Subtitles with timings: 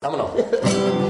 [0.00, 0.30] Vámonos.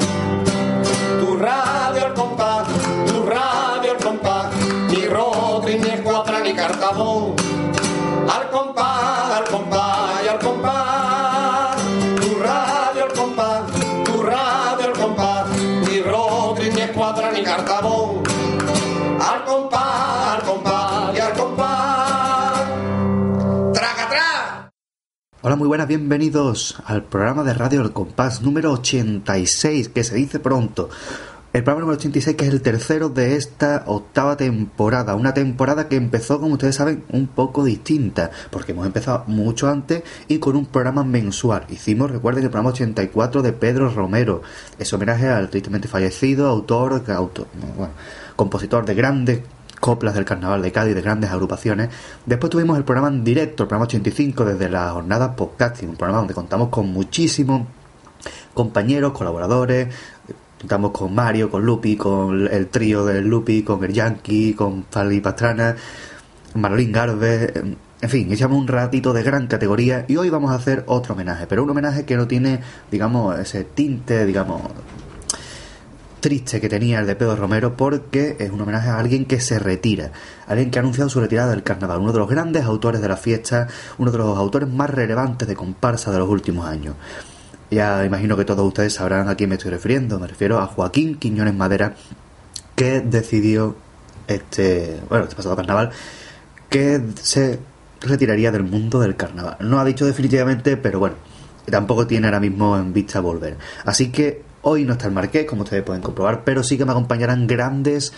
[25.48, 30.40] Hola, muy buenas, bienvenidos al programa de Radio El Compás número 86, que se dice
[30.40, 30.90] pronto.
[31.54, 35.14] El programa número 86, que es el tercero de esta octava temporada.
[35.14, 40.02] Una temporada que empezó, como ustedes saben, un poco distinta, porque hemos empezado mucho antes
[40.28, 41.64] y con un programa mensual.
[41.70, 44.42] Hicimos, recuerden, el programa 84 de Pedro Romero.
[44.78, 47.94] Es homenaje al tristemente fallecido autor, autor bueno,
[48.36, 49.40] compositor de grandes
[49.78, 51.88] coplas del Carnaval de Cádiz, de grandes agrupaciones.
[52.26, 56.18] Después tuvimos el programa en directo, el programa 85, desde la jornada podcasting, un programa
[56.18, 57.66] donde contamos con muchísimos
[58.54, 59.88] compañeros, colaboradores.
[60.60, 65.20] Contamos con Mario, con Lupi, con el trío del Lupi, con el Yankee, con Fali
[65.20, 65.76] Pastrana,
[66.54, 67.52] Marlín Garvez.
[68.00, 71.46] En fin, echamos un ratito de gran categoría y hoy vamos a hacer otro homenaje,
[71.46, 72.60] pero un homenaje que no tiene,
[72.90, 74.62] digamos, ese tinte, digamos,
[76.20, 79.58] triste que tenía el de Pedro Romero porque es un homenaje a alguien que se
[79.58, 80.12] retira,
[80.46, 83.16] alguien que ha anunciado su retirada del carnaval, uno de los grandes autores de la
[83.16, 86.94] fiesta, uno de los autores más relevantes de comparsa de los últimos años.
[87.70, 91.16] Ya imagino que todos ustedes sabrán a quién me estoy refiriendo, me refiero a Joaquín
[91.16, 91.94] Quiñones Madera,
[92.74, 93.76] que decidió
[94.26, 95.90] este, bueno, este pasado carnaval
[96.68, 97.58] que se
[98.00, 99.56] retiraría del mundo del carnaval.
[99.60, 101.16] No ha dicho definitivamente, pero bueno,
[101.70, 103.56] tampoco tiene ahora mismo en vista volver.
[103.84, 106.92] Así que hoy no está el Marqués, como ustedes pueden comprobar, pero sí que me
[106.92, 108.12] acompañarán grandes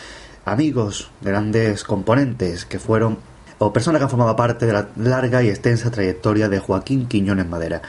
[0.44, 3.18] amigos, grandes componentes que fueron
[3.58, 7.46] o personas que han formado parte de la larga y extensa trayectoria de Joaquín Quiñones
[7.46, 7.82] Madera.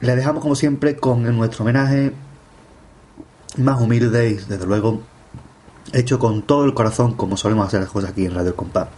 [0.00, 2.12] Le dejamos como siempre con nuestro homenaje
[3.56, 5.00] más humilde y desde luego
[5.92, 8.88] hecho con todo el corazón como solemos hacer las cosas aquí en Radio Compás.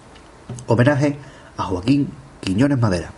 [0.66, 1.16] Homenaje
[1.56, 2.08] a Joaquín
[2.40, 3.12] Quiñones Madera.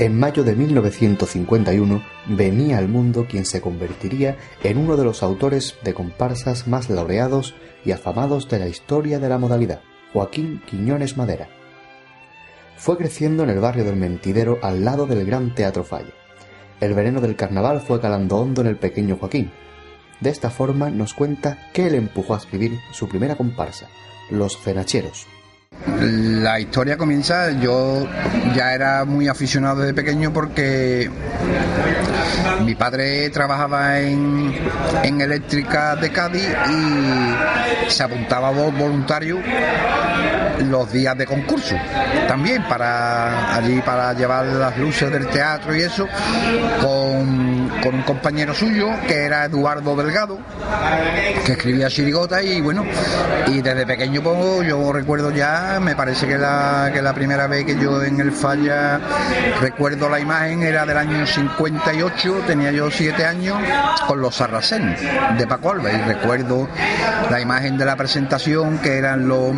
[0.00, 5.76] En mayo de 1951 venía al mundo quien se convertiría en uno de los autores
[5.82, 9.80] de comparsas más laureados y afamados de la historia de la modalidad,
[10.12, 11.48] Joaquín Quiñones Madera.
[12.76, 16.14] fue creciendo en el barrio del Mentidero al lado del Gran Teatro Falla.
[16.80, 19.50] El veneno del carnaval fue calando hondo en el pequeño Joaquín.
[20.20, 23.88] De esta forma nos cuenta qué le empujó a escribir su primera comparsa,
[24.30, 25.26] Los Cenacheros.
[25.86, 28.06] La historia comienza, yo
[28.54, 31.10] ya era muy aficionado desde pequeño porque
[32.64, 34.54] mi padre trabajaba en,
[35.02, 39.38] en eléctrica de Cádiz y se apuntaba voluntario
[40.64, 41.74] los días de concurso.
[42.26, 46.06] También para allí para llevar las luces del teatro y eso
[46.80, 50.38] con, con un compañero suyo que era Eduardo Delgado
[51.44, 52.84] que escribía chirigota y bueno
[53.46, 57.64] y desde pequeño pues, yo recuerdo ya me parece que la, que la primera vez
[57.64, 59.00] que yo en el falla
[59.60, 63.56] recuerdo la imagen era del año 58 tenía yo siete años
[64.06, 64.96] con los Sarracén
[65.36, 65.92] de Paco Alba.
[65.92, 66.68] Y recuerdo
[67.30, 69.52] la imagen de la presentación que eran los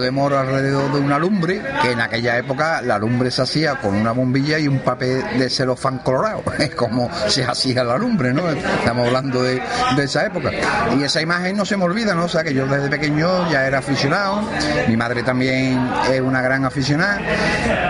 [0.00, 3.94] de moro alrededor de una lumbre, que en aquella época la lumbre se hacía con
[3.94, 6.42] una bombilla y un papel de celofán colorado,
[6.76, 8.48] como se hacía la lumbre, ¿no?
[8.48, 9.60] Estamos hablando de,
[9.98, 10.50] esa época.
[10.98, 12.24] Y esa imagen no se me olvida, ¿no?
[12.24, 14.42] O sea, que yo desde pequeño ya era aficionado,
[14.88, 17.20] mi madre también es una gran aficionada,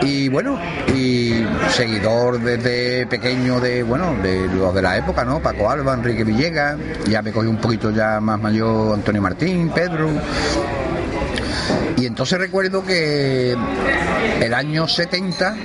[0.03, 0.59] y bueno,
[0.95, 5.41] y seguidor desde pequeño de, bueno, de los de la época, ¿no?
[5.41, 10.09] Paco Alba, Enrique Villegas, ya me cogí un poquito ya más mayor Antonio Martín, Pedro,
[11.97, 13.57] y entonces recuerdo que
[14.41, 15.57] el año 70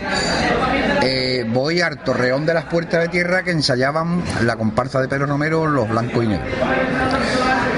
[1.02, 5.26] eh, voy al Torreón de las Puertas de Tierra que ensayaban la comparsa de Pedro
[5.26, 6.50] Romero, Los Blancos y Negros.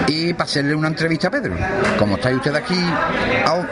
[0.08, 1.56] Y para hacerle una entrevista a Pedro.
[1.98, 2.80] Como estáis ustedes aquí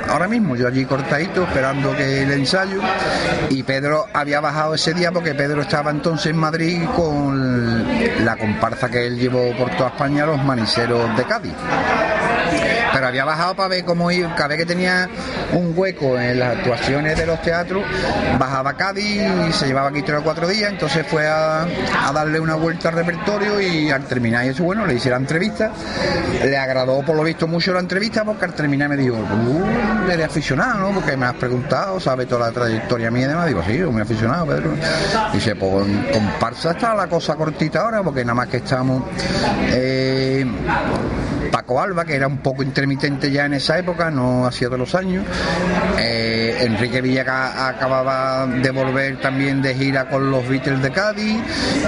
[0.10, 2.80] ahora mismo, yo allí cortadito esperando que el ensayo.
[3.50, 7.86] Y Pedro había bajado ese día porque Pedro estaba entonces en Madrid con
[8.24, 11.54] la comparsa que él llevó por toda España, los maniceros de Cádiz
[12.94, 15.10] pero había bajado para ver cómo iba, cada vez que tenía
[15.54, 17.84] un hueco en las actuaciones de los teatros,
[18.38, 21.68] bajaba a Cádiz y se llevaba aquí tres o cuatro días, entonces fue a,
[22.14, 25.72] darle una vuelta al repertorio y al terminar y eso bueno, le hice la entrevista,
[26.44, 30.26] le agradó por lo visto mucho la entrevista porque al terminar me dijo, uh, eres
[30.26, 30.92] aficionado, ¿no?
[30.92, 34.48] Porque me has preguntado, sabe toda la trayectoria mía y demás, digo, sí, muy aficionado,
[34.48, 34.72] Pedro.
[35.34, 39.04] Dice, pues comparsa está la cosa cortita ahora porque nada más que estamos...
[39.72, 40.46] Eh,
[41.52, 44.96] Paco Alba, que era un poco intermitente ya en esa época, no hacía de los
[44.96, 45.26] años.
[45.98, 51.38] Eh, Enrique Villaga acababa de volver también de gira con los Beatles de Cádiz.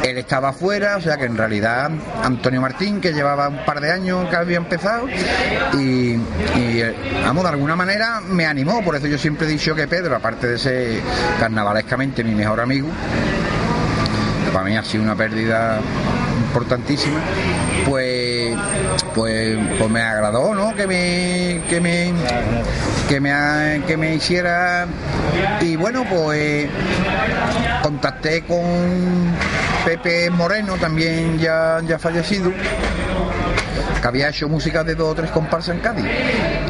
[0.03, 1.91] Él estaba afuera, o sea que en realidad
[2.23, 5.07] Antonio Martín, que llevaba un par de años que había empezado,
[5.73, 6.17] y,
[6.55, 6.83] y
[7.23, 8.83] vamos, de alguna manera me animó.
[8.83, 10.99] Por eso yo siempre he dicho que Pedro, aparte de ser
[11.39, 12.87] carnavalescamente mi mejor amigo,
[14.53, 15.79] para mí ha sido una pérdida
[16.47, 17.19] importantísima,
[17.87, 18.40] pues,
[19.15, 20.75] pues, pues me agradó, ¿no?
[20.75, 22.13] Que me, que me,
[23.07, 24.87] que me, que me hiciera
[25.59, 26.69] y bueno, pues
[27.83, 29.35] contacté con
[29.85, 32.51] Pepe Moreno, también ya, ya fallecido
[34.01, 36.05] que había hecho música de dos o tres comparsas en Cádiz.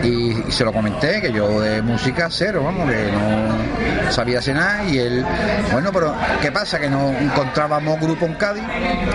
[0.03, 4.83] Y, se lo comenté, que yo de música cero, vamos, que no sabía hacer nada.
[4.83, 5.25] Y él,
[5.71, 6.79] bueno, pero ¿qué pasa?
[6.79, 8.63] Que no encontrábamos grupo en Cádiz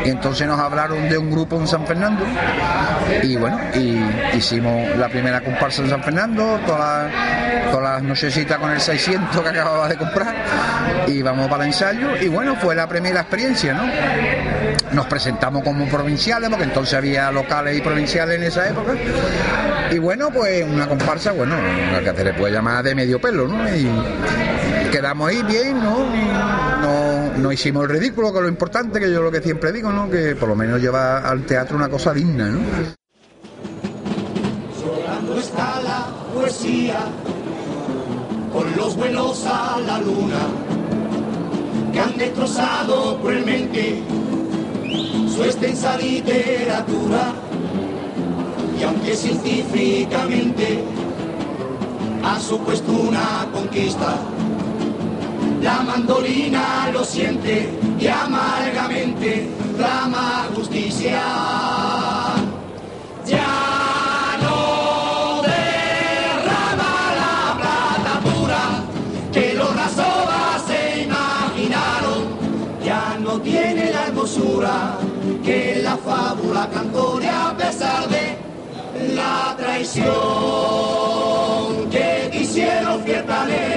[0.05, 2.25] y entonces nos hablaron de un grupo en San Fernando.
[3.23, 4.03] Y bueno, y
[4.37, 9.89] hicimos la primera comparsa en San Fernando, todas las, nochecitas con el 600 que acababa
[9.89, 10.35] de comprar.
[11.07, 12.17] Y vamos para el ensayo.
[12.21, 13.85] Y bueno, fue la primera experiencia, ¿no?
[14.93, 18.95] Nos presentamos como provinciales, porque entonces había locales y provinciales en esa época.
[19.91, 21.57] Y bueno, pues una comparsa, bueno,
[21.93, 23.69] la que se le puede llamar de medio pelo, ¿no?
[23.75, 23.89] Y
[24.93, 26.07] quedamos ahí bien, ¿no?
[26.81, 30.09] no, no hicimos el ridículo, que lo importante, que yo lo que siempre digo, ¿no?
[30.09, 32.61] Que por lo menos lleva al teatro una cosa digna, ¿no?
[35.37, 36.99] está la poesía,
[38.53, 40.39] con los vuelos a la luna,
[41.93, 44.03] que han destrozado cruelmente
[45.29, 47.46] su extensa literatura
[48.79, 50.85] y aunque científicamente
[52.23, 54.17] ha supuesto una conquista,
[55.63, 61.23] la mandolina lo siente y amargamente clama justicia.
[63.27, 67.67] Ya no derrama la
[79.27, 80.07] la traición
[81.91, 82.31] que
[83.05, 83.76] fiesta Aquí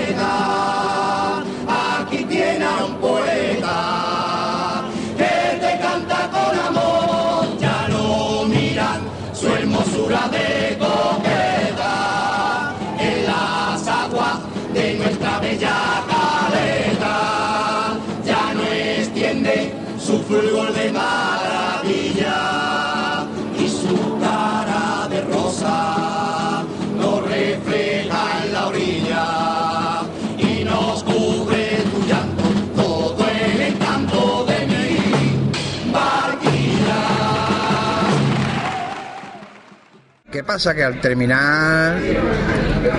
[40.49, 40.73] pasa?
[40.73, 41.95] Que al terminar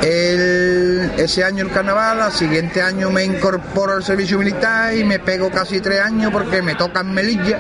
[0.05, 0.70] el-
[1.21, 5.51] ese año el carnaval, al siguiente año me incorporo al servicio militar y me pego
[5.51, 7.59] casi tres años porque me tocan Melilla.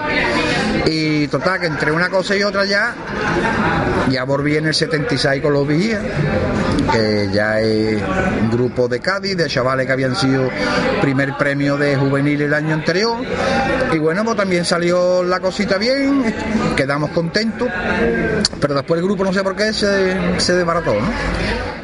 [0.87, 2.95] Y total, que entre una cosa y otra ya,
[4.09, 6.03] ya volví en el 76 con los vigías,
[6.91, 8.03] que ya es
[8.41, 10.49] un grupo de Cádiz, de chavales que habían sido
[11.03, 13.19] primer premio de juvenil el año anterior.
[13.93, 16.35] Y bueno, pues también salió la cosita bien,
[16.77, 17.69] quedamos contentos,
[18.59, 21.80] pero después el grupo no sé por qué se, se desbarató, ¿no?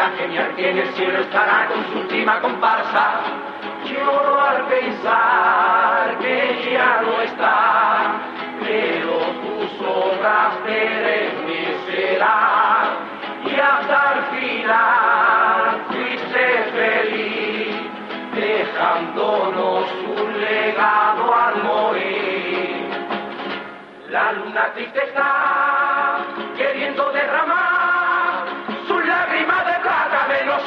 [0.00, 3.20] Poeta genial que en el cielo estará con su última comparsa.
[3.84, 8.12] Lloro al pensar que ya no está,
[8.64, 12.30] pero tus obras perennecerán
[13.44, 17.76] y hasta el final fuiste feliz,
[18.34, 19.84] dejándonos
[20.16, 22.88] un legado al morir.
[24.08, 26.18] La luna triste está
[26.56, 28.29] queriendo derramar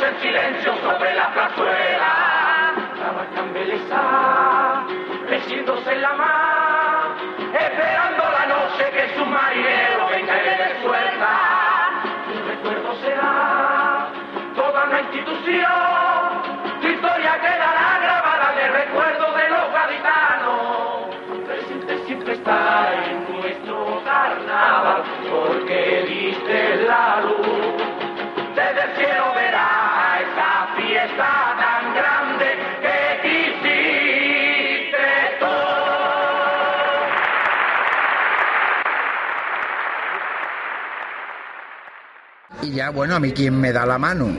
[0.07, 2.73] en silencio sobre la plazuela.
[2.99, 4.83] La barca embelesa,
[5.29, 7.15] meciéndose en la mar,
[7.53, 11.31] esperando la noche que su marinero venga y le dé suelta.
[12.27, 14.07] Tu recuerdo será
[14.55, 20.83] toda una institución, tu historia quedará grabada en el recuerdo de los gaditanos
[21.45, 28.02] presente siempre está en nuestro carnaval, porque diste la luz.
[28.83, 32.32] Desde el cielo verá esa fiesta tan grande
[42.63, 44.29] Y ya, bueno, a mí quien me da la mano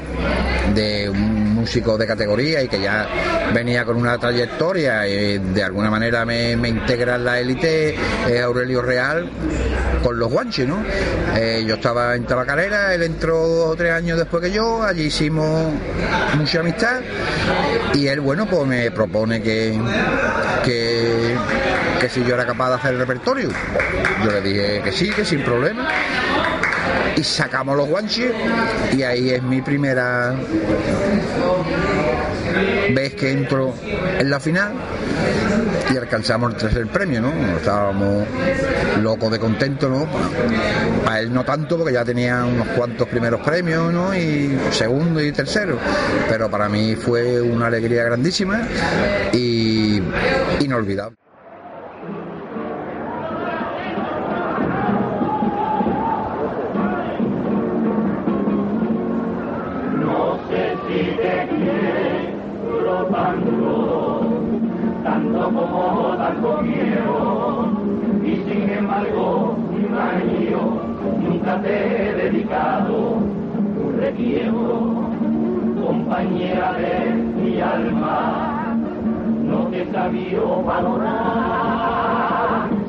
[0.75, 3.07] de un músico de categoría y que ya
[3.53, 7.95] venía con una trayectoria y de alguna manera me, me integra en la élite
[8.27, 9.29] es Aurelio Real
[10.03, 10.83] con los guanches, ¿no?
[11.37, 15.05] Eh, yo estaba en Tabacalera, él entró dos o tres años después que yo, allí
[15.05, 15.73] hicimos
[16.37, 17.01] mucha amistad
[17.93, 19.79] y él, bueno, pues me propone que,
[20.65, 21.35] que,
[22.01, 23.51] que si yo era capaz de hacer el repertorio.
[24.25, 25.89] Yo le dije que sí, que sin problema
[27.17, 28.33] y sacamos los guanches
[28.97, 30.35] y ahí es mi primera
[32.95, 33.75] vez que entro
[34.19, 34.73] en la final
[35.93, 37.33] y alcanzamos el tercer premio, ¿no?
[37.57, 38.27] Estábamos
[39.01, 40.07] locos de contento, ¿no?
[41.09, 44.15] A él no tanto porque ya tenía unos cuantos primeros premios, ¿no?
[44.15, 45.79] Y segundo y tercero,
[46.29, 48.63] pero para mí fue una alegría grandísima
[49.33, 50.01] y
[50.61, 51.24] inolvidable.
[71.45, 75.11] Te he dedicado un requiero,
[75.85, 78.75] compañera de mi alma,
[79.43, 81.11] no te sabía valorar,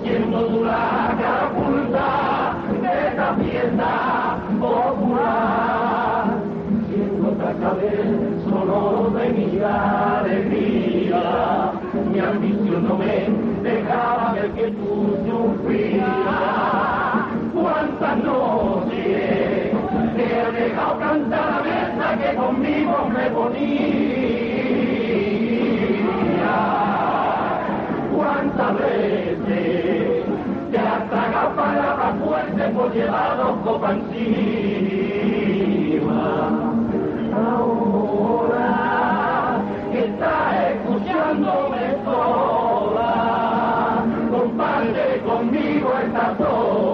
[0.02, 5.76] siendo tú la cara oculta de esta fiesta popular
[6.88, 7.32] siendo
[7.76, 8.06] vez
[8.50, 11.24] solo de mi alegría.
[12.12, 13.28] Mi ambición no me
[13.64, 17.05] dejaba ver que tú sufrías.
[17.98, 19.72] Cuántas noches
[20.16, 23.86] te he dejado cantar a mesa que conmigo me ponía.
[28.14, 30.26] Cuántas veces
[30.72, 35.32] te has tragado palabras fuertes por llevar dos copas encima.
[37.34, 38.68] Ahora
[39.94, 46.85] que estás escuchándome sola, comparte conmigo esta sola,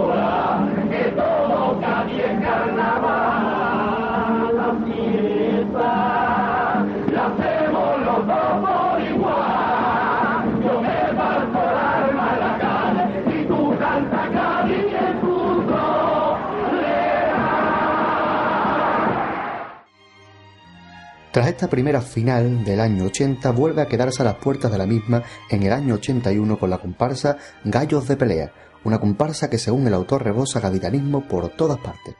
[21.31, 24.85] Tras esta primera final del año 80, vuelve a quedarse a las puertas de la
[24.85, 28.51] misma en el año 81 con la comparsa Gallos de Pelea,
[28.83, 32.15] una comparsa que según el autor rebosa gaditanismo por todas partes.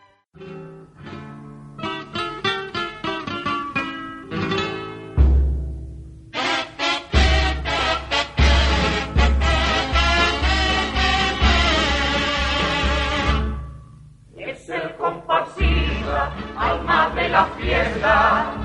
[14.38, 18.61] Es el comparsista, alma de la fiesta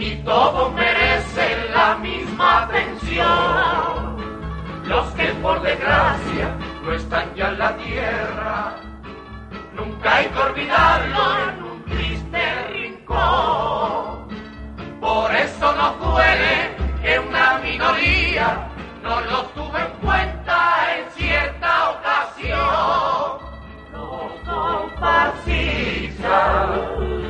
[0.00, 4.16] y todos merecen la misma atención.
[4.86, 8.76] Los que por desgracia no están ya en la tierra,
[9.74, 12.40] nunca hay que olvidarlo en un triste
[12.72, 14.26] rincón.
[15.00, 18.70] Por eso nos duele que una minoría
[19.02, 23.38] no lo tuvo en cuenta en cierta ocasión.
[23.92, 27.29] Los comparsistas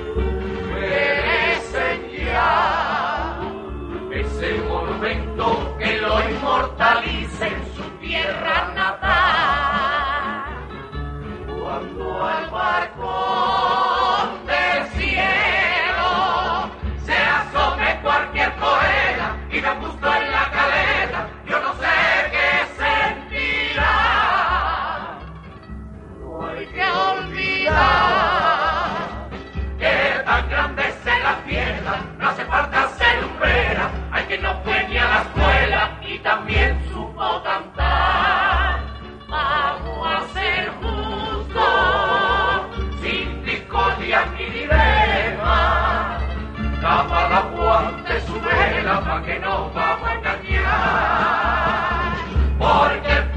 [5.78, 10.44] que lo inmortalice en su tierra natal.
[11.60, 16.70] Cuando al barco del cielo
[17.04, 20.09] se asome cualquier poeta y da gusto
[49.24, 50.40] que no vamos a engañar,
[52.58, 53.29] porque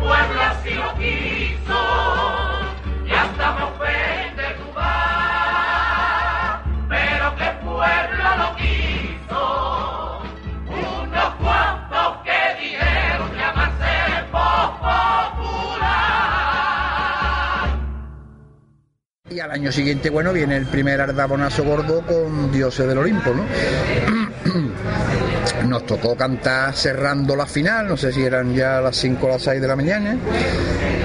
[19.44, 23.44] al año siguiente, bueno, viene el primer ardabonazo gordo con Dioses del Olimpo, ¿no?
[25.68, 29.42] Nos tocó cantar cerrando la final, no sé si eran ya las 5 o las
[29.42, 30.18] 6 de la mañana.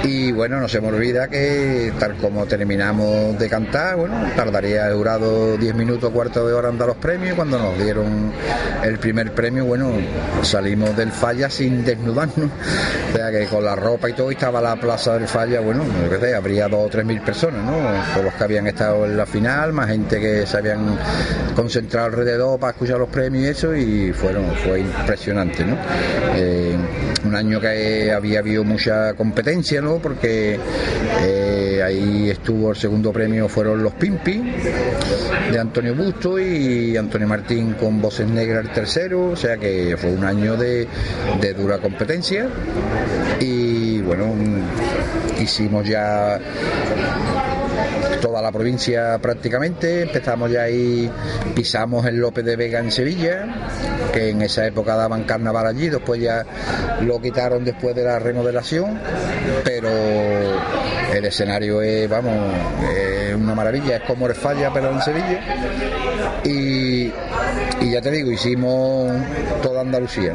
[0.04, 5.56] Y bueno, no se me olvida que tal como terminamos de cantar, bueno, tardaría durado
[5.56, 7.34] 10 minutos, cuarto de hora en dar los premios.
[7.34, 8.32] Cuando nos dieron
[8.84, 9.90] el primer premio, bueno,
[10.42, 12.50] salimos del falla sin desnudarnos.
[13.12, 16.10] O sea que con la ropa y todo, estaba la plaza del falla, bueno, yo
[16.10, 18.27] qué sé, habría dos o tres mil personas, ¿no?
[18.34, 20.98] Que habían estado en la final, más gente que se habían
[21.54, 25.76] concentrado alrededor para escuchar los premios y eso, y fueron, fue impresionante, ¿no?
[26.34, 26.76] Eh,
[27.24, 29.96] un año que había habido mucha competencia, ¿no?
[29.96, 30.58] Porque
[31.22, 34.42] eh, ahí estuvo el segundo premio, fueron los Pimpi
[35.50, 40.10] de Antonio Busto y Antonio Martín con Voces Negras el tercero, o sea que fue
[40.10, 40.86] un año de,
[41.56, 42.48] dura competencia
[43.40, 44.34] y bueno,
[45.40, 46.38] hicimos ya
[48.20, 51.10] toda la provincia prácticamente, empezamos ya ahí,
[51.54, 53.46] pisamos el López de Vega en Sevilla,
[54.12, 56.44] que en esa época daban carnaval allí, después ya
[57.00, 58.98] lo quitaron después de la remodelación,
[59.64, 62.34] pero el escenario es, vamos,
[63.34, 65.40] una maravilla, es como el Falla pero en Sevilla,
[66.44, 67.12] y,
[67.80, 69.12] y ya te digo, hicimos
[69.62, 70.34] toda Andalucía.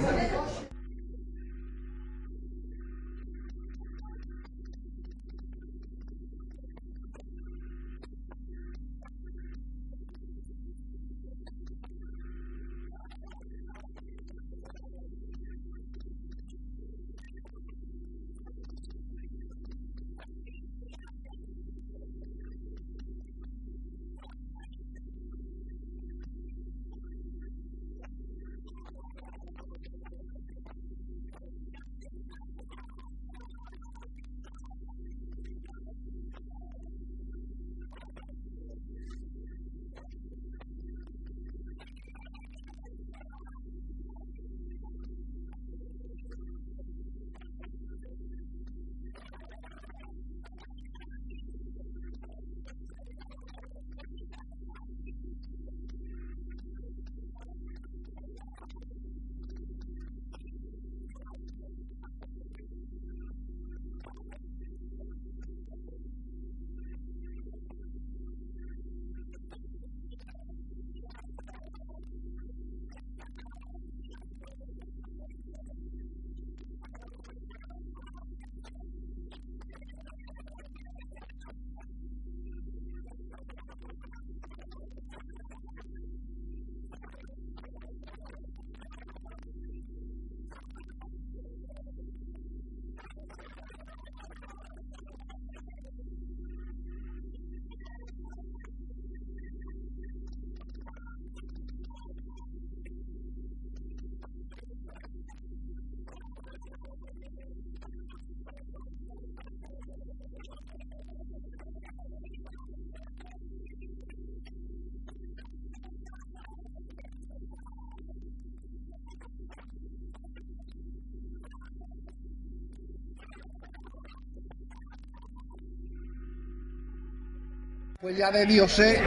[128.17, 128.99] Ya de Dios eh,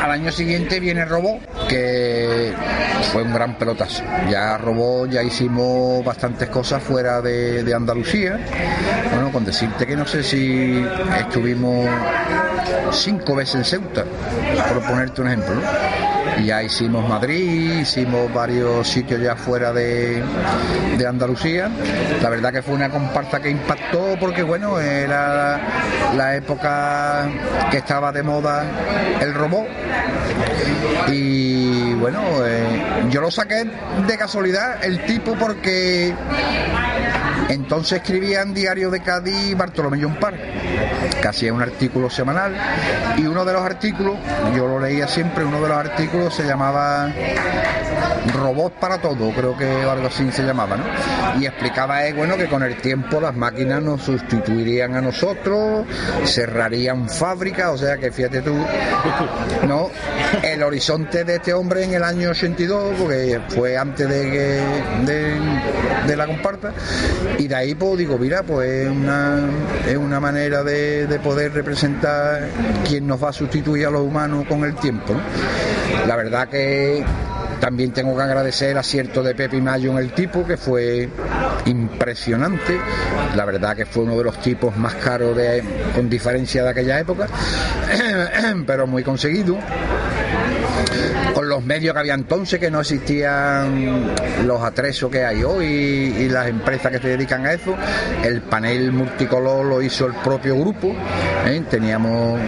[0.00, 2.52] al año siguiente viene Robó, que
[3.12, 4.02] fue un gran pelotazo.
[4.30, 8.38] Ya Robó, ya hicimos bastantes cosas fuera de, de Andalucía.
[9.12, 10.84] Bueno, con decirte que no sé si
[11.18, 11.88] estuvimos
[12.92, 14.04] cinco veces en Ceuta,
[14.68, 15.54] por ponerte un ejemplo.
[15.54, 15.97] ¿no?
[16.44, 20.22] Ya hicimos Madrid, hicimos varios sitios ya fuera de,
[20.96, 21.70] de, Andalucía.
[22.22, 25.60] La verdad que fue una comparsa que impactó porque bueno, era
[26.16, 27.28] la época
[27.70, 28.64] que estaba de moda
[29.20, 29.66] el robot.
[31.08, 33.64] Y bueno, eh, yo lo saqué
[34.06, 36.14] de casualidad el tipo porque
[37.48, 40.34] entonces escribía en Diario de Cádiz Bartolomé Par,
[41.20, 42.54] que hacía un artículo semanal,
[43.16, 44.16] y uno de los artículos,
[44.54, 47.12] yo lo leía siempre, uno de los artículos se llamaba
[48.34, 50.84] Robots para todo, creo que algo así se llamaba, ¿no?
[51.40, 55.86] Y explicaba eh, bueno, que con el tiempo las máquinas nos sustituirían a nosotros,
[56.24, 58.54] cerrarían fábricas, o sea que fíjate tú,
[59.66, 59.90] ¿no?
[60.42, 64.60] El horizonte de este hombre en el año 82, porque fue antes de,
[65.04, 65.40] de,
[66.06, 66.72] de la comparta,
[67.38, 69.48] y de ahí pues digo, mira, pues es una,
[69.86, 72.48] es una manera de, de poder representar
[72.86, 75.14] quién nos va a sustituir a los humanos con el tiempo.
[76.06, 77.04] La verdad que
[77.60, 81.08] también tengo que agradecer el acierto de Pepe Mayo en el tipo, que fue
[81.66, 82.78] impresionante.
[83.36, 85.62] La verdad que fue uno de los tipos más caros de,
[85.94, 87.26] con diferencia de aquella época,
[88.66, 90.07] pero muy conseguido con
[91.58, 94.14] los medios que había entonces, que no existían
[94.46, 97.74] los atresos que hay hoy y las empresas que se dedican a eso.
[98.22, 100.94] El panel multicolor lo hizo el propio grupo.
[101.44, 101.60] ¿eh?
[101.68, 102.40] Teníamos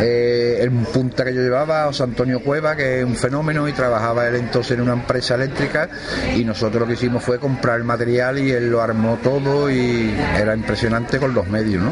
[0.00, 4.26] eh, el punta que yo llevaba, José Antonio Cueva, que es un fenómeno y trabajaba
[4.26, 5.88] él entonces en una empresa eléctrica
[6.34, 10.12] y nosotros lo que hicimos fue comprar el material y él lo armó todo y
[10.36, 11.84] era impresionante con los medios,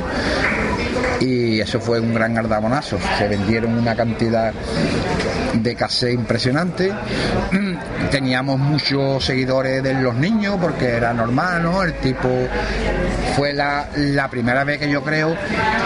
[1.20, 2.98] y eso fue un gran ardabonazo.
[3.18, 4.52] Se vendieron una cantidad
[5.54, 6.92] de cassé impresionante.
[8.10, 11.82] Teníamos muchos seguidores de los niños porque era normal, ¿no?
[11.82, 12.28] El tipo
[13.36, 15.36] fue la, la primera vez que yo creo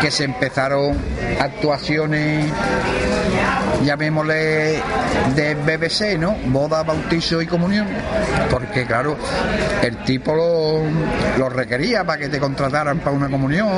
[0.00, 0.96] que se empezaron
[1.40, 2.46] actuaciones
[3.85, 4.83] llamémosle
[5.35, 6.37] de BBC, ¿no?
[6.46, 7.87] Boda, bautizo y comunión,
[8.50, 9.16] porque claro,
[9.83, 13.68] el tipo lo, requería para que te contrataran para una comunión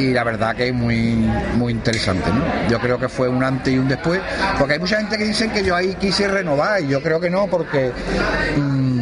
[0.00, 2.68] y, la verdad que es muy, muy interesante, ¿no?
[2.68, 4.20] Yo creo que fue un antes y un después,
[4.58, 7.30] porque hay mucha gente que dice que yo ahí quise renovar y yo creo que
[7.30, 7.92] no, porque...
[8.56, 8.99] Mmm,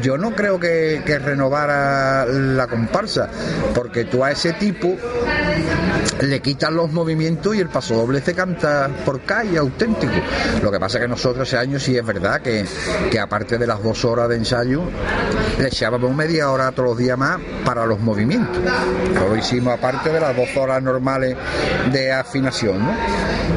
[0.00, 3.28] yo no creo que, renovara la comparsa,
[3.74, 4.96] porque tú a ese tipo
[6.22, 10.12] le quitas los movimientos y el paso doble se canta por calle auténtico.
[10.62, 12.64] Lo que pasa es que nosotros ese año sí es verdad que,
[13.10, 14.82] que aparte de las dos horas de ensayo,
[15.58, 18.62] le echábamos media hora todos los días más para los movimientos.
[19.14, 21.36] Lo hicimos aparte de las dos horas normales
[21.92, 22.94] de afinación, ¿no?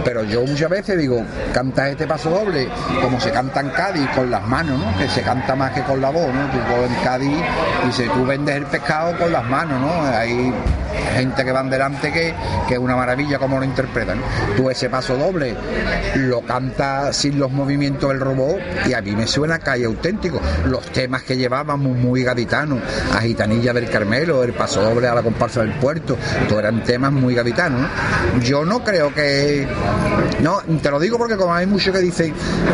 [0.03, 2.67] Pero yo muchas veces digo, canta este paso doble
[3.01, 4.97] como se canta en Cádiz con las manos, ¿no?
[4.97, 6.49] Que se canta más que con la voz, ¿no?
[6.51, 7.37] Tú en Cádiz
[7.87, 10.05] y si tú vendes el pescado con las manos, ¿no?
[10.05, 10.53] Hay
[11.13, 12.33] gente que van delante que,
[12.69, 14.19] es una maravilla como lo interpretan.
[14.57, 15.55] Tú ese paso doble
[16.15, 18.57] lo canta sin los movimientos del robot
[18.87, 20.41] y a mí me suena calle auténtico.
[20.65, 22.79] Los temas que llevábamos muy gaditanos,
[23.15, 27.11] a Gitanilla del Carmelo, el paso doble a la comparsa del puerto, todos eran temas
[27.11, 27.81] muy gaditanos.
[27.81, 28.41] ¿no?
[28.41, 29.67] Yo no creo que
[30.41, 32.33] no, te lo digo porque como hay muchos que dicen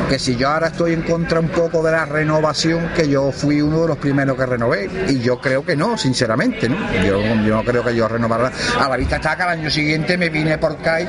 [0.10, 3.62] que si yo ahora estoy en contra un poco de la renovación, que yo fui
[3.62, 6.78] uno de los primeros que renové, y yo creo que no, sinceramente, ¿no?
[7.04, 8.52] Yo, no creo que yo renovara.
[8.80, 11.08] A la vista está que al año siguiente me vine por CAI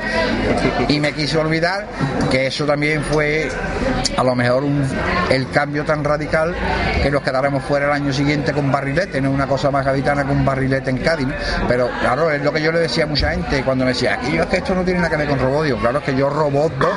[0.87, 1.87] y me quise olvidar
[2.29, 3.49] que eso también fue
[4.17, 4.63] a lo mejor
[5.29, 6.55] el cambio tan radical
[7.01, 10.25] que nos quedáramos fuera el año siguiente con barrilete, no es una cosa más gaditana
[10.25, 11.33] que un barrilete en Cádiz, ¿no?
[11.67, 14.37] pero claro, es lo que yo le decía a mucha gente cuando me decía, aquí
[14.37, 16.73] es que esto no tiene nada que ver con Robodio, claro es que yo Robot
[16.77, 16.89] 2,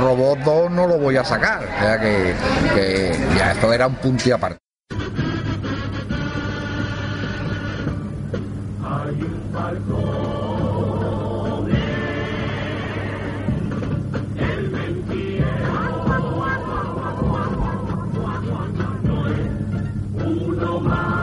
[0.00, 2.34] Robot 2 no lo voy a sacar, o sea que,
[2.74, 4.58] que ya esto era un punto y aparte.
[20.24, 21.17] Uno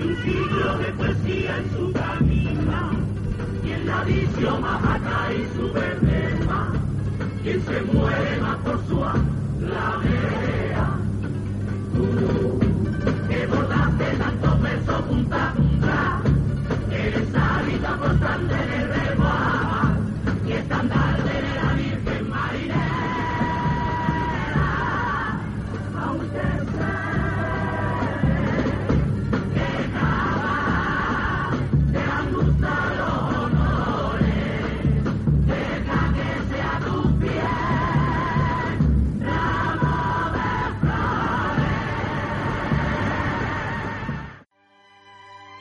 [0.00, 2.90] siglo de poesía en su camina,
[3.64, 6.72] y en la visión más acá y su verdema,
[7.42, 10.88] quien se muere más por su alamea.
[11.94, 12.06] Tú,
[13.28, 15.54] que bordaste tantos versos punta,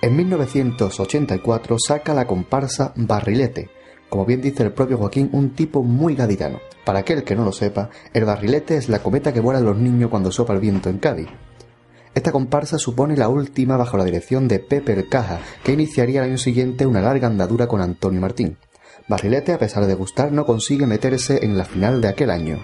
[0.10, 3.69] En 1984 saca la comparsa Barrilete,
[4.10, 6.62] como bien dice el propio Joaquín, un tipo muy gaditano.
[6.84, 10.10] Para aquel que no lo sepa, el barrilete es la cometa que vuelan los niños
[10.10, 11.28] cuando sopla el viento en Cádiz.
[12.15, 16.39] Esta comparsa supone la última bajo la dirección de Pepe Caja, que iniciaría el año
[16.39, 18.58] siguiente una larga andadura con Antonio Martín.
[19.08, 22.58] Barrilete, a pesar de gustar, no consigue meterse en la final de aquel año.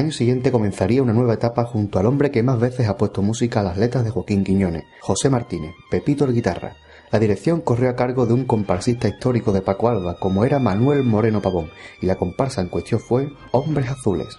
[0.00, 3.60] Año siguiente comenzaría una nueva etapa junto al hombre que más veces ha puesto música
[3.60, 6.76] a las letras de Joaquín Quiñones, José Martínez, Pepito el guitarra.
[7.12, 11.04] La dirección corrió a cargo de un comparsista histórico de Paco Alba, como era Manuel
[11.04, 14.38] Moreno Pavón, y la comparsa en cuestión fue Hombres Azules.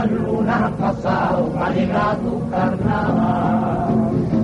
[0.00, 3.88] Cuántas lunas han pasado para llegar a tu carnaval.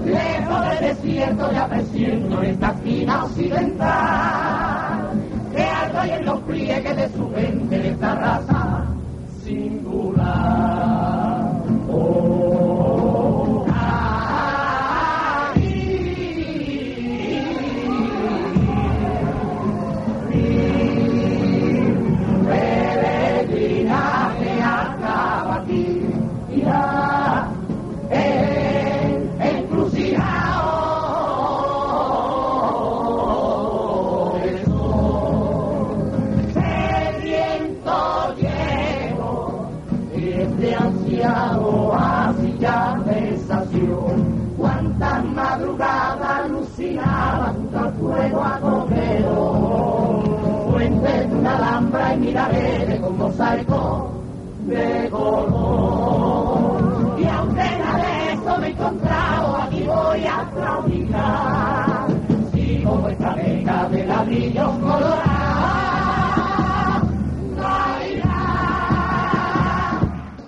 [0.04, 5.10] Lejos del desierto ya presiento esta esquina occidental.
[5.54, 8.84] Que algo hay en los pliegues de su gente de esta raza
[9.44, 10.26] singular.
[11.90, 12.35] Oh,
[55.16, 56.66] color.
[57.18, 62.06] Y aunque nada de eso me he encontrado, aquí voy a claudicar.
[62.52, 65.46] Sigo vuestra beca de ladrillos colorados.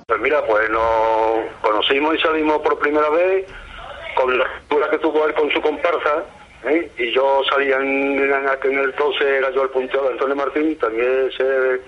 [0.07, 0.81] Pues mira, pues nos
[1.61, 3.47] conocimos y salimos por primera vez
[4.17, 6.25] con la figura que tuvo él con su comparsa
[6.65, 6.91] ¿eh?
[6.99, 11.31] y yo salía en, en, aquel entonces, era yo el puntero de Antonio Martín, también
[11.37, 11.81] se,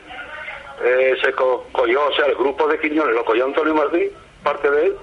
[0.84, 4.08] eh, se co- cogió, o sea, el grupo de Quiñones lo cogió Antonio Martín,
[4.42, 4.96] parte de él,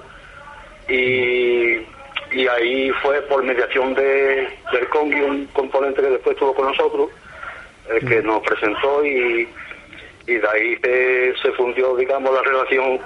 [0.89, 6.67] y, y ahí fue por mediación de, del Congi, un componente que después estuvo con
[6.67, 7.09] nosotros,
[7.89, 9.47] el que nos presentó y,
[10.27, 12.99] y de ahí se, se fundió, digamos, la relación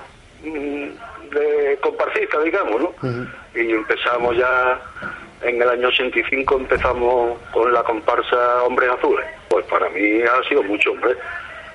[0.44, 2.94] mm, de compartista, digamos, ¿no?
[3.56, 4.80] Y empezamos ya,
[5.44, 9.26] en el año 85 empezamos con la comparsa Hombres Azules.
[9.50, 11.16] Pues para mí ha sido mucho, hombre.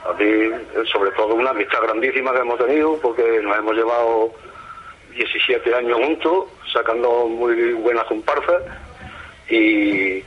[0.08, 0.50] A mí,
[0.92, 4.32] sobre todo, una amistad grandísima que hemos tenido, porque nos hemos llevado
[5.14, 8.62] 17 años juntos, sacando muy buenas comparsas
[9.48, 10.22] y,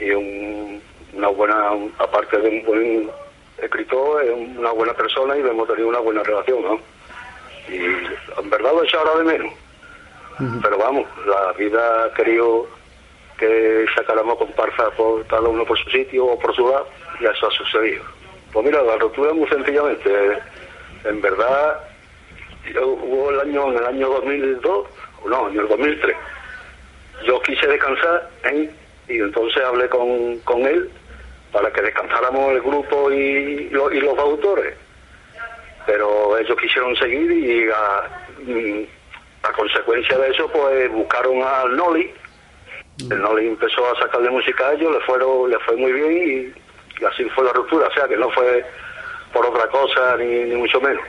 [0.00, 3.10] y un- una buena, aparte de un buen
[3.58, 6.80] escritor, es una buena persona y hemos tenido una buena relación, ¿no?
[7.68, 9.54] Y en verdad lo he echado ahora de menos.
[10.62, 12.66] Pero vamos, la vida ha querido
[13.38, 16.86] que sacáramos comparsas por cada uno por su sitio o por su lado
[17.20, 18.02] y eso ha sucedido.
[18.52, 20.38] Pues mira, la ruptura muy sencillamente,
[21.04, 21.80] en verdad
[22.74, 24.88] yo- hubo el año, en el año 2002,
[25.24, 26.16] o no, en el 2003,
[27.26, 28.70] yo quise descansar ¿eh?
[29.08, 30.90] y entonces hablé con, con él
[31.52, 34.74] para que descansáramos el grupo y, lo- y los autores.
[35.86, 38.82] Pero ellos quisieron seguir y a, mm,
[39.44, 42.12] a consecuencia de eso pues buscaron al Noli.
[43.10, 46.69] El Noli empezó a sacarle música a ellos, le, fueron, le fue muy bien y,
[47.00, 47.88] y así fue la ruptura.
[47.88, 48.64] O sea que no fue
[49.32, 51.02] por otra cosa ni, mucho menos.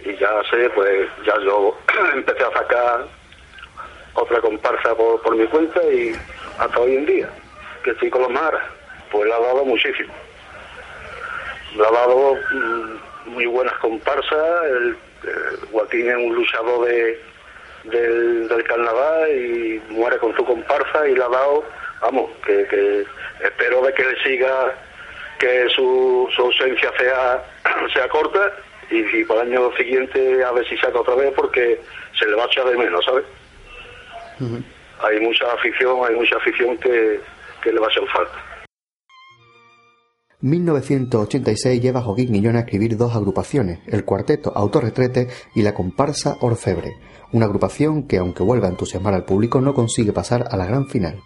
[0.00, 1.76] Y ya sé, pues ya yo
[2.14, 3.06] empecé a sacar
[4.14, 6.14] otra comparsa por, por mi cuenta y
[6.58, 7.28] hasta hoy en día,
[7.84, 8.62] que estoy con los maras,
[9.10, 10.12] pues le ha dado muchísimo.
[11.76, 17.22] Le ha dado mm, muy buenas comparsas, el, eh, Joaquín es un luchador de,
[17.84, 21.64] del, carnaval y muere con su comparsa y le ha dado,
[22.00, 23.06] vamos, que
[23.42, 24.74] espero de que le siga,
[25.40, 27.42] que su, su ausencia sea,
[27.92, 28.52] sea corta
[28.90, 31.80] y si para el año siguiente a ver si saca otra vez porque
[32.18, 33.24] se le va a echar de menos, ¿sabes?
[35.02, 37.20] Hay mucha afición, hay mucha afición que,
[37.62, 38.50] que le va a hacer falta.
[40.42, 46.36] 1986 lleva a Joaquín Guillón a escribir dos agrupaciones, el cuarteto Autorretrete y la comparsa
[46.40, 46.96] Orfebre,
[47.32, 50.86] una agrupación que, aunque vuelva a entusiasmar al público, no consigue pasar a la gran
[50.88, 51.20] final.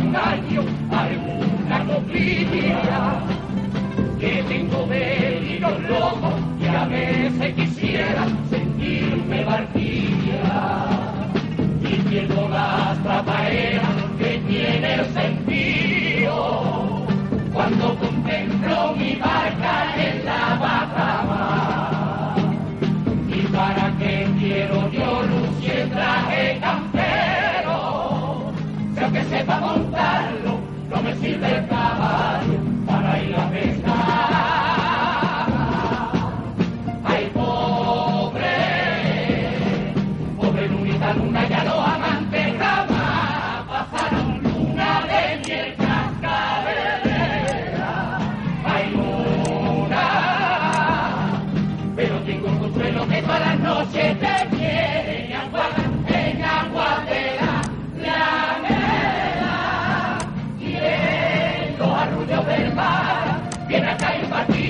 [0.00, 3.20] Dedica un año a alguna coplilla
[4.18, 10.86] que tengo deliros locos y a veces quisiera sentirme barquilla.
[11.82, 17.06] Y pierdo las trapaeras que tiene el sentido
[17.52, 22.36] cuando contemplo mi barca en la bajamar
[23.28, 28.52] y para qué quiero yo lucir traje campero
[28.94, 29.89] si aunque sepa montarlo
[31.10, 32.59] no me sirve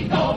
[0.00, 0.29] el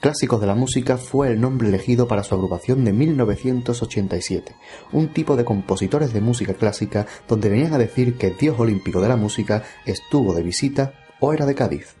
[0.00, 4.56] Clásicos de la música fue el nombre elegido para su agrupación de 1987,
[4.92, 9.02] un tipo de compositores de música clásica donde venían a decir que el dios olímpico
[9.02, 11.99] de la música estuvo de visita o era de Cádiz.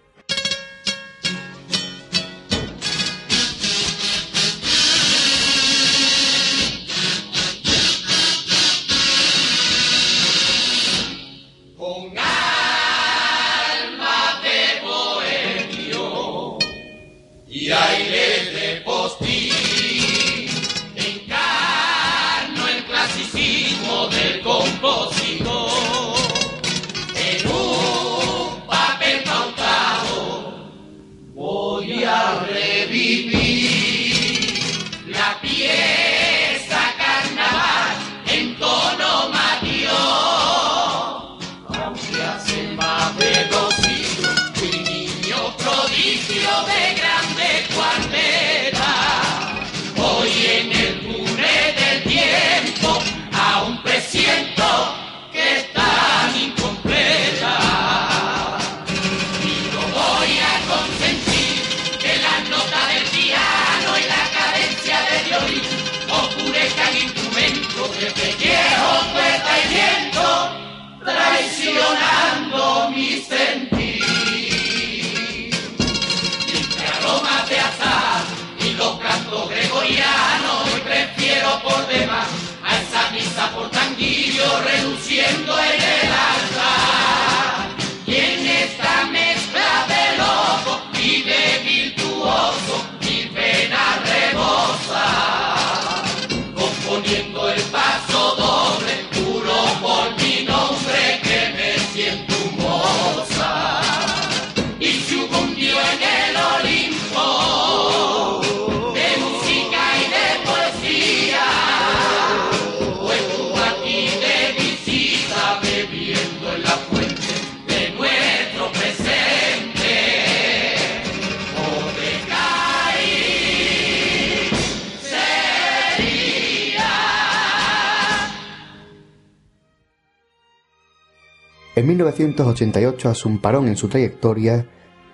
[132.30, 134.66] 1988 hace un parón en su trayectoria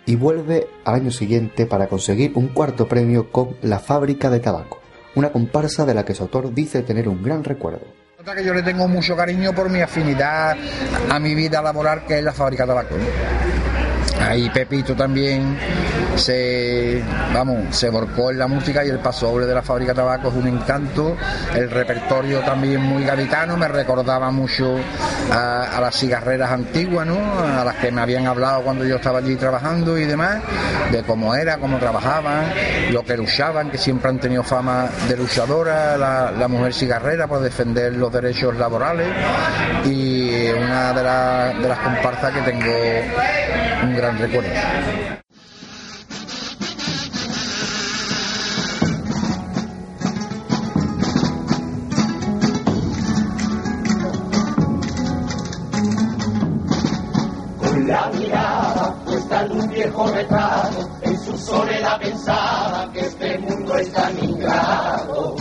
[0.05, 4.81] y vuelve al año siguiente para conseguir un cuarto premio con La Fábrica de Tabaco,
[5.15, 7.87] una comparsa de la que su autor dice tener un gran recuerdo.
[8.19, 10.57] Otra que yo le tengo mucho cariño por mi afinidad
[11.11, 12.95] a mi vida laboral, que es la fábrica de tabaco.
[14.21, 15.57] Ahí Pepito también
[16.17, 17.03] se,
[17.33, 20.29] vamos, se volcó en la música y el paso doble de la fábrica de tabaco
[20.29, 21.17] es un encanto.
[21.55, 24.77] El repertorio también muy gaditano, me recordaba mucho
[25.31, 27.17] a, las cigarreras antiguas, ¿no?
[27.17, 30.43] A las que me habían hablado cuando yo estaba allí trabajando y demás,
[30.91, 32.53] de cómo era, cómo trabajaban,
[32.91, 37.93] lo que luchaban, que siempre han tenido fama de luchadora, la, mujer cigarrera por defender
[37.95, 39.09] los derechos laborales
[39.85, 42.73] y una de, de las comparsas que tengo
[43.83, 44.49] un gran recuerdo.
[59.57, 65.37] Un viejo retrato, en su soledad pensaba que este mundo es tan ingrato.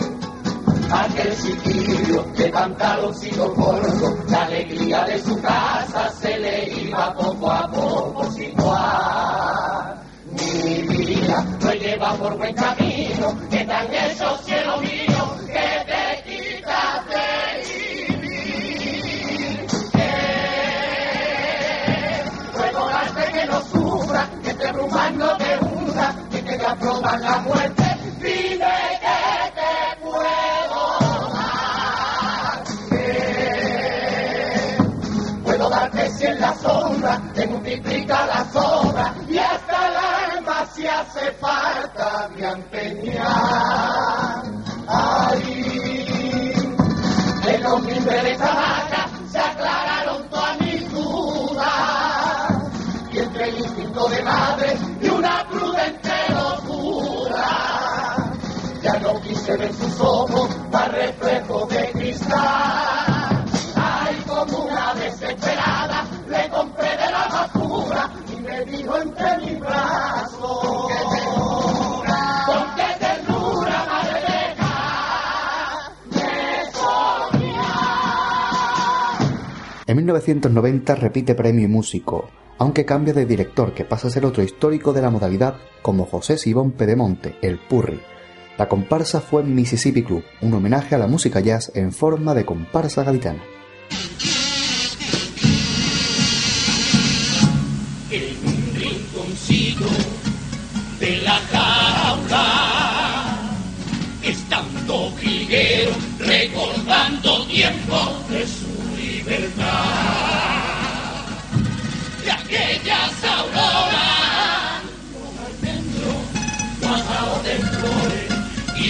[0.92, 7.70] Aquel chiquillo de pantaloncito corto, la alegría de su casa se le iba poco a
[7.70, 9.98] poco situar.
[10.32, 15.15] Mi vida no lleva por buen camino, que tan eso cielo mío,
[27.22, 27.84] la muerte.
[28.20, 30.24] Dime que te puedo
[31.34, 32.64] dar.
[32.90, 34.56] ¿Qué
[35.44, 39.96] puedo darte si en la sombra te multiplica la sobra y hasta el
[40.38, 44.44] alma si hace falta me empeñar.
[44.88, 46.54] Ahí
[47.48, 48.95] en los mimbres de esta
[59.66, 63.46] ver sus ojos más reflejo de cristal.
[63.76, 69.60] Ay, como una desesperada, le compré de la más pura y me dijo entre mis
[69.60, 70.92] brazos.
[79.88, 84.42] En 1990 repite premio y músico, aunque cambia de director que pasa a ser otro
[84.42, 88.00] histórico de la modalidad como José Sibón Pedemonte, el Purri.
[88.58, 93.04] La comparsa fue Mississippi Club, un homenaje a la música jazz en forma de comparsa
[93.04, 93.44] gaditana.
[98.12, 99.86] en un rinconcito
[101.02, 102.46] de la jaula,
[104.24, 108.15] estando jilguero, recordando tiempos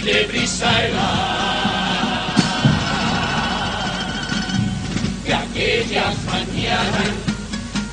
[0.05, 2.35] de brisa helada.
[5.25, 7.09] De aquellas mañanas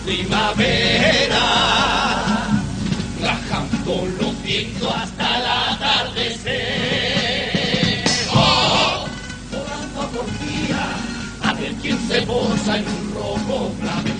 [0.05, 1.47] primavera,
[3.23, 6.53] rajando los vientos hasta el atardecer.
[8.35, 9.07] Oh,
[9.51, 10.85] orando por día,
[11.43, 14.12] a ver quién se posa en un rojo clave,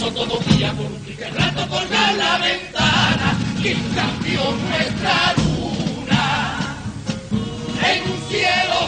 [0.00, 3.38] eso todo día por un pique rato colgar la ventana.
[3.58, 6.24] Y cambió nuestra luna
[7.84, 8.78] en un cielo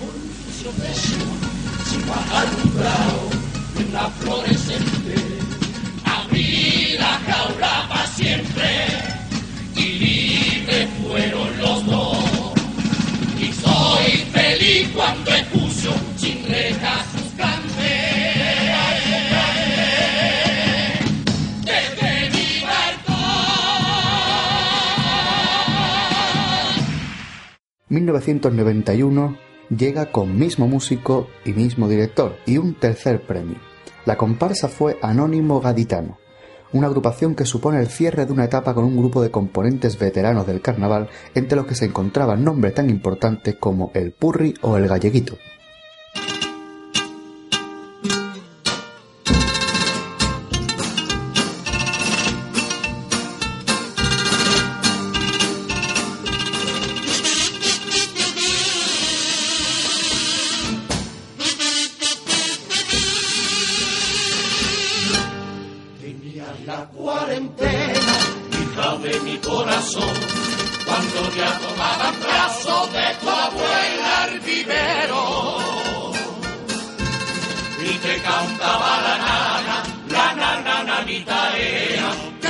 [0.00, 1.38] por un de sol,
[1.88, 3.24] sin bajar un bravo
[27.94, 29.38] 1991
[29.70, 33.58] llega con mismo músico y mismo director y un tercer premio.
[34.04, 36.18] La comparsa fue Anónimo Gaditano,
[36.72, 40.44] una agrupación que supone el cierre de una etapa con un grupo de componentes veteranos
[40.44, 44.88] del carnaval entre los que se encontraban nombres tan importantes como el Purri o el
[44.88, 45.38] Galleguito.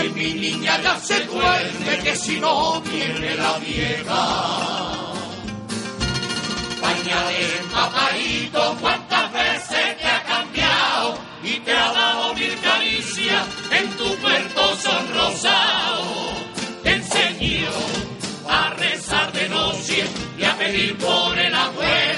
[0.04, 4.22] Que mi niña ya se duerme, que si no viene la vieja.
[6.80, 14.08] Pañales papadito, cuántas veces te ha cambiado y te ha dado mil caricias en tu
[14.18, 16.04] cuerpo sonrosado.
[16.82, 17.70] Te enseñó
[18.48, 20.04] a rezar de noche
[20.38, 22.13] y a pedir por el abuelo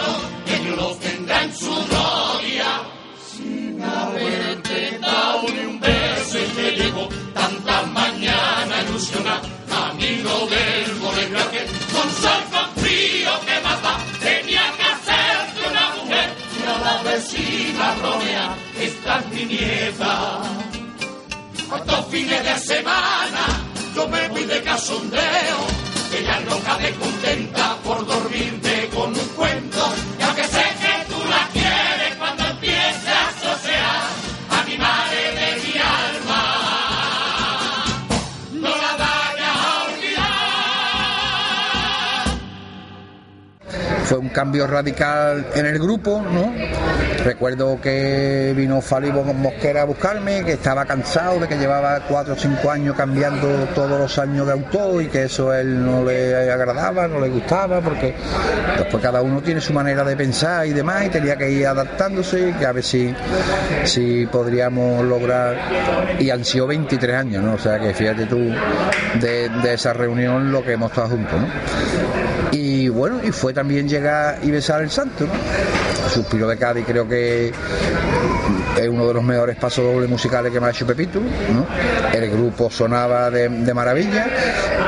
[19.44, 20.40] nieta
[21.68, 23.64] cuántos fines de semana
[23.94, 25.58] yo me voy de casondeo
[26.18, 29.94] ella loca de contenta por dormirte con un cuento
[44.06, 46.52] fue un cambio radical en el grupo, ¿no?
[47.24, 52.36] Recuerdo que vino Falibo Mosquera a buscarme, que estaba cansado de que llevaba cuatro o
[52.36, 56.52] cinco años cambiando todos los años de autor y que eso a él no le
[56.52, 58.14] agradaba, no le gustaba, porque
[58.78, 62.54] después cada uno tiene su manera de pensar y demás y tenía que ir adaptándose
[62.56, 63.12] que a ver si,
[63.82, 65.56] si podríamos lograr,
[66.20, 67.54] y han sido 23 años, ¿no?
[67.54, 68.38] O sea que fíjate tú
[69.20, 72.25] de, de esa reunión lo que hemos estado juntos, ¿no?
[72.52, 75.26] Y bueno, y fue también llegar y besar el santo.
[76.12, 77.52] Suspiro de Cádiz creo que
[78.76, 81.66] es uno de los mejores pasos dobles musicales que me ha hecho Pepito, ¿no?
[82.12, 84.26] El grupo sonaba de, maravilla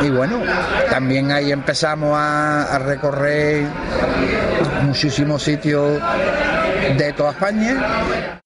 [0.01, 0.41] y bueno,
[0.91, 3.65] también ahí empezamos a recorrer
[4.83, 6.01] muchísimos sitios
[6.97, 8.39] de toda España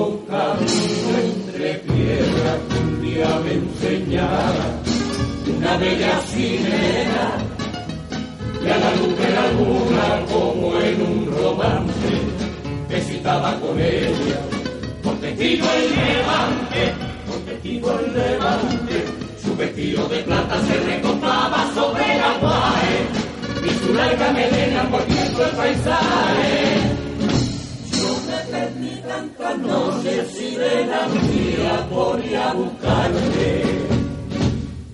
[0.00, 4.66] un camino entre piedras un día me enseñara
[5.56, 7.26] una bella sirena
[8.62, 12.12] y a la luz de la luna como en un romance
[12.88, 14.40] que citaba con ella
[15.02, 16.94] con testigo el levante,
[17.28, 19.04] con testigo el levante
[19.42, 22.96] su vestido de plata se recostaba sobre el aguaje
[23.66, 27.09] y su larga melena por el paisaje
[28.88, 33.62] tantas noches y de la mía por ir a buscarte.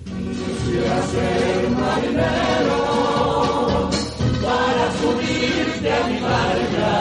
[0.05, 2.81] Quisiera ser marinero
[4.43, 6.93] para subirte a mi barca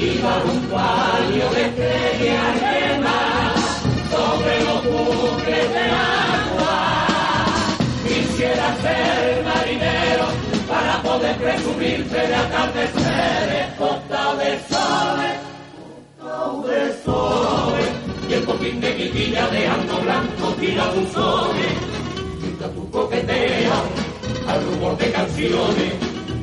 [0.00, 2.57] y dar un palio de estrellas
[11.98, 15.38] presumirte de atardeceres, costa de soles,
[16.20, 17.88] costa de soles,
[18.28, 21.72] y el botín de mi vida dejando blanco tira buzones,
[22.40, 23.82] mientras tú coqueteas
[24.46, 25.92] al rumor de canciones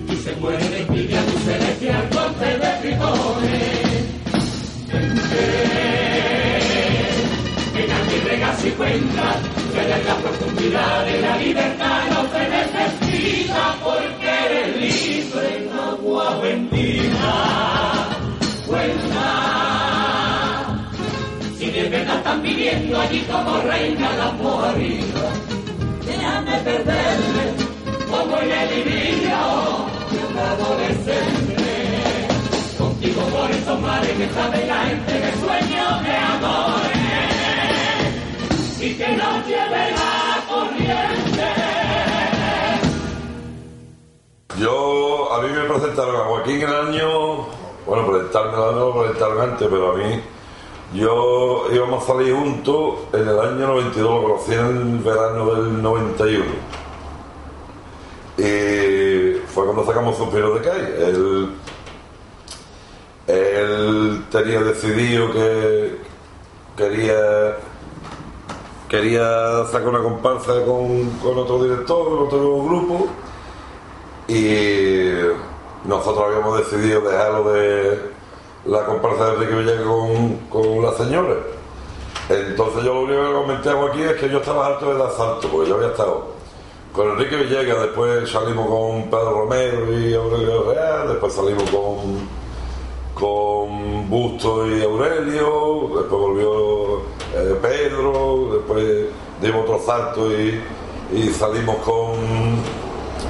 [0.10, 3.86] y se muere de envidia tu celestial corte de tritones.
[8.56, 9.36] Que si cuenta,
[9.74, 16.40] que en la profundidad de la libertad no se necesita porque eres libre en agua
[16.40, 17.36] bendita.
[18.68, 19.28] Cuenta,
[21.58, 25.32] si de verdad están viviendo allí como reina la morrida,
[26.06, 27.44] déjame perderme
[28.10, 31.56] como en el idilio de un adolescente.
[32.78, 37.05] Contigo por esos mares que sabe la gente de sueños de amores
[38.94, 41.44] que nos lleve la corriente.
[44.60, 47.48] Yo, a mí me presentaron a Joaquín el año,
[47.88, 50.22] bueno, presentarme no lo presentaron antes, pero a mí,
[50.94, 55.82] yo íbamos a salir juntos en el año 92, lo conocí en el verano del
[55.82, 56.46] 91.
[58.38, 60.82] Y fue cuando sacamos Suspiro de Kai.
[61.00, 61.50] Él,
[63.28, 65.98] él tenía decidido que
[66.78, 67.56] quería
[68.90, 73.08] quería sacar una comparsa con, con otro director, con otro grupo
[74.28, 75.10] y
[75.86, 78.12] nosotros habíamos decidido dejarlo de
[78.66, 81.36] la comparsa de Enrique Villegas con, con la señora.
[82.30, 85.48] Entonces yo lo único que comenté aquí es que yo estaba harto de dar salto,
[85.48, 86.34] porque yo había estado
[86.92, 92.28] con Enrique Villegas, después salimos con Pedro Romero y Aurelio Real, después salimos con,
[93.14, 97.02] con Busto y Aurelio, después volvió
[97.36, 99.06] eh, Pedro, después
[99.42, 100.62] dimos otro salto y,
[101.14, 102.14] y salimos con,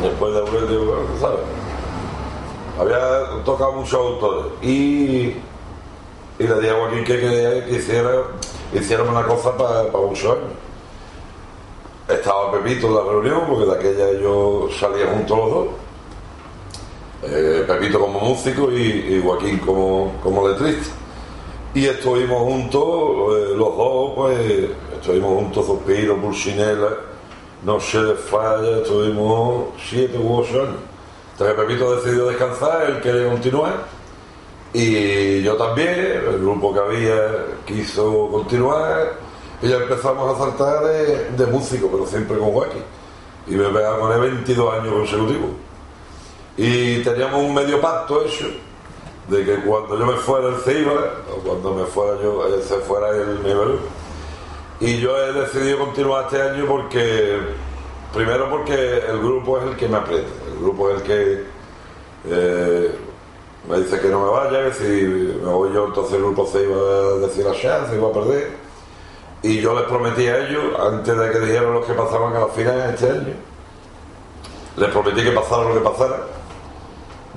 [0.01, 1.39] después de Aurelio, ¿sabes?
[2.79, 5.33] Había tocado muchos autores y,
[6.37, 8.11] y le dije a Joaquín que quería que hiciera,
[8.73, 10.51] hiciéramos una cosa para muchos años.
[12.07, 15.67] Estaba Pepito en la reunión, porque de aquella yo salía juntos los dos.
[17.23, 20.93] Eh, Pepito como músico y, y Joaquín como, como letrista.
[21.76, 22.84] Y estuvimos juntos,
[23.38, 26.88] eh, los dos, pues, estuvimos juntos, Suspiro, Pulsinela,
[27.65, 30.78] Noche de Falla, estuvimos siete u ocho años.
[31.34, 33.73] Entonces Pepito decidió descansar, él quería continuar.
[34.71, 39.17] Y yo también, el grupo que había quiso continuar.
[39.61, 42.84] Y ya empezamos a saltar de, de músico, pero siempre con Joaquín.
[43.47, 45.49] Y me pegaba con él 22 años consecutivos.
[46.55, 48.47] Y teníamos un medio pacto hecho
[49.28, 50.93] de que cuando yo me fuera él se iba,
[51.32, 53.80] o cuando me fuera yo, él se fuera iba yo.
[54.80, 57.39] Y yo he decidido continuar este año porque,
[58.13, 61.43] primero porque el grupo es el que me aprieta, el grupo es el que
[62.28, 62.95] eh,
[63.69, 64.84] me dice que no me vaya, que si
[65.43, 68.13] me voy yo entonces el grupo se iba a decir la chance, se iba a
[68.13, 68.65] perder.
[69.41, 72.47] Y yo les prometí a ellos, antes de que dijeran los que pasaban a la
[72.47, 73.34] final este año,
[74.78, 76.17] les prometí que pasara lo que pasara.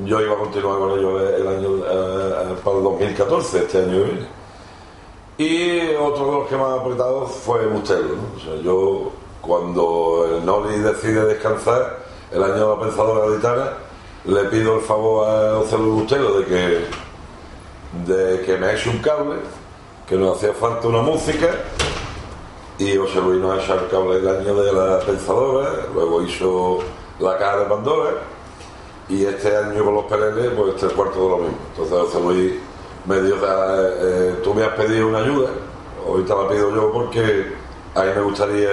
[0.05, 4.05] Yo iba a continuar con ellos el año eh, para el 2014, este año.
[5.37, 8.15] Y otro de los que han apretado fue Bustelo.
[8.63, 11.99] yo, cuando Noli decide descansar,
[12.31, 13.73] el año de la pensadora gaditana,
[14.25, 19.37] le pido el favor a Luis Bustelo de que, de que me eche un cable,
[20.07, 21.49] que nos hacía falta una música
[22.79, 26.79] y José Luis nos echado el cable el año de la pensadora, luego hizo
[27.19, 28.11] la caja de Pandora
[29.09, 31.59] y este año con los peleles pues tres cuartos de lo mismo.
[31.71, 32.53] Entonces José Luis
[33.07, 35.51] me dio, eh, eh, tú me has pedido una ayuda,
[36.07, 37.53] ahorita la pido yo porque
[37.95, 38.69] a mí me gustaría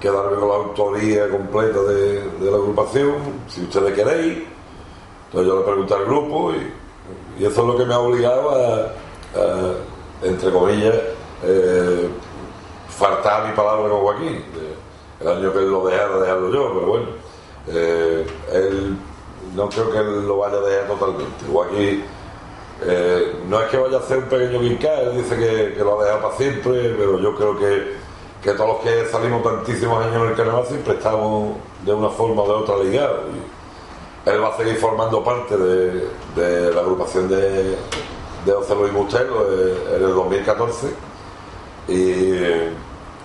[0.00, 3.14] quedarme con la autoría completa de, la agrupación,
[3.48, 4.44] si ustedes queréis.
[5.26, 8.92] Entonces yo le pregunté al grupo y, eso es lo que me ha obligado a,
[10.22, 10.94] entre comillas,
[11.44, 12.08] eh,
[12.88, 14.44] faltar mi palabra con Joaquín.
[15.20, 17.06] El año que él lo dejara, dejarlo yo, pero bueno,
[17.68, 18.26] eh,
[19.58, 21.44] no creo que lo vaya a dejar totalmente.
[21.52, 22.04] Joaquín
[22.86, 26.04] eh, no es que vaya a hacer un pequeño guincar, él dice que, lo ha
[26.04, 27.94] dejado para siempre, pero yo creo que,
[28.40, 32.42] que, todos los que salimos tantísimos años en el carnaval siempre estamos de una forma
[32.42, 33.24] o de otra ligados.
[34.26, 37.76] Él va a seguir formando parte de, de la agrupación de,
[38.44, 40.86] de José Luis Bustelo en el 2014.
[41.88, 42.32] Y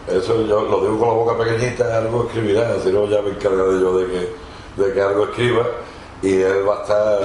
[0.08, 3.80] eso yo lo digo con la boca pequeñita, algo escribirá, si no ya me encargaré
[3.80, 5.68] yo de que, de que algo escriba
[6.24, 7.20] y él va a estar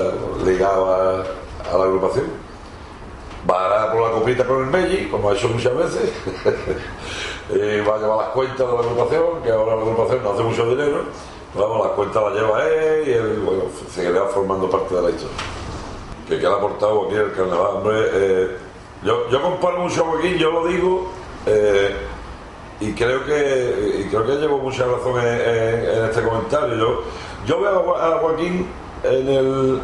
[0.44, 1.24] ligado a,
[1.78, 2.26] la agrupación.
[3.48, 6.12] Va a por la copita por el Melli, como ha hecho muchas veces,
[7.88, 10.66] va a llevar las cuentas de la agrupación, que ahora la agrupación no hace mucho
[10.70, 11.04] dinero,
[11.54, 15.36] vamos, las cuentas las lleva él y él bueno, seguirá formando parte de la historia.
[16.28, 17.76] Que, que ha aportado aquí el carnaval.
[17.76, 18.56] Hombre, eh,
[19.04, 21.06] yo, yo comparo mucho a Joaquín, yo lo digo,
[21.46, 21.96] eh,
[22.80, 26.76] y creo que creo que llevo mucha razón en, en este comentario.
[26.76, 27.02] Yo,
[27.46, 28.66] yo veo a Joaquín
[29.04, 29.80] en el,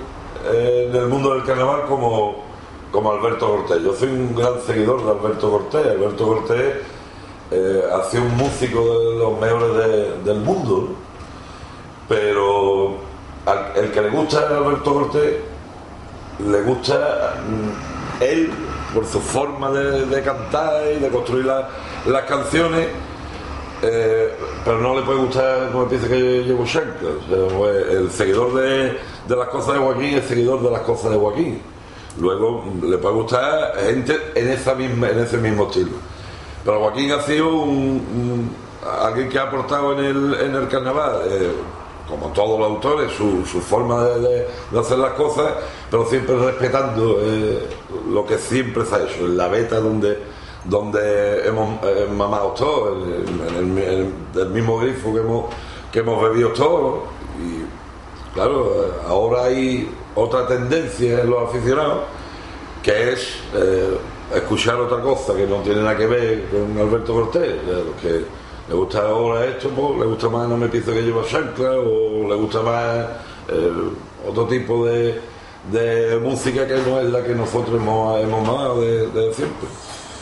[0.52, 2.44] en el mundo del carnaval como,
[2.90, 3.82] como Alberto Cortés.
[3.82, 5.86] Yo soy un gran seguidor de Alberto Cortés.
[5.86, 6.74] Alberto Cortés
[7.50, 10.88] eh, ha sido un músico de los mejores de, del mundo,
[12.08, 12.96] pero
[13.46, 15.34] al, el que le gusta a Alberto Cortés
[16.38, 18.50] le gusta mm, él
[18.92, 21.68] por su forma de, de, cantar y de construir la,
[22.06, 22.88] las canciones.
[23.86, 24.30] Eh,
[24.64, 27.06] pero no le puede gustar como piensa que llevo Shanka.
[27.06, 30.80] O sea, pues, el seguidor de, de, las cosas de Joaquín es seguidor de las
[30.80, 31.60] cosas de Joaquín.
[32.20, 35.90] Luego le puede gustar gente en, esa misma, en ese mismo estilo.
[36.64, 37.70] Pero Joaquín ha sido un,
[38.14, 38.50] un,
[39.02, 41.20] alguien que ha aportado en el, en el carnaval.
[41.28, 41.52] Eh,
[42.08, 45.52] como todos los autores, su, su forma de, de- de hacer las cosas,
[45.90, 47.66] pero siempre respetando eh,
[48.10, 50.18] lo que siempre se ha hecho, en la beta donde,
[50.64, 53.06] donde hemos eh, mamado todos,
[53.58, 55.44] el, el mismo grifo que hemos,
[55.92, 57.00] que hemos bebido todos.
[57.38, 62.00] Y claro, ahora hay otra tendencia en los aficionados
[62.82, 63.96] que es eh,
[64.34, 67.42] escuchar otra cosa que no tiene nada que ver con Alberto Cortés.
[67.50, 68.24] eh, Los que
[68.68, 72.26] le gusta ahora esto, pues, le gusta más No me pienso que lleva chancla, o
[72.28, 73.06] le gusta más
[74.26, 75.20] otro tipo de,
[75.70, 79.68] de música que no es la que nosotros hemos, hemos amado de, de siempre.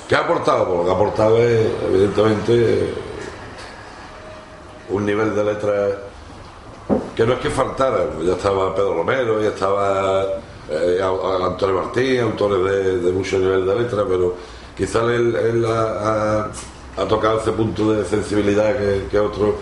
[0.09, 0.67] ¿Qué ha aportado?
[0.67, 2.95] Pues lo que ha aportado es, evidentemente,
[4.91, 5.73] un nivel de letra
[7.17, 10.25] que no es que faltara, pues ya estaba Pedro Romero, ya estaba
[10.71, 14.35] eh, Antonio Martín, autores de, de mucho nivel de letra, pero
[14.77, 16.49] quizás él, ha,
[17.09, 19.55] tocado ese punto de sensibilidad que, que otros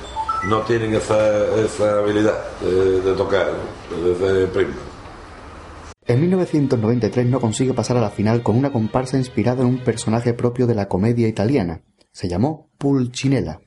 [0.49, 3.49] no tienen esa, esa habilidad de, de tocar
[3.91, 4.09] ¿no?
[4.09, 4.90] desde prima.
[6.11, 10.35] En 1993 no consigue pasar a la final con una comparsa inspirada en un personaje
[10.35, 11.83] propio de la comedia italiana.
[12.11, 13.61] Se llamó Pulcinella.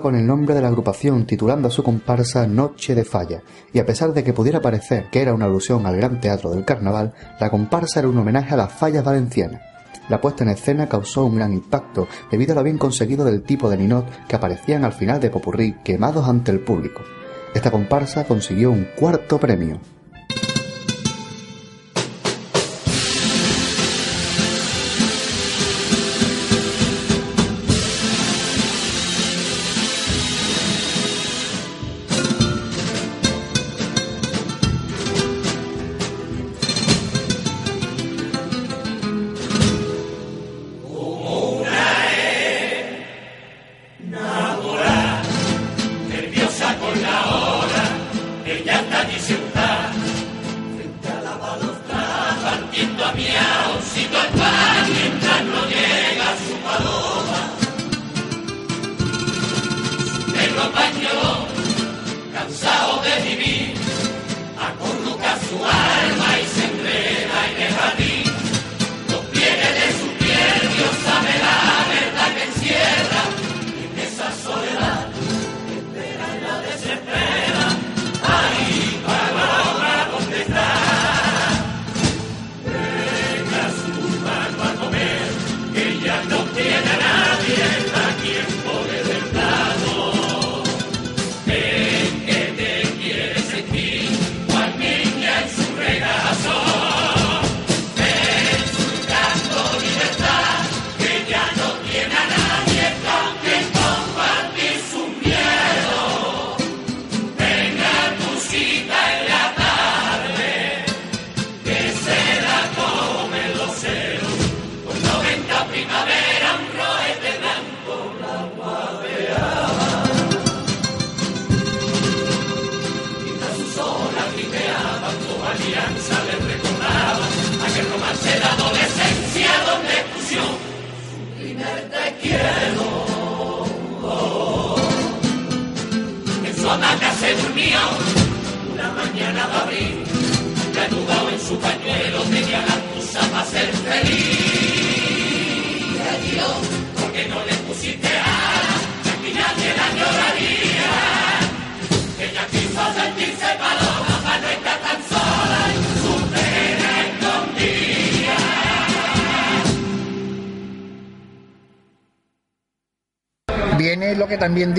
[0.00, 3.84] Con el nombre de la agrupación, titulando a su comparsa Noche de Falla, y a
[3.84, 7.50] pesar de que pudiera parecer que era una alusión al gran teatro del carnaval, la
[7.50, 9.60] comparsa era un homenaje a las fallas valencianas.
[10.08, 13.68] La puesta en escena causó un gran impacto debido a lo bien conseguido del tipo
[13.68, 17.02] de ninot que aparecían al final de Popurrí quemados ante el público.
[17.54, 19.78] Esta comparsa consiguió un cuarto premio.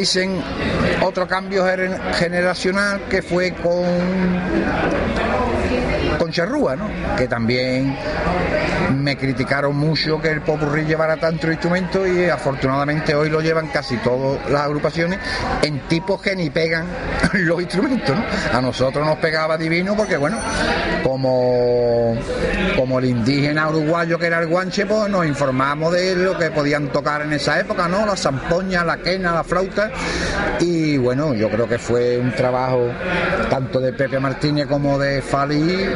[0.03, 0.41] Dicen
[1.01, 3.85] otro cambio gener- generacional que fue con
[6.19, 6.87] con Charrúa, ¿no?
[7.17, 7.95] que también
[8.97, 13.95] me criticaron mucho que el popurrí llevara tantos instrumentos y afortunadamente hoy lo llevan casi
[13.97, 15.19] todas las agrupaciones
[15.61, 16.85] en tipos que ni pegan
[17.33, 18.15] los instrumentos.
[18.53, 20.37] A nosotros nos pegaba divino porque, bueno,
[21.03, 22.17] como,
[22.77, 26.87] como el indígena uruguayo que era el guanche, pues nos informamos de lo que podían
[26.89, 28.05] tocar en esa época, ¿no?
[28.05, 29.91] La zampoña, la quena, la flauta.
[30.59, 32.89] Y bueno, yo creo que fue un trabajo
[33.49, 35.89] tanto de Pepe Martínez como de Fali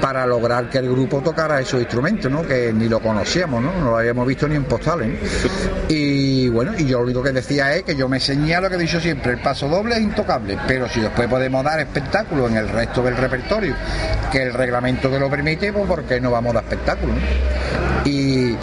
[0.00, 2.42] para lograr que el grupo tocara esos instrumentos, ¿no?
[2.42, 3.72] Que ni lo conocíamos, ¿no?
[3.78, 5.10] No lo habíamos visto ni en postales.
[5.88, 8.76] Y bueno, y yo lo único que decía es que yo me enseñé lo que
[8.76, 12.56] he dicho siempre, el paso doble es intocable, pero si después podemos dar espectáculo en
[12.56, 13.74] el resto del repertorio,
[14.34, 17.14] que el reglamento que lo permite, pues ¿por qué no vamos a espectáculo?
[18.04, 18.56] Y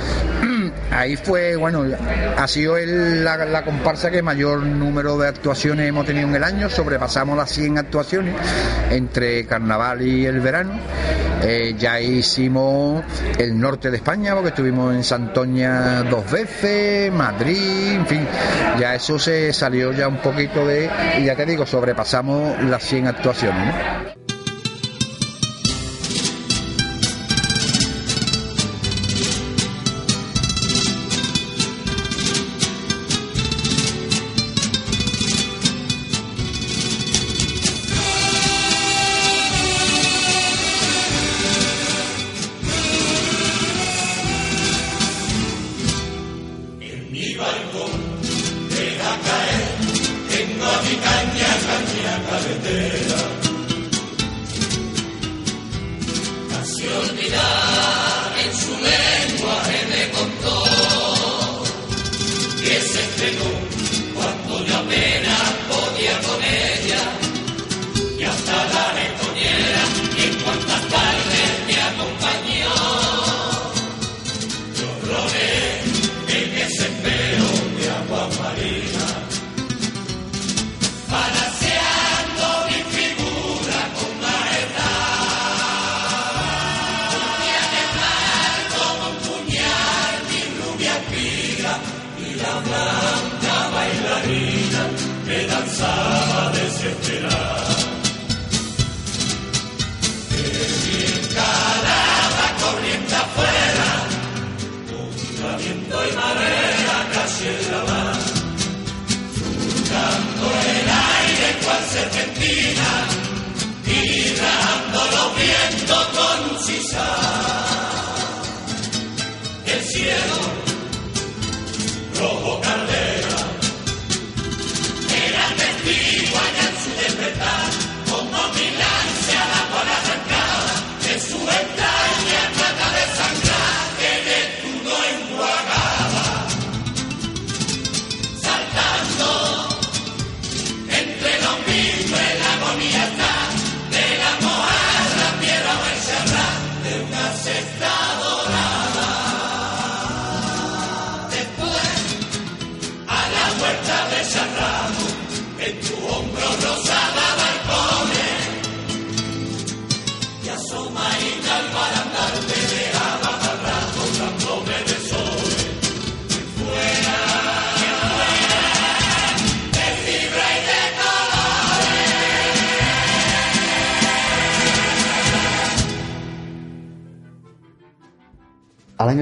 [0.91, 1.85] ahí fue, bueno,
[2.37, 7.37] ha sido la, comparsa que mayor número de actuaciones hemos tenido en el año, sobrepasamos
[7.37, 8.35] las 100 actuaciones
[8.89, 10.73] entre carnaval y el verano.
[11.41, 13.05] Eh, ya hicimos
[13.39, 18.27] el norte de España, porque estuvimos en Santoña dos veces, Madrid, en fin,
[18.77, 23.07] ya eso se salió ya un poquito de, y ya te digo, sobrepasamos las 100
[23.07, 23.73] actuaciones.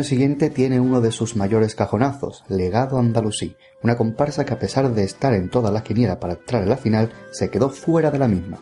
[0.09, 5.03] Siguiente tiene uno de sus mayores cajonazos, Legado Andalusí, una comparsa que a pesar de
[5.03, 8.27] estar en toda la quiniela para entrar en la final, se quedó fuera de la
[8.27, 8.59] misma.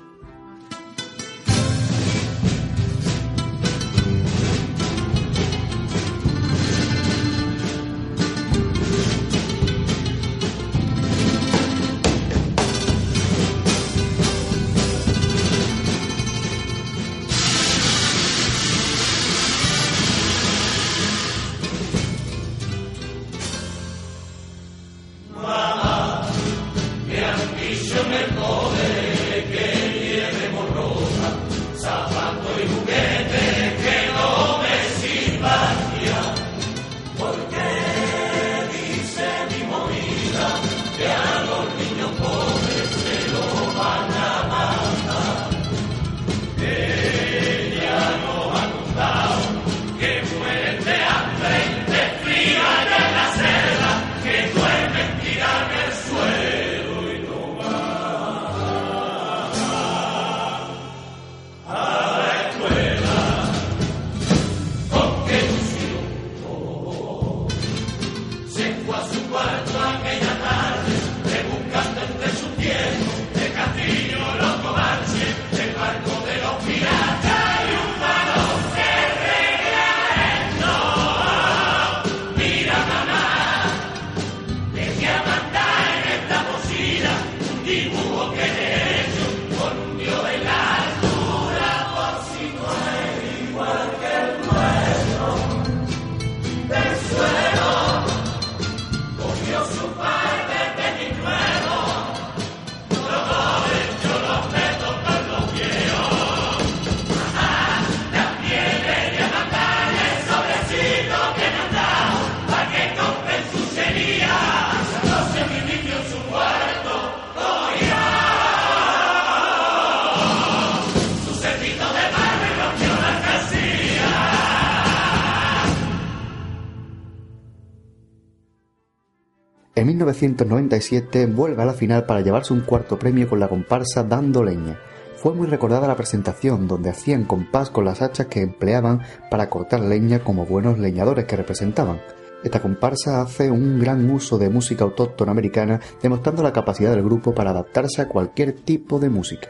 [130.13, 134.79] 1997 vuelve a la final para llevarse un cuarto premio con la comparsa Dando Leña.
[135.17, 139.81] Fue muy recordada la presentación, donde hacían compás con las hachas que empleaban para cortar
[139.81, 141.99] leña como buenos leñadores que representaban.
[142.43, 147.35] Esta comparsa hace un gran uso de música autóctona americana, demostrando la capacidad del grupo
[147.35, 149.49] para adaptarse a cualquier tipo de música.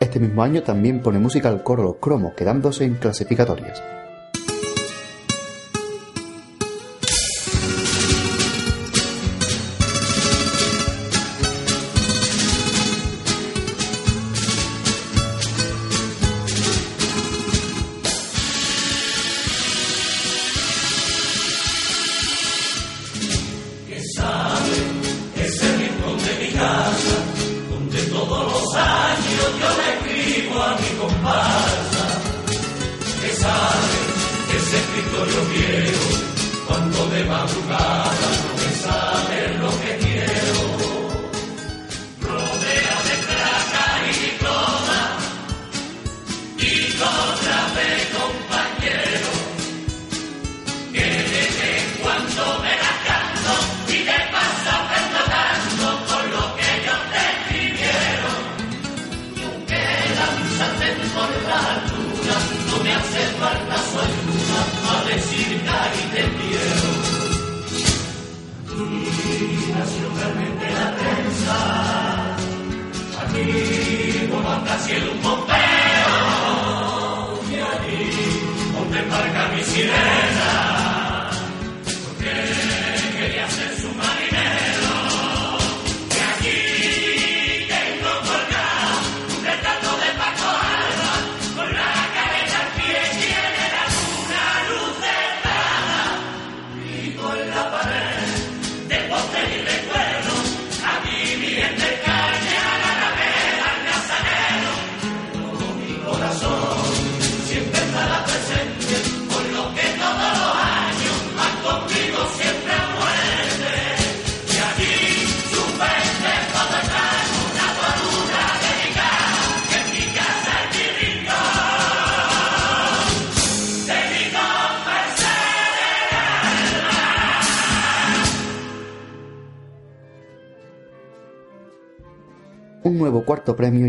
[0.00, 3.97] Este mismo año también pone música al coro Los Cromos, quedándose en clasificatorias.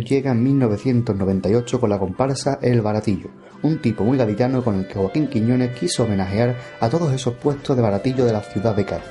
[0.09, 3.29] Llega en 1998 con la comparsa El Baratillo,
[3.61, 7.75] un tipo muy gaditano con el que Joaquín Quiñones quiso homenajear a todos esos puestos
[7.75, 9.05] de baratillo de la ciudad de Cádiz.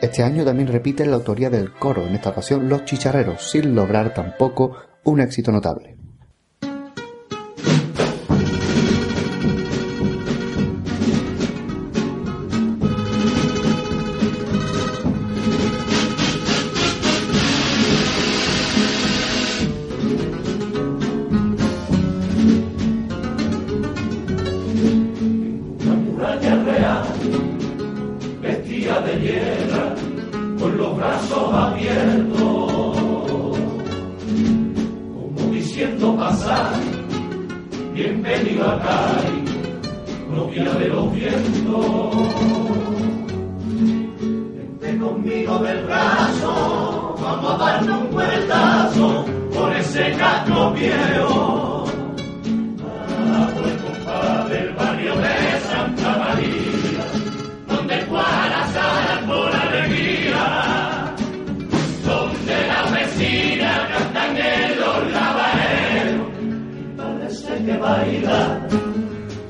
[0.00, 4.12] Este año también repite la autoría del coro, en esta ocasión Los Chicharreros, sin lograr
[4.14, 5.96] tampoco un éxito notable.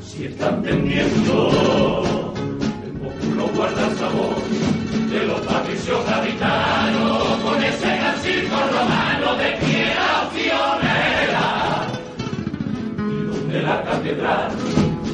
[0.01, 2.03] Si están tendiendo.
[2.85, 4.35] El módulo guarda el sabor
[5.13, 11.87] de los patricios gaditanos, con ese gancito romano de piedra pionera
[13.53, 14.51] de la catedral,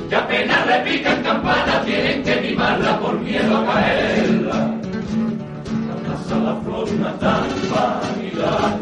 [0.09, 4.75] que apenas repican campanas, tienen que mimarla por miedo a caerla.
[5.89, 8.79] La casa, la flor, una trampa y la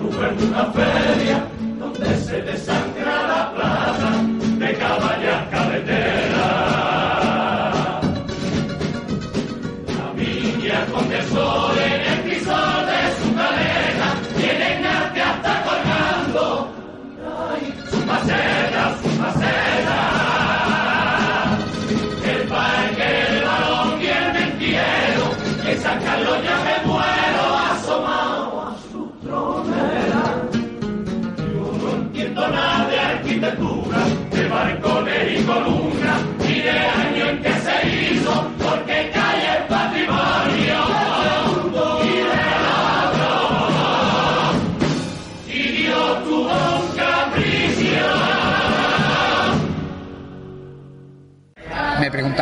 [0.49, 1.45] una feria,
[1.81, 4.28] donde se desangra la plaza
[4.89, 6.39] de caballas carreteras.
[10.17, 16.45] Viña con sol en el crisol de su cadena, tienen arte hasta colgando.
[17.51, 18.58] Ay, su maceta,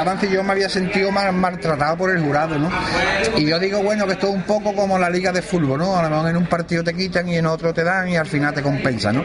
[0.01, 2.71] Aranci yo me había sentido mal, maltratado por el jurado, ¿no?
[3.37, 5.97] Y yo digo, bueno, que esto es un poco como la liga de fútbol, ¿no?
[5.97, 8.27] A lo mejor en un partido te quitan y en otro te dan y al
[8.27, 9.25] final te compensan, ¿no?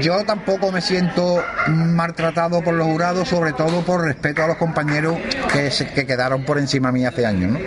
[0.00, 5.16] Yo tampoco me siento maltratado por los jurados, sobre todo por respeto a los compañeros
[5.52, 7.58] que, que quedaron por encima mí hace años.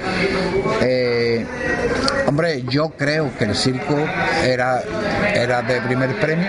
[0.81, 1.45] Eh,
[2.27, 3.97] Hombre, yo creo que el circo
[4.43, 4.81] era,
[5.33, 6.47] era de primer premio,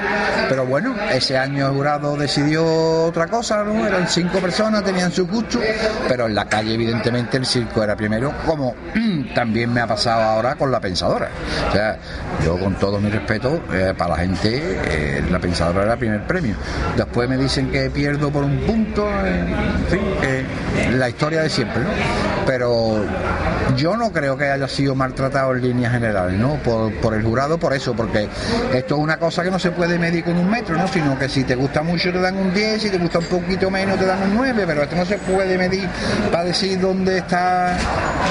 [0.48, 2.64] pero bueno, ese año el jurado decidió
[3.04, 3.86] otra cosa, ¿no?
[3.86, 5.60] Eran cinco personas, tenían su gusto,
[6.08, 8.74] pero en la calle evidentemente el circo era primero, como
[9.34, 11.28] también me ha pasado ahora con la pensadora.
[11.68, 11.98] O sea,
[12.44, 16.54] yo con todo mi respeto, eh, para la gente, eh, la pensadora era primer premio.
[16.96, 21.82] Después me dicen que pierdo por un punto, eh, en fin, la historia de siempre,
[21.82, 21.90] ¿no?
[22.46, 23.04] Pero
[23.76, 26.54] yo no creo que haya sido maltratado en líneas generales, ¿no?
[26.56, 28.28] Por, por el jurado, por eso, porque
[28.72, 30.88] esto es una cosa que no se puede medir con un metro, ¿no?
[30.88, 33.70] Sino que si te gusta mucho te dan un 10, si te gusta un poquito
[33.70, 35.88] menos te dan un 9, pero esto no se puede medir
[36.30, 37.76] para decir dónde está,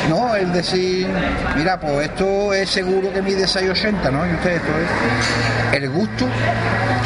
[0.09, 0.35] ¿no?
[0.35, 1.07] El decir,
[1.55, 4.25] mira, pues esto es seguro que mide 6,80, ¿no?
[4.25, 4.71] Y usted, esto
[5.71, 6.27] es el gusto,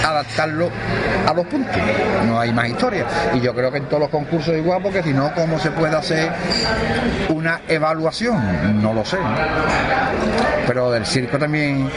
[0.05, 0.69] adaptarlo
[1.27, 1.75] a los puntos,
[2.25, 3.05] no hay más historia.
[3.33, 5.95] Y yo creo que en todos los concursos igual, porque si no, ¿cómo se puede
[5.95, 6.31] hacer
[7.29, 8.81] una evaluación?
[8.81, 9.17] No lo sé.
[10.65, 11.89] Pero del circo también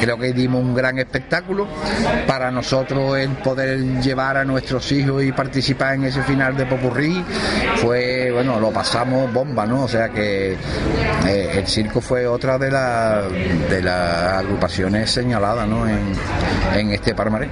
[0.00, 1.66] creo que dimos un gran espectáculo.
[2.26, 7.24] Para nosotros el poder llevar a nuestros hijos y participar en ese final de Popurrí
[7.76, 9.82] fue, bueno, lo pasamos bomba, ¿no?
[9.84, 10.56] O sea que
[11.26, 13.22] eh, el circo fue otra de, la-
[13.70, 15.86] de las agrupaciones señaladas, ¿no?
[15.88, 16.00] En,
[16.74, 17.48] en este Parmaré.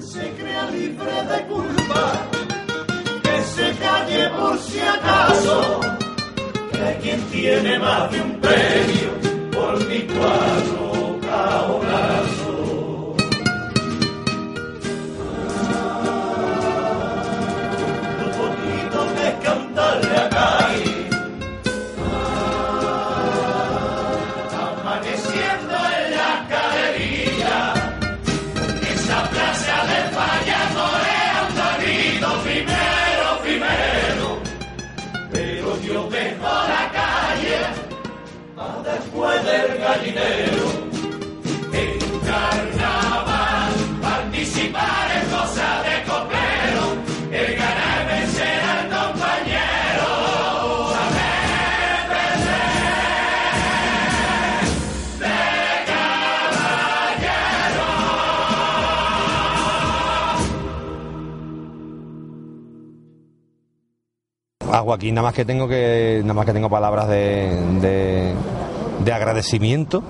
[0.00, 2.12] Se crea libre de culpa,
[3.22, 5.80] que se calle por si acaso.
[6.72, 9.10] Que quien tiene más de un premio
[9.52, 10.89] por mi cuadro
[64.72, 68.32] A Joaquín nada más que tengo que nada más que tengo palabras de,
[69.04, 70.02] de agradecimiento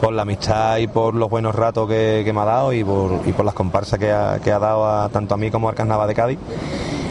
[0.00, 3.32] por la amistad y por los buenos ratos que, me ha dado y por, y
[3.32, 6.38] por las comparsas que ha, dado a, tanto a mí como al Carnaval de Cádiz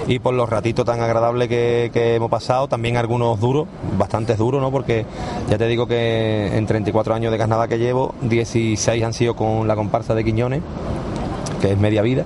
[0.08, 3.68] y por los ratitos tan agradables que, hemos pasado, también algunos duros,
[3.98, 4.72] bastantes duros, ¿no?
[4.72, 5.06] Porque
[5.50, 9.68] ya te digo que en 34 años de carnaval que llevo, 16 han sido con
[9.68, 10.62] la comparsa de Quiñones,
[11.62, 12.24] que es media vida.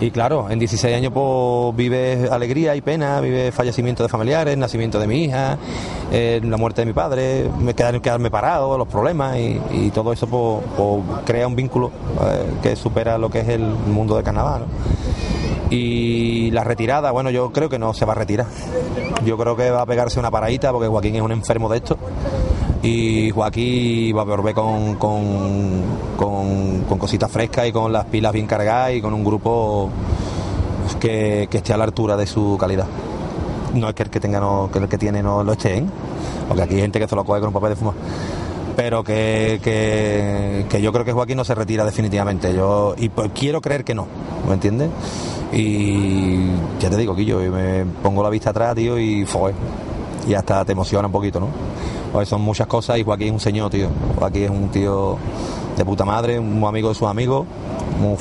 [0.00, 4.98] Y claro, en 16 años pues vives alegría y pena, vives fallecimiento de familiares, nacimiento
[4.98, 5.58] de mi hija,
[6.10, 10.26] eh, la muerte de mi padre, me quedar, quedarme parado, los problemas y, todo eso
[10.26, 11.90] pues, pues, crea un vínculo
[12.22, 14.64] eh, que supera lo que es el mundo del carnaval.
[15.68, 18.46] Y la retirada, bueno, yo creo que no se va a retirar.
[19.24, 21.96] Yo creo que va a pegarse una paradita porque Joaquín es un enfermo de esto.
[22.82, 25.82] Y Joaquín va a volver con,
[26.20, 29.88] con, con cositas frescas y con las pilas bien cargadas y con un grupo
[31.00, 32.84] que, que esté a la altura de su calidad.
[33.72, 35.84] No es que el que tenga no, que el que tiene no lo esté, ¿eh?
[36.46, 37.94] porque aquí hay gente que se lo coge con un papel de fumar.
[38.76, 42.52] Pero que, que, yo creo que Joaquín no se retira definitivamente.
[42.52, 44.06] Yo y pues quiero creer que no,
[44.46, 44.90] ¿me entiendes?
[45.54, 49.54] Y ya te digo, Guillo, me pongo la vista atrás, tío, y fue.
[50.28, 51.46] Y hasta te emociona un poquito, ¿no?
[52.12, 53.88] Pues son muchas cosas y Joaquín es un señor, tío.
[54.18, 55.16] Joaquín es un tío
[55.76, 57.46] de puta madre, un amigo de sus amigos,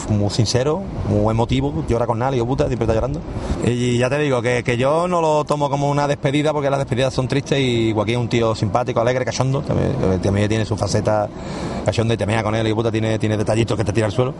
[0.09, 3.19] muy, sincero, muy emotivo, llora con nadie, puta, siempre está llorando.
[3.65, 6.79] Y ya te digo que, que yo no lo tomo como una despedida porque las
[6.79, 10.77] despedidas son tristes y Joaquín es un tío simpático, alegre, cachondo, también, también tiene su
[10.77, 11.27] faceta
[11.85, 14.11] cachondo y te mea con él y puta, tiene, tiene detallitos que te tira al
[14.11, 14.33] suelo.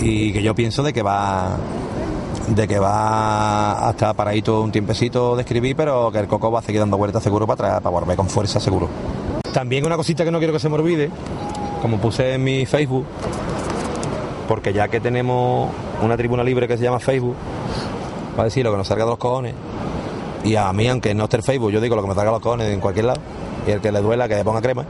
[0.00, 1.56] Y que yo pienso de que va
[2.48, 6.60] de que va a estar paradito un tiempecito de escribir, pero que el coco va
[6.60, 8.88] a seguir dando vueltas seguro para atrás, para volver con fuerza seguro.
[9.52, 11.10] También una cosita que no quiero que se me olvide,
[11.82, 13.06] como puse en mi Facebook,
[14.46, 15.70] porque ya que tenemos
[16.02, 17.34] una tribuna libre que se llama Facebook,
[18.38, 19.54] va a decir lo que nos salga de los cojones.
[20.44, 22.36] Y a mí, aunque no esté el Facebook, yo digo lo que me salga de
[22.36, 23.20] los cojones en cualquier lado.
[23.66, 24.84] Y el que le duela, que le ponga crema.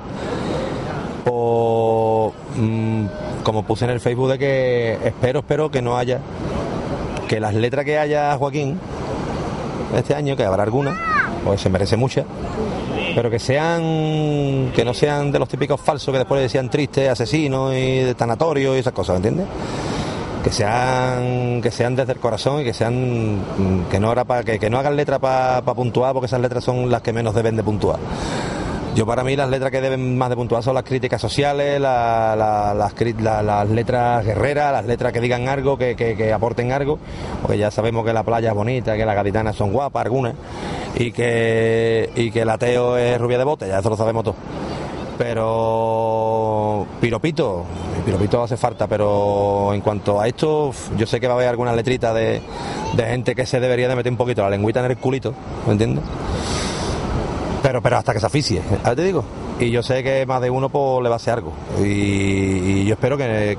[1.24, 3.06] Pues, mm,
[3.42, 6.20] como puse en el Facebook de que espero, espero que no haya,
[7.28, 8.78] que las letras que haya Joaquín
[9.94, 10.96] este año, que habrá algunas,
[11.44, 12.24] pues se merece muchas,
[13.14, 17.74] pero que sean que no sean de los típicos falsos que después decían tristes, asesinos
[17.74, 19.46] y de tanatorio y esas cosas, ¿me entiendes?
[20.42, 23.40] Que sean que sean desde el corazón y que sean
[23.90, 26.90] que no era para que, que no hagan letras para puntuar porque esas letras son
[26.90, 27.98] las que menos deben de puntuar.
[28.94, 32.34] Yo para mí las letras que deben más de puntuar son las críticas sociales, la-
[32.36, 36.98] la- las, letras guerreras, las letras que digan algo, que aporten algo,
[37.42, 40.34] porque ya sabemos que la playa es bonita, que las gaditanas son guapas algunas,
[40.96, 44.36] y que, y que el ateo es rubia de bote, ya eso lo sabemos todos.
[45.16, 47.64] Pero piropito,
[48.04, 51.76] piropito hace falta, pero en cuanto a esto, yo sé que va a haber algunas
[51.76, 52.40] letritas de,
[52.96, 55.34] de gente que se debería de meter un poquito la lengüita en el culito,
[55.66, 56.02] ¿me entiendes?
[57.68, 59.22] Pero, pero hasta que se aficie, ¿sabes te digo?
[59.60, 61.52] Y yo sé que más de uno pues, le va a hacer algo.
[61.84, 63.56] Y, yo espero que,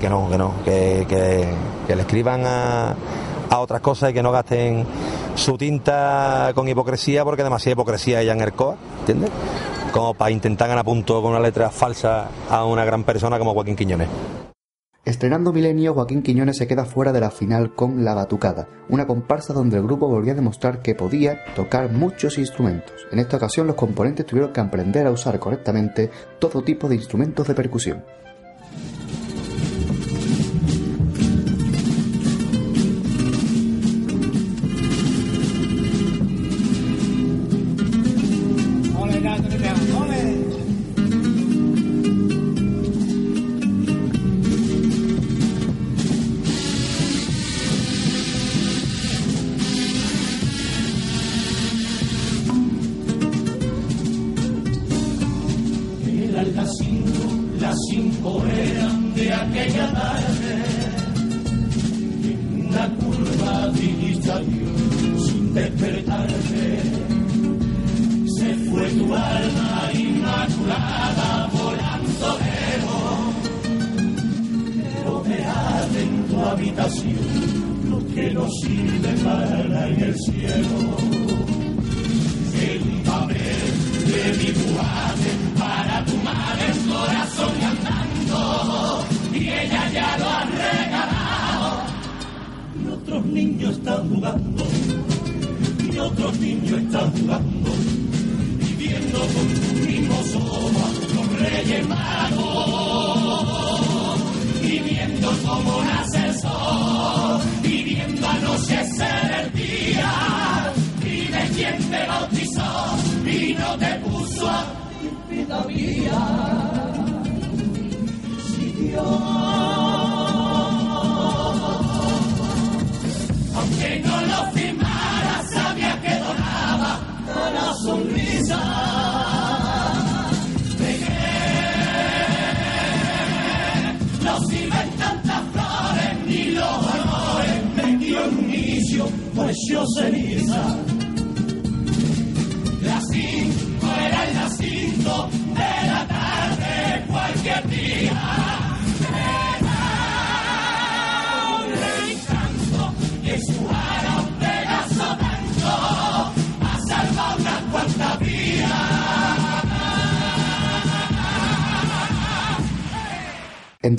[0.00, 1.54] que- no, que no, que,
[1.86, 2.94] le escriban a,
[3.50, 4.86] a otras cosas y que no gasten
[5.34, 9.28] su tinta con hipocresía, porque demasiada hipocresía hay en el COA, ¿entiendes?
[9.92, 13.76] Como para intentar ganar punto con una letra falsa a una gran persona como Joaquín
[13.76, 14.08] Quiñones.
[15.04, 19.52] Estrenando Milenio, Joaquín Quiñones se queda fuera de la final con La Batucada, una comparsa
[19.52, 23.08] donde el grupo volvía a demostrar que podía tocar muchos instrumentos.
[23.10, 26.08] En esta ocasión los componentes tuvieron que aprender a usar correctamente
[26.38, 28.04] todo tipo de instrumentos de percusión.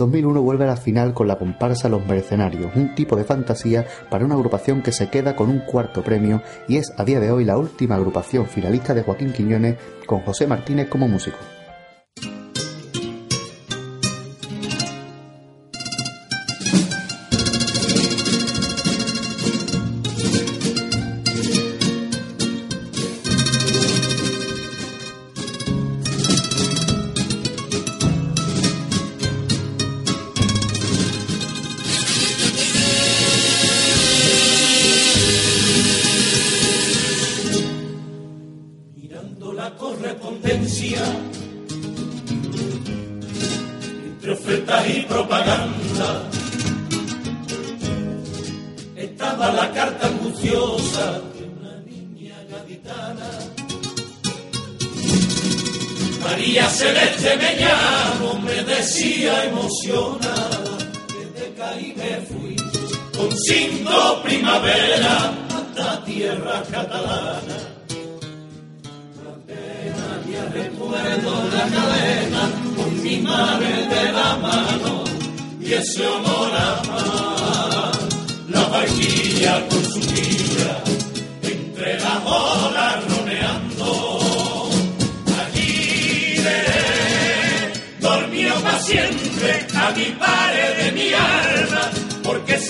[0.04, 4.26] 2001 vuelve a la final con la comparsa Los Mercenarios, un tipo de fantasía para
[4.26, 7.46] una agrupación que se queda con un cuarto premio y es a día de hoy
[7.46, 11.38] la última agrupación finalista de Joaquín Quiñones con José Martínez como músico.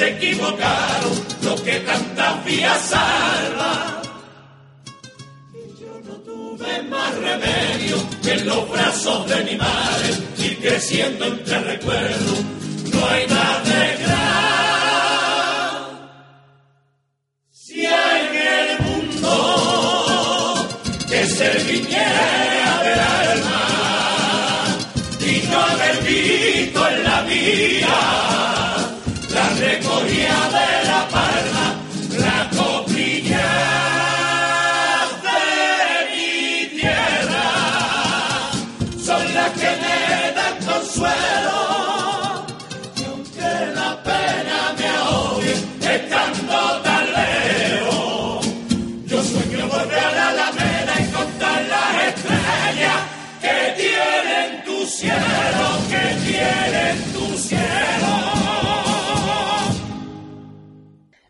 [0.03, 1.13] Se equivocaron
[1.43, 4.03] los que tantas vías salvan
[6.25, 12.39] tuve más remedio que en los brazos de mi madre y creciendo entre recuerdos.
[12.93, 14.12] No hay más de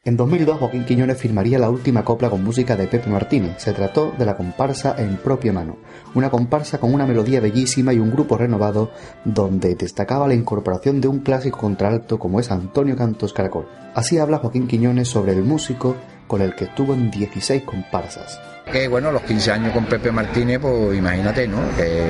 [0.06, 3.54] En 2002 Joaquín Quiñones firmaría la última copla con música de Pepe Martínez.
[3.60, 5.78] Se trató de la comparsa En propia mano,
[6.14, 8.92] una comparsa con una melodía bellísima y un grupo renovado
[9.24, 13.70] donde destacaba la incorporación de un clásico contralto como es Antonio Cantos Caracol.
[13.96, 15.96] Así habla Joaquín Quiñones sobre el músico
[16.28, 18.53] con el que estuvo en 16 comparsas.
[18.74, 21.60] Que bueno, los 15 años con Pepe Martínez, pues imagínate, ¿no?
[21.78, 22.08] Que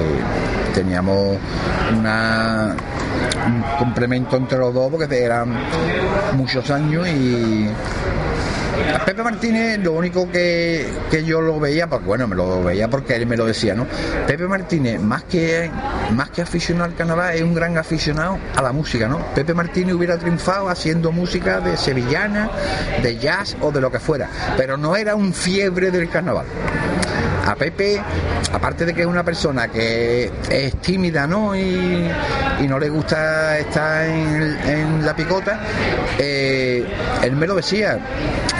[0.73, 1.37] teníamos
[1.99, 2.73] una,
[3.45, 5.53] un complemento entre los dos porque eran
[6.37, 7.67] muchos años y
[9.05, 13.15] Pepe Martínez lo único que, que yo lo veía, pues bueno, me lo veía porque
[13.15, 13.85] él me lo decía, ¿no?
[14.27, 15.69] Pepe Martínez, más que,
[16.11, 19.19] más que aficionado al carnaval, es un gran aficionado a la música, ¿no?
[19.33, 22.49] Pepe Martínez hubiera triunfado haciendo música de sevillana,
[23.01, 26.45] de jazz o de lo que fuera, pero no era un fiebre del carnaval.
[27.45, 28.01] A Pepe,
[28.53, 31.55] aparte de que es una persona que es tímida, ¿no?
[31.55, 32.09] Y,
[32.67, 35.59] no le gusta estar en, la picota,
[36.17, 36.85] eh,
[37.21, 37.99] él me lo decía,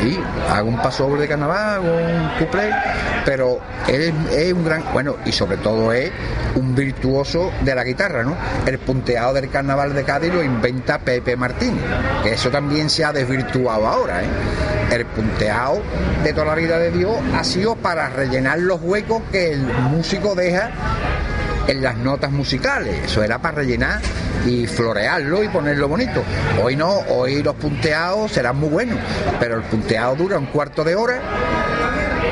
[0.03, 0.19] y
[0.51, 2.69] hago un paso de carnaval, un cuplé,
[3.25, 6.11] pero él es, un gran, bueno, y sobre todo es
[6.55, 8.35] un virtuoso de la guitarra, ¿no?
[8.65, 11.77] El punteado del carnaval de Cádiz lo inventa Pepe Martín,
[12.21, 14.27] que eso también se ha desvirtuado ahora, ¿eh?
[14.91, 15.81] El punteado
[16.23, 20.33] de toda la vida de Dios ha sido para rellenar los huecos que el músico
[20.33, 20.71] deja
[21.67, 23.05] en las notas musicales.
[23.05, 24.01] Eso era para rellenar
[24.47, 26.23] y florearlo y ponerlo bonito.
[26.63, 28.97] Hoy no, hoy los punteados serán muy buenos,
[29.39, 31.21] pero el punteado dura un cuarto de hora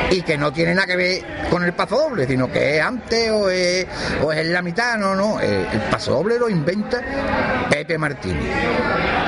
[0.10, 3.30] y que no tiene nada que ver con el paso doble, sino que es antes
[3.30, 3.86] o es,
[4.24, 5.40] o es en la mitad, no, no.
[5.40, 7.02] Eh, El paso doble lo inventa
[7.70, 8.52] Pepe Martínez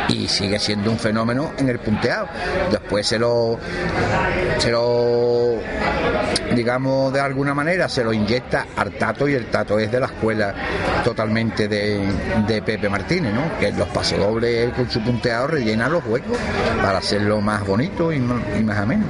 [0.10, 2.28] y sigue siendo un fenómeno en el punteado.
[2.72, 3.60] Después se lo,
[4.58, 5.60] se lo,
[6.56, 10.08] digamos de alguna manera, se lo inyecta al Tato y el Tato es de la
[10.08, 10.54] escuela
[11.04, 12.02] totalmente de,
[12.48, 13.58] de Pepe Martínez, ¿no?
[13.60, 16.38] Que los pasodobles con su punteado rellena los huecos
[16.82, 19.06] para hacerlo más bonito y más, y más ameno.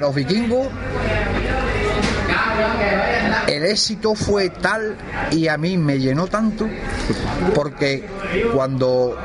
[0.00, 0.68] Los vikingos.
[3.46, 4.96] El éxito fue tal
[5.30, 6.66] y a mí me llenó tanto
[7.54, 8.06] porque
[8.52, 9.16] cuando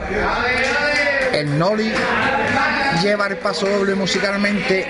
[1.34, 1.91] el Noli
[3.02, 4.85] lleva el paso doble musicalmente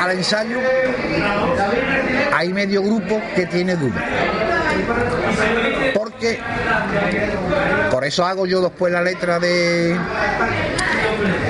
[0.00, 0.58] al ensayo
[2.32, 4.04] hay medio grupo que tiene duda
[5.94, 6.38] porque
[7.90, 9.98] por eso hago yo después la letra de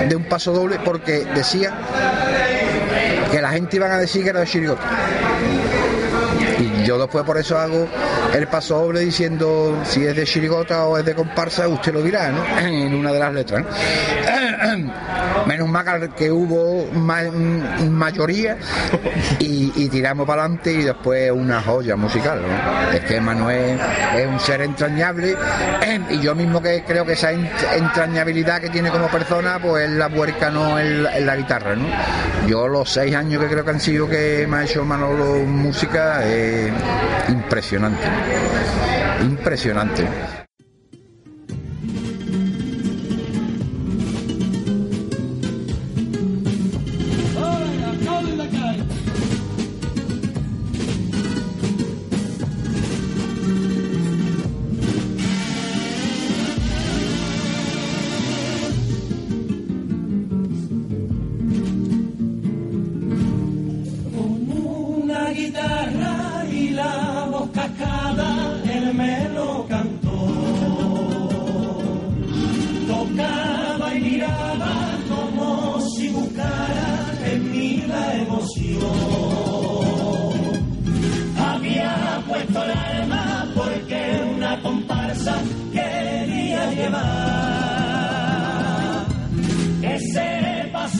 [0.09, 1.73] de un paso doble porque decía
[3.31, 4.83] que la gente iban a decir que era de chirigota.
[6.85, 7.87] Yo después por eso hago
[8.35, 12.31] el paso doble diciendo si es de chirigota o es de comparsa, usted lo dirá,
[12.31, 12.45] ¿no?
[12.67, 13.63] En una de las letras.
[13.65, 13.69] ¿no?
[15.47, 15.85] Menos mal
[16.17, 17.23] que hubo ma-
[17.91, 18.57] mayoría
[19.39, 22.41] y, y tiramos para adelante y después una joya musical.
[22.43, 22.93] ¿no?
[22.93, 23.79] Es que Manuel
[24.17, 25.37] es un ser entrañable
[26.11, 29.91] y yo mismo que creo que esa ent- entrañabilidad que tiene como persona pues es
[29.97, 31.75] la puerca, no en la, guitarra.
[31.77, 31.87] ¿no?
[32.49, 36.25] Yo los seis años que creo que han sido que me ha hecho Manolo música
[36.25, 36.73] es
[37.29, 38.07] impresionante.
[39.23, 40.44] Impresionante.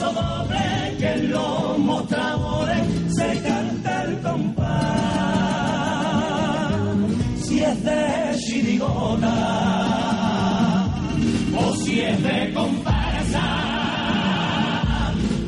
[0.05, 4.75] Paso doble que en los mostradores se canta el compás.
[7.43, 9.33] Si es de chirigota
[11.57, 13.45] o si es de comparsa,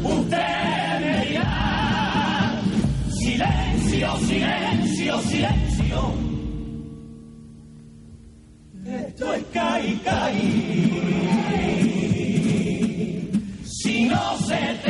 [0.03, 2.61] usted me dirá.
[3.09, 6.13] Silencio, silencio, silencio.
[8.85, 11.36] Esto es caí, caí.
[14.47, 14.86] Si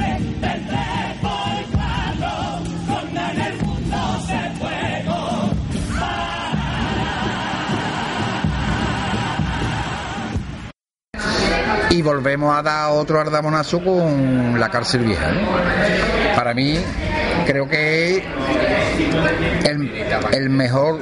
[0.00, 0.69] ¡Vente!
[12.00, 15.30] Y volvemos a dar otro ardamonazo con la cárcel vieja.
[15.30, 16.34] ¿no?
[16.34, 16.78] Para mí,
[17.46, 18.24] creo que
[19.64, 19.92] el,
[20.32, 21.00] el mejor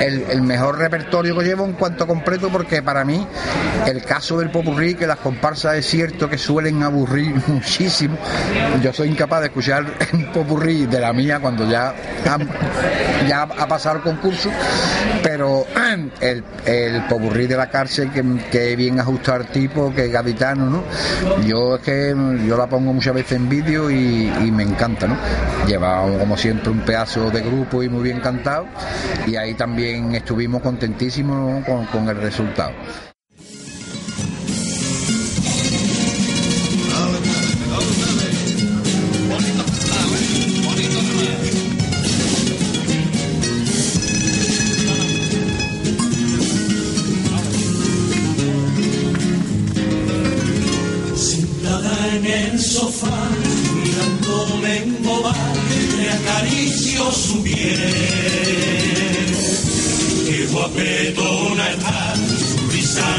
[0.00, 3.26] el, el mejor repertorio que llevo en cuanto completo porque para mí
[3.86, 8.16] el caso del popurrí que las comparsas es cierto que suelen aburrir muchísimo
[8.82, 11.94] yo soy incapaz de escuchar un popurrí de la mía cuando ya
[12.26, 12.38] ha,
[13.28, 14.50] ya ha pasado el concurso
[15.22, 15.66] pero
[16.20, 20.12] el, el popurrí de la cárcel que, que bien ajustado al tipo que es
[21.46, 22.14] yo es que
[22.46, 25.16] yo la pongo muchas veces en vídeo y, me encanta ¿no?
[25.66, 28.66] lleva como siempre un pedazo de grupo y muy bien cantado
[29.26, 32.72] y ahí también estuvimos contentísimos con el resultado.
[57.00, 57.78] Acaricio su piel.
[60.26, 63.16] Qué guapetona está, su risa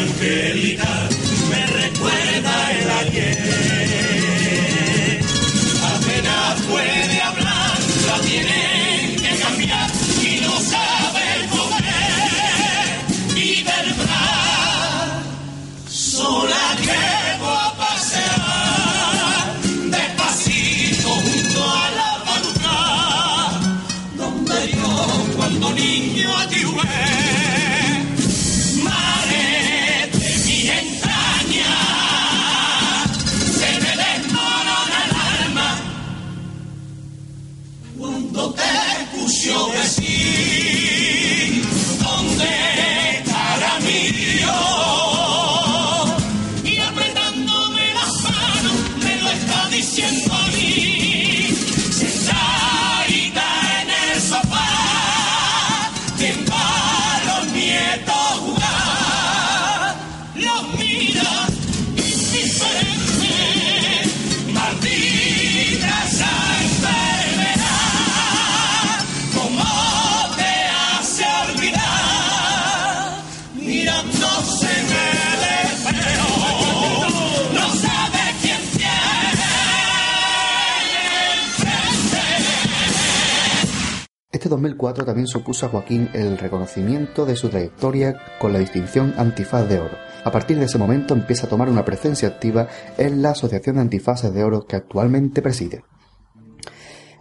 [39.42, 39.91] bendiciones
[84.42, 89.70] Este 2004 también supuso a Joaquín el reconocimiento de su trayectoria con la distinción Antifaz
[89.70, 89.96] de Oro.
[90.24, 93.84] A partir de ese momento empieza a tomar una presencia activa en la Asociación de
[93.84, 95.84] Antifaces de Oro que actualmente preside.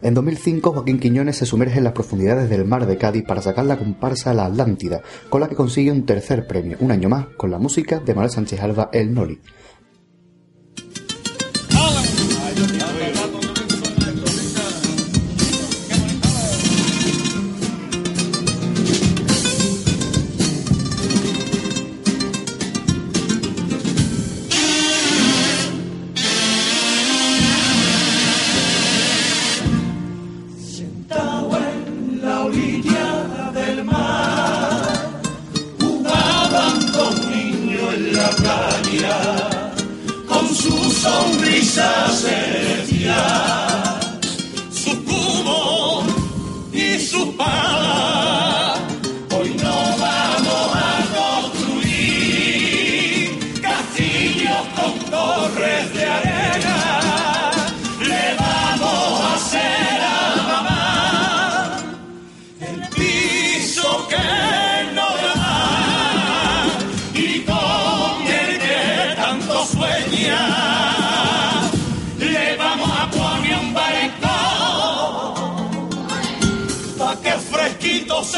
[0.00, 3.66] En 2005, Joaquín Quiñones se sumerge en las profundidades del mar de Cádiz para sacar
[3.66, 7.50] la comparsa La Atlántida, con la que consigue un tercer premio, un año más, con
[7.50, 9.38] la música de Manuel Sánchez Alba, El Noli.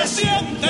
[0.07, 0.69] Se siente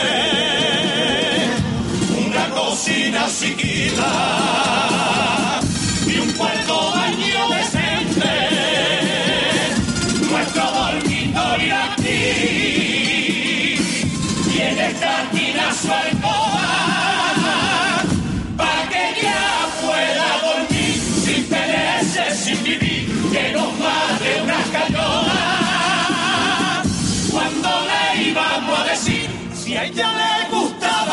[2.27, 4.82] una cocina chiquita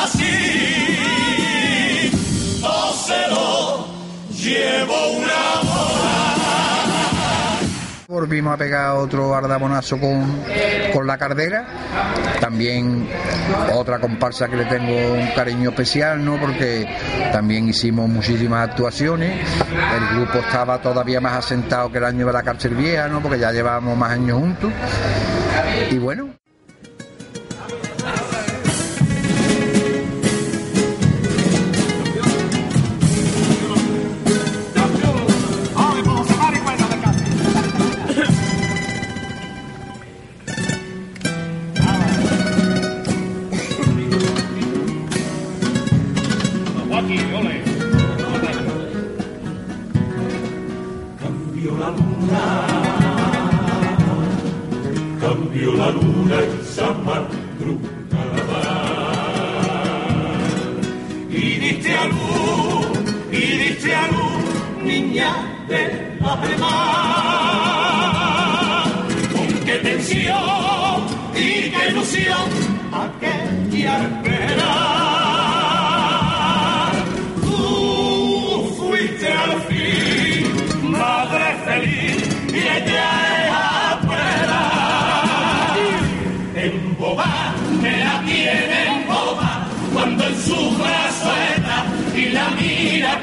[0.09, 1.59] así,
[2.61, 3.87] no se lo
[4.31, 5.29] llevo una
[8.07, 10.43] Volvimos a pegar otro ardabonazo con,
[10.91, 11.67] con la cardera.
[12.41, 13.07] También
[13.75, 16.39] otra comparsa que le tengo un cariño especial, ¿no?
[16.39, 16.87] Porque
[17.31, 19.47] también hicimos muchísimas actuaciones.
[19.95, 23.21] El grupo estaba todavía más asentado que el año de la cárcel vieja, ¿no?
[23.21, 24.71] Porque ya llevábamos más años juntos.
[25.91, 26.38] Y bueno,
[55.49, 58.49] cambio la luna esa madrugada.
[61.29, 62.87] Y diste a luz,
[63.31, 65.31] y diste a luz, niña
[65.67, 66.35] de la
[69.31, 71.05] Con qué tensión
[71.35, 72.49] y qué ilusión
[72.91, 74.28] aquella espera.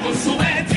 [0.06, 0.76] Mira con su vestido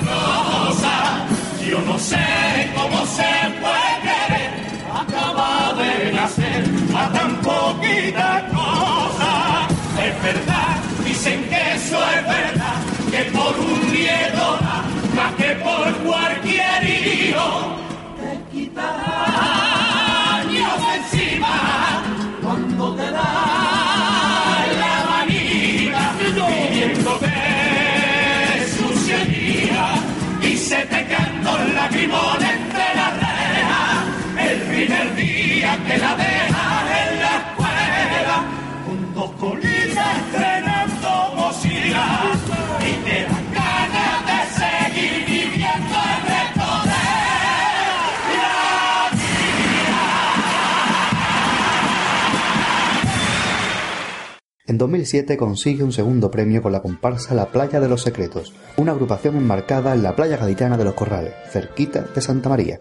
[0.00, 1.26] rosa.
[1.68, 3.30] Yo no sé cómo se
[3.60, 4.50] puede querer,
[4.94, 6.64] acaba de nacer
[6.96, 9.68] a tan poquita cosa.
[10.02, 12.76] Es verdad, dicen que eso es verdad,
[13.10, 14.58] que por un miedo
[15.14, 17.76] más que por cualquier hijo,
[18.18, 22.02] te quitará años encima
[22.42, 23.59] cuando te da
[30.70, 36.39] se te caen dos lagrimones entre las rejas el primer día que la dejas
[54.70, 58.92] En 2007 consigue un segundo premio con la comparsa La Playa de los Secretos, una
[58.92, 62.80] agrupación enmarcada en la playa gaditana de los Corrales, cerquita de Santa María.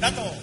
[0.00, 0.39] ¡Vamos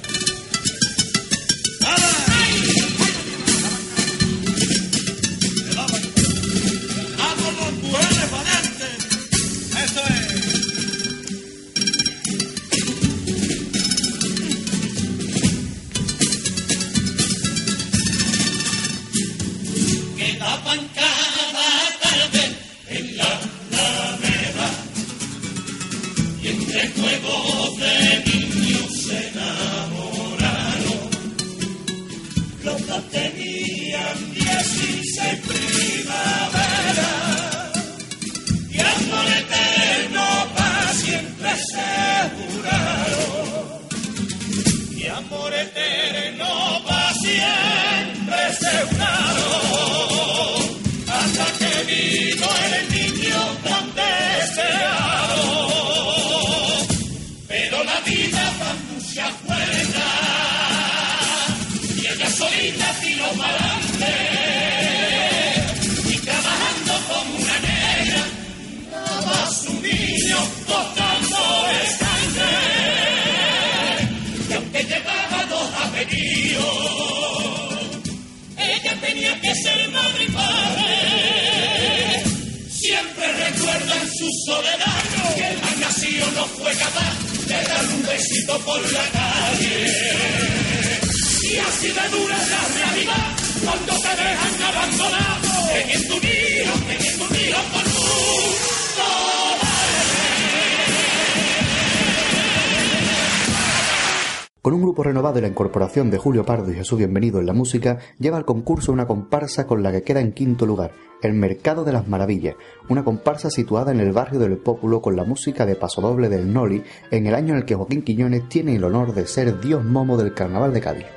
[104.67, 107.53] Con un grupo renovado y la incorporación de Julio Pardo y Jesús Bienvenido en la
[107.53, 111.85] música, lleva al concurso una comparsa con la que queda en quinto lugar, El Mercado
[111.85, 112.55] de las Maravillas,
[112.89, 116.83] una comparsa situada en el barrio del Pópulo con la música de Pasodoble del Noli,
[117.11, 120.17] en el año en el que Joaquín Quiñones tiene el honor de ser Dios Momo
[120.17, 121.16] del Carnaval de Cádiz.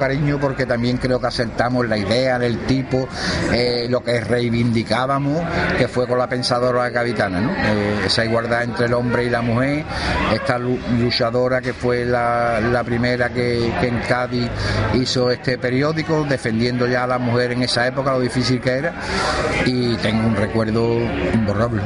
[0.00, 3.06] Cariño porque también creo que aceptamos la idea del tipo,
[3.52, 5.40] eh, lo que reivindicábamos,
[5.78, 7.50] que fue con la pensadora gaditana, ¿no?
[7.52, 9.84] Eh, esa igualdad entre el hombre y la mujer,
[10.32, 14.48] esta lu- luchadora que fue la, la primera que, que en Cádiz
[14.94, 18.94] hizo este periódico, defendiendo ya a la mujer en esa época, lo difícil que era,
[19.66, 20.98] y tengo un recuerdo
[21.34, 21.82] imborrable.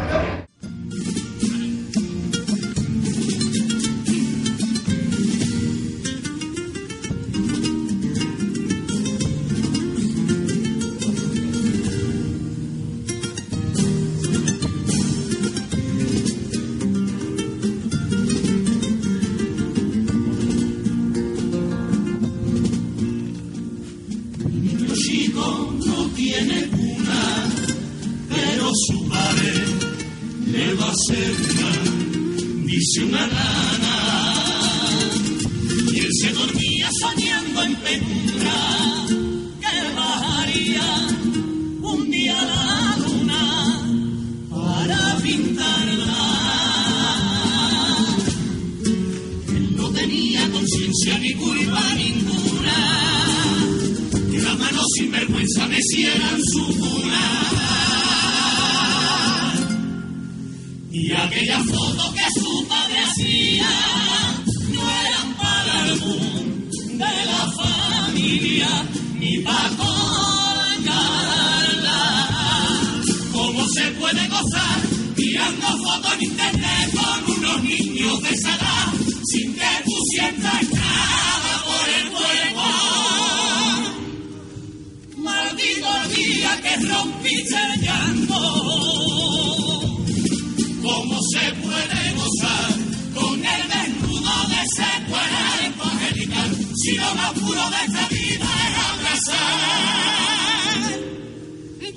[97.15, 99.75] Lo más puro de esta vida es abrazar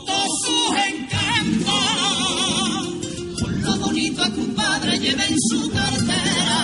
[0.05, 1.85] todos sus encantos.
[3.39, 6.57] Por lo bonito que un padre lleva en su cartera.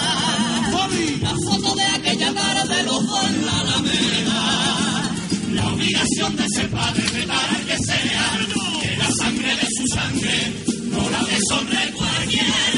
[1.21, 5.11] La foto de aquella tarde, los dos en la alameda.
[5.53, 8.37] La obligación de ser padre retar al que sea,
[8.81, 10.53] que la sangre de su sangre
[10.91, 12.72] no la deshonre cualquiera.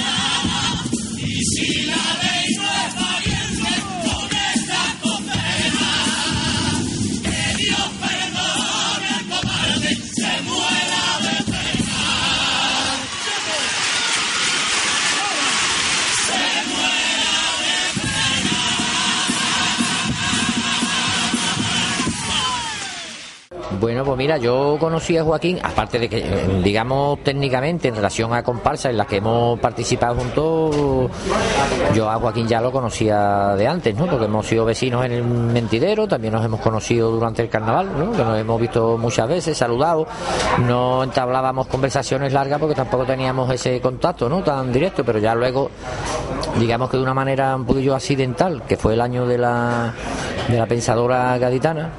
[23.79, 28.33] Bueno, pues mira, yo conocí a Joaquín, aparte de que, eh, digamos, técnicamente en relación
[28.33, 31.11] a comparsas en las que hemos participado juntos,
[31.93, 34.05] yo a Joaquín ya lo conocía de antes, ¿no?
[34.07, 38.11] Porque hemos sido vecinos en el Mentidero, también nos hemos conocido durante el carnaval, ¿no?
[38.11, 40.07] Que nos hemos visto muchas veces, saludado,
[40.65, 44.43] no entablábamos conversaciones largas porque tampoco teníamos ese contacto, ¿no?
[44.43, 45.69] Tan directo, pero ya luego,
[46.59, 49.93] digamos que de una manera un poquillo accidental, que fue el año de la,
[50.47, 51.91] de la pensadora gaditana,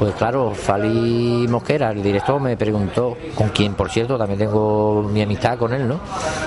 [0.00, 5.20] pues claro, Fali Mosquera, el director, me preguntó, con quien por cierto también tengo mi
[5.20, 6.00] amistad con él, ¿no?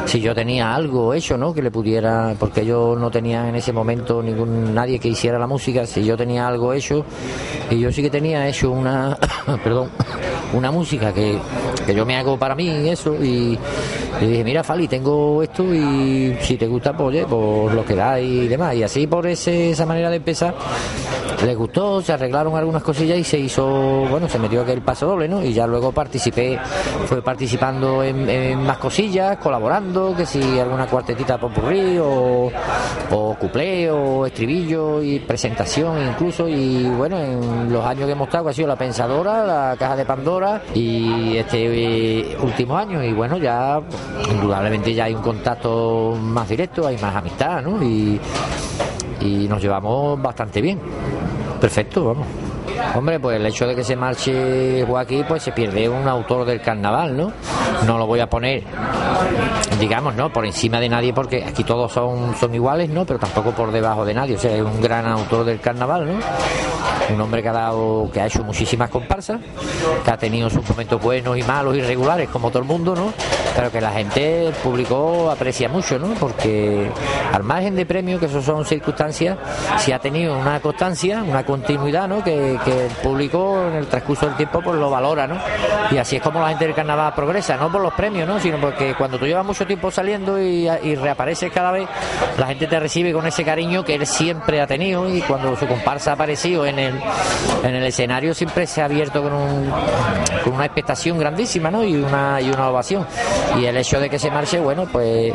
[0.06, 1.54] Si yo tenía algo hecho, ¿no?
[1.54, 5.46] Que le pudiera, porque yo no tenía en ese momento ningún nadie que hiciera la
[5.46, 7.06] música, si yo tenía algo hecho,
[7.70, 9.20] y yo sí que tenía hecho una,
[9.64, 9.92] perdón,
[10.54, 11.38] una música que,
[11.86, 13.60] que yo me hago para mí eso y
[14.20, 17.96] le dije mira Fali tengo esto y si te gusta pues, oye, pues lo que
[17.96, 20.56] da y demás y así por ese, esa manera de empezar
[21.46, 23.66] les gustó, se arreglaron algunas cosillas y se hizo,
[24.10, 25.44] bueno, se metió aquel paso doble, ¿no?
[25.44, 26.58] Y ya luego participé,
[27.06, 32.50] fue participando en, más cosillas, colaborando, que si alguna cuartetita popurrí o,
[33.12, 36.48] o cuplé o estribillo y presentación incluso.
[36.48, 40.06] Y bueno, en los años que hemos estado ha sido La Pensadora, La Caja de
[40.06, 43.04] Pandora y este eh, último año.
[43.04, 43.82] Y bueno, ya
[44.32, 47.84] indudablemente ya hay un contacto más directo, hay más amistad, ¿no?
[47.84, 48.20] Y,
[49.22, 50.80] y nos llevamos bastante bien.
[51.60, 52.28] Perfecto, vamos.
[52.96, 56.62] Hombre, pues el hecho de que se marche Joaquín, pues se pierde un autor del
[56.62, 57.32] carnaval, ¿no?
[57.86, 58.64] No lo voy a poner,
[59.80, 60.32] digamos, ¿no?
[60.32, 63.06] Por encima de nadie, porque aquí todos son, son iguales, ¿no?
[63.06, 64.36] Pero tampoco por debajo de nadie.
[64.36, 66.20] O sea, es un gran autor del carnaval, ¿no?
[67.14, 69.40] Un hombre que ha dado, que ha hecho muchísimas comparsas,
[70.06, 73.14] que ha tenido sus momentos buenos y malos y regulares, como todo el mundo, ¿no?
[73.56, 76.14] Pero que la gente, el público aprecia mucho, ¿no?
[76.14, 76.90] Porque
[77.32, 79.38] al margen de premios, que eso son circunstancias,
[79.78, 82.24] si ha tenido una constancia, una continuidad, ¿no?
[82.24, 85.38] Que, que el público en el transcurso del tiempo pues lo valora, ¿no?
[85.92, 88.40] Y así es como la gente del carnaval progresa, no por los premios, ¿no?
[88.40, 91.88] Sino porque cuando tú llevas mucho tiempo saliendo y, reapareces cada vez,
[92.38, 95.68] la gente te recibe con ese cariño que él siempre ha tenido y cuando su
[95.68, 97.02] comparsa ha aparecido en el,
[97.64, 99.74] en el escenario siempre se ha abierto con, un,
[100.54, 101.84] una expectación grandísima, ¿no?
[101.84, 103.06] Y una, y una ovación.
[103.60, 105.34] Y el hecho de que se marche, bueno, pues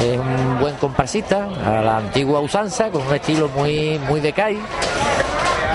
[0.00, 4.58] es un buen comparsista a la antigua usanza, con un estilo muy, muy de Kai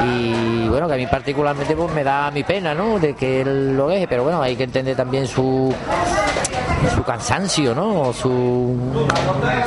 [0.06, 3.76] y bueno que a mí particularmente pues me da mi pena no de que él
[3.76, 5.74] lo deje pero bueno hay que entender también su
[6.96, 8.76] su cansancio no su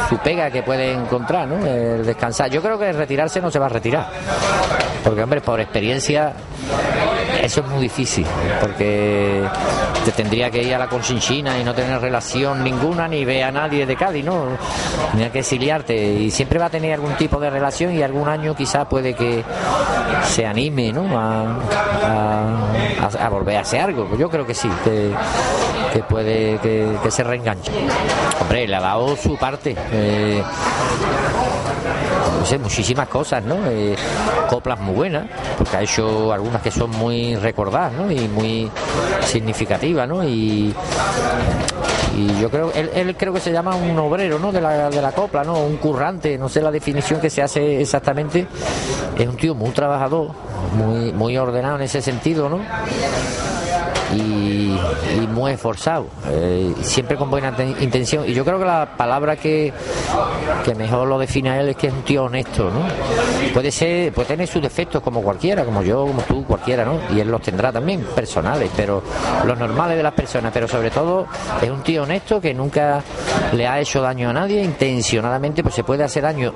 [0.09, 2.51] su pega que puede encontrar no el descansar.
[2.51, 4.09] Yo creo que retirarse no se va a retirar.
[5.05, 6.33] Porque hombre por experiencia
[7.43, 8.27] eso es muy difícil
[8.61, 9.43] porque
[10.05, 13.51] te tendría que ir a la Conchinchina y no tener relación ninguna ni ver a
[13.51, 14.47] nadie de Cádiz no
[15.11, 18.55] tendría que exiliarte y siempre va a tener algún tipo de relación y algún año
[18.55, 19.45] quizá puede que
[20.25, 21.07] se anime ¿no?
[21.19, 21.59] a,
[23.31, 24.07] volver a hacer algo.
[24.07, 27.73] Pues yo creo que sí, que, puede que, se reenganche.
[28.41, 29.75] Hombre, le ha dado su parte.
[29.93, 30.43] eh,
[32.47, 33.57] sé, muchísimas cosas, ¿no?
[33.67, 33.95] Eh,
[34.49, 35.27] coplas muy buenas,
[35.59, 38.11] porque ha hecho algunas que son muy recordadas, ¿no?
[38.11, 38.71] Y muy
[39.23, 40.25] significativas, ¿no?
[40.25, 40.75] Y,
[42.41, 44.51] yo creo, él, él creo que se llama un obrero, ¿no?
[44.51, 45.59] De la, de la copla, ¿no?
[45.59, 48.47] Un currante, no sé la definición que se hace exactamente.
[49.19, 50.31] Es un tío muy trabajador,
[50.75, 52.61] muy, muy ordenado en ese sentido, ¿no?
[54.15, 54.77] Y,
[55.17, 58.29] y muy esforzado, eh, siempre con buena te- intención.
[58.29, 59.73] Y yo creo que la palabra que,
[60.65, 62.81] que mejor lo define a él es que es un tío honesto, ¿no?
[63.53, 66.99] Puede ser, puede tener sus defectos como cualquiera, como yo, como tú, cualquiera, ¿no?
[67.15, 69.03] Y él los tendrá también, personales, pero
[69.45, 71.27] los normales de las personas, pero sobre todo
[71.61, 73.03] es un tío honesto que nunca
[73.53, 76.53] le ha hecho daño a nadie, intencionadamente, pues se puede hacer daño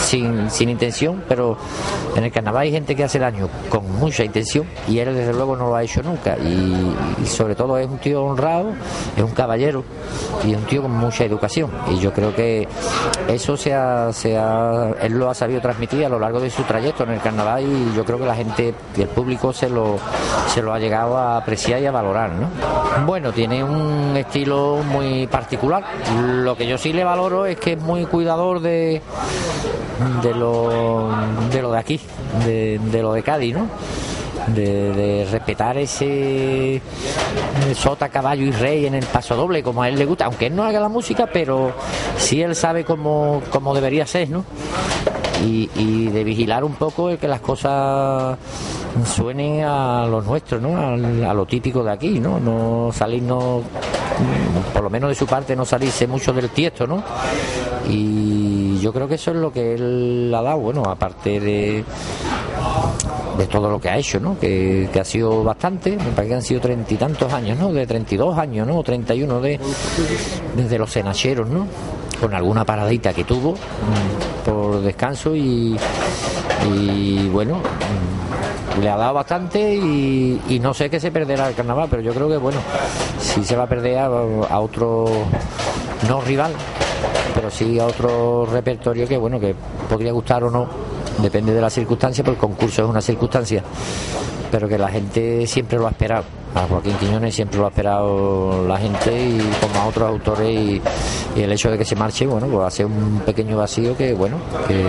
[0.00, 1.56] sin, sin intención, pero
[2.16, 5.56] en el carnaval hay gente que hace daño con mucha intención y él desde luego
[5.56, 6.79] no lo ha hecho nunca y,
[7.22, 8.72] y sobre todo es un tío honrado,
[9.16, 9.84] es un caballero
[10.46, 12.66] y un tío con mucha educación y yo creo que
[13.28, 16.62] eso se ha, se ha- él lo ha sabido transmitir a lo largo de su
[16.64, 19.98] trayecto en el carnaval y yo creo que la gente y el público se lo,
[20.52, 22.30] se lo ha llegado a apreciar y a valorar.
[22.32, 22.48] ¿no?
[23.06, 25.84] Bueno, tiene un estilo muy particular.
[26.22, 29.00] Lo que yo sí le valoro es que es muy cuidador de,
[30.22, 31.10] de lo
[31.52, 32.00] de lo de aquí,
[32.44, 33.66] de, de lo de Cádiz, ¿no?
[34.48, 36.82] De, respetar ese eh,
[37.74, 40.56] sota, caballo y rey en el paso doble, como a él le gusta, aunque él
[40.56, 41.72] no haga la música, pero
[42.16, 44.44] sí él sabe cómo, cómo debería ser, ¿no?
[45.44, 48.36] Y, de vigilar un poco el que las cosas
[49.06, 50.76] suenen a lo nuestro, ¿no?
[50.76, 52.38] Al- A, lo típico de aquí, ¿no?
[52.40, 53.62] No salirnos,
[54.74, 57.02] por lo menos de su parte, no salirse mucho del tiesto, ¿no?
[57.88, 61.84] Y yo creo que eso es lo que él ha dado, bueno, aparte de
[63.40, 64.38] de todo lo que ha hecho, ¿no?
[64.38, 67.72] Que, ha sido bastante, me parece que han sido treinta y tantos años, ¿no?
[67.72, 68.78] De 32 años, ¿no?
[68.78, 69.58] O 31 de,
[70.56, 71.66] desde los cenacheros, ¿no?
[72.20, 75.78] Con alguna paradita que tuvo mm, por descanso y,
[77.32, 77.56] bueno,
[78.76, 82.12] mm, le ha dado bastante y, no sé qué se perderá el carnaval, pero yo
[82.12, 82.58] creo que, bueno,
[83.18, 85.06] sí se va a perder a otro,
[86.06, 86.52] no rival,
[87.34, 89.54] pero sí a otro repertorio que, bueno, que
[89.88, 90.68] podría gustar o no,
[91.22, 93.62] depende de la circunstancia, porque el concurso es una circunstancia,
[94.50, 96.24] pero que la gente siempre lo ha esperado.
[96.54, 100.82] A Joaquín Quiñones siempre lo ha esperado la gente y como a otros autores y,
[101.36, 104.36] el hecho de que se marche, bueno, pues hace un pequeño vacío que, bueno,
[104.66, 104.84] que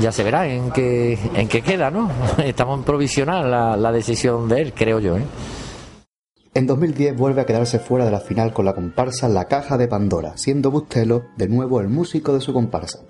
[0.00, 2.10] ya se verá en qué, en qué queda, ¿no?
[2.38, 5.16] Estamos en provisional la, decisión de él, creo yo.
[5.18, 5.24] ¿eh?
[6.54, 9.88] En 2010 vuelve a quedarse fuera de la final con la comparsa La Caja de
[9.88, 13.00] Pandora, siendo Bustelo de nuevo el músico de su comparsa.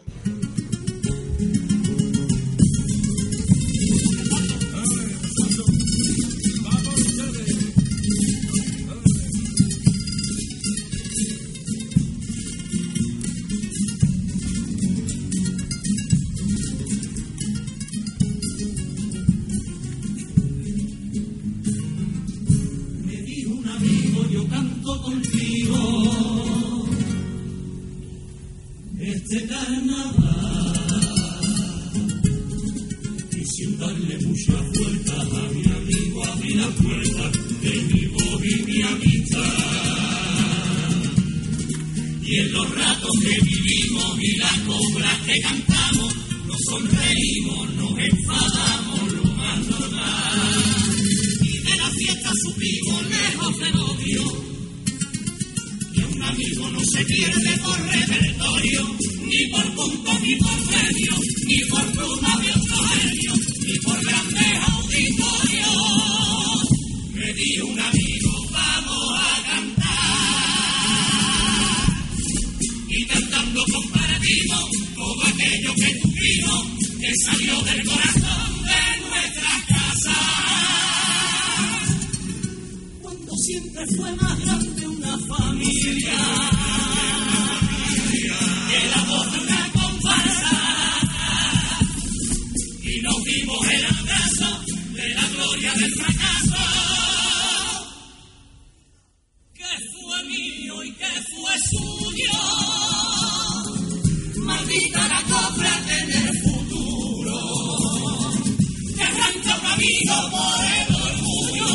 [109.77, 111.66] camino por el orgullo.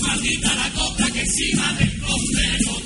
[0.00, 2.81] Maldita la copla que encima del complejo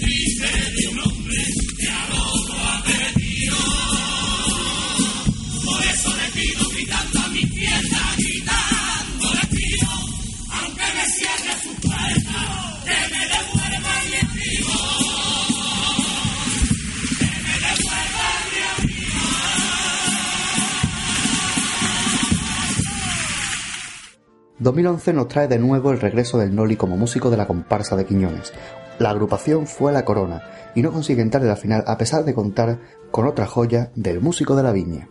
[24.67, 28.05] 2011 nos trae de nuevo el regreso del Noli como músico de la comparsa de
[28.05, 28.53] Quiñones.
[28.99, 30.43] La agrupación fue a la corona
[30.75, 32.81] y no consigue entrar en la final a pesar de contar
[33.13, 35.09] con otra joya del músico de la viña.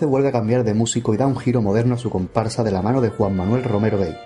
[0.00, 2.70] 2012 vuelve a cambiar de músico y da un giro moderno a su comparsa de
[2.70, 4.16] la mano de Juan Manuel Romero Bey.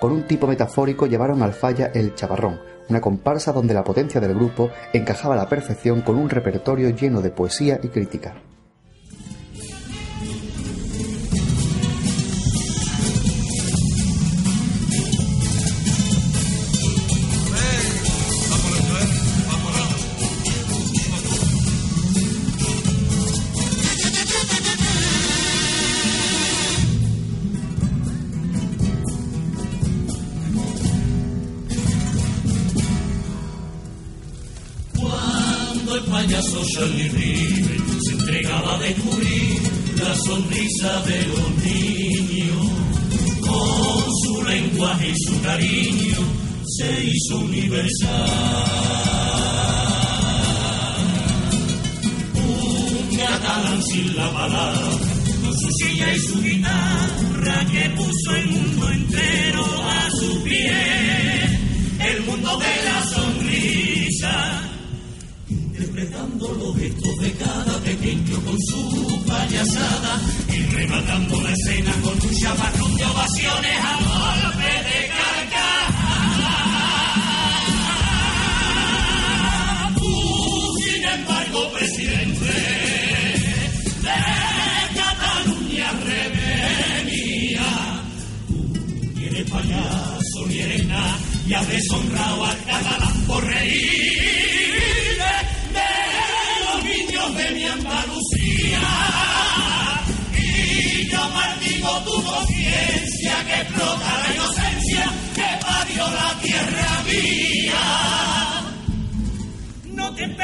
[0.00, 2.60] Con un tipo metafórico llevaron al falla El Chaparrón,
[2.90, 7.22] una comparsa donde la potencia del grupo encajaba a la perfección con un repertorio lleno
[7.22, 8.34] de poesía y crítica.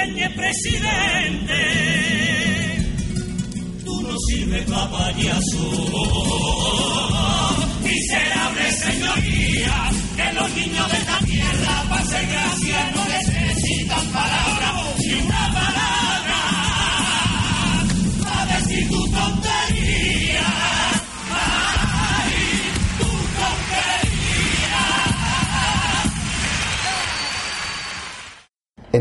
[0.08, 1.54] No te empeñes, presidente.
[3.84, 5.70] Tú no sirves pa' payaso.
[7.82, 14.06] Miserable señoría, que los niños de esta tierra, para ser gracia, no necesitan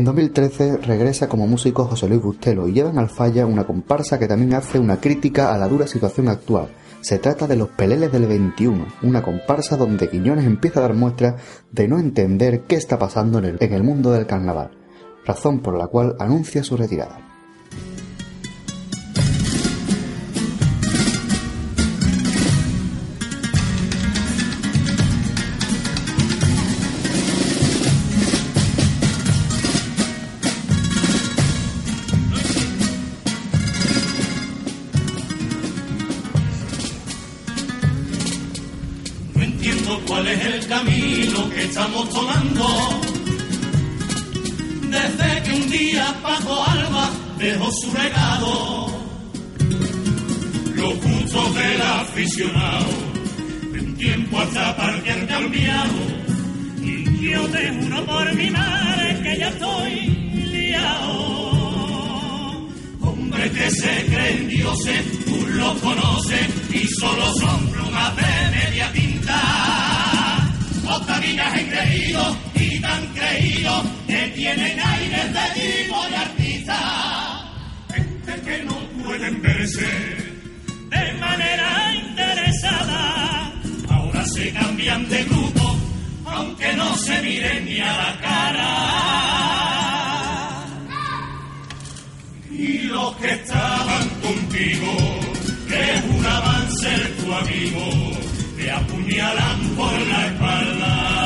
[0.08, 4.54] 2013 regresa como músico José Luis Bustelo y llevan al falla una comparsa que también
[4.54, 6.68] hace una crítica a la dura situación actual.
[7.02, 11.42] Se trata de Los Peleles del 21, una comparsa donde Quiñones empieza a dar muestras
[11.70, 14.70] de no entender qué está pasando en el, en el mundo del carnaval,
[15.26, 17.27] razón por la cual anuncia su retirada.
[47.48, 48.86] Dejó su regalo.
[50.74, 52.86] Los gustos del aficionado
[53.72, 55.98] de un tiempo hasta parte han cambiado.
[56.82, 59.90] Y yo te juro por mi madre que ya estoy
[60.52, 61.08] liado.
[63.00, 69.40] Hombre que se creen dioses, tú los conoces y solo son plumas de media tinta.
[70.86, 77.17] Octavillas engreídos y tan creídos que tienen aires de divo y artista.
[78.48, 79.86] Que no pueden verse
[80.88, 83.52] de manera interesada.
[83.90, 85.76] Ahora se cambian de grupo,
[86.24, 88.74] aunque no se miren ni a la cara.
[92.50, 94.92] Y los que estaban contigo,
[95.68, 98.16] que juraban ser tu amigo,
[98.56, 101.17] te apuñalan por la espalda.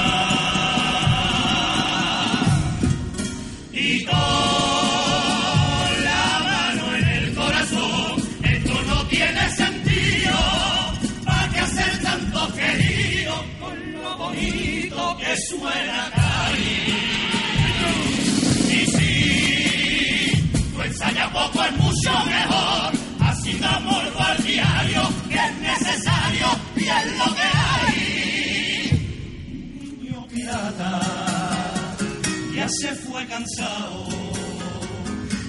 [15.37, 16.59] Suena caer?
[18.71, 22.93] Y si tú ensayas poco es mucho mejor.
[23.21, 26.47] Así damos al diario que es necesario
[26.77, 27.97] y es lo que hay.
[30.01, 31.01] Niño pirata
[32.55, 34.07] ya se fue cansado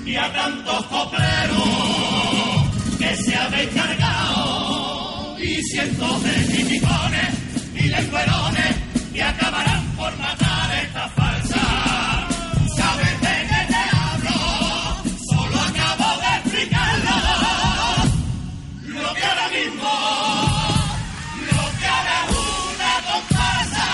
[0.05, 1.67] y a tantos copleros
[2.97, 7.33] que se ha descargado y cientos de criticones
[7.75, 8.82] y lenguerones
[9.13, 10.71] y acabarán por matar
[12.75, 13.35] ¿Sabes qué
[13.69, 13.83] te?
[15.29, 16.63] Solo de.
[18.87, 19.89] Lo que ahora mismo,
[21.51, 21.87] lo que
[22.31, 23.87] una comparsa.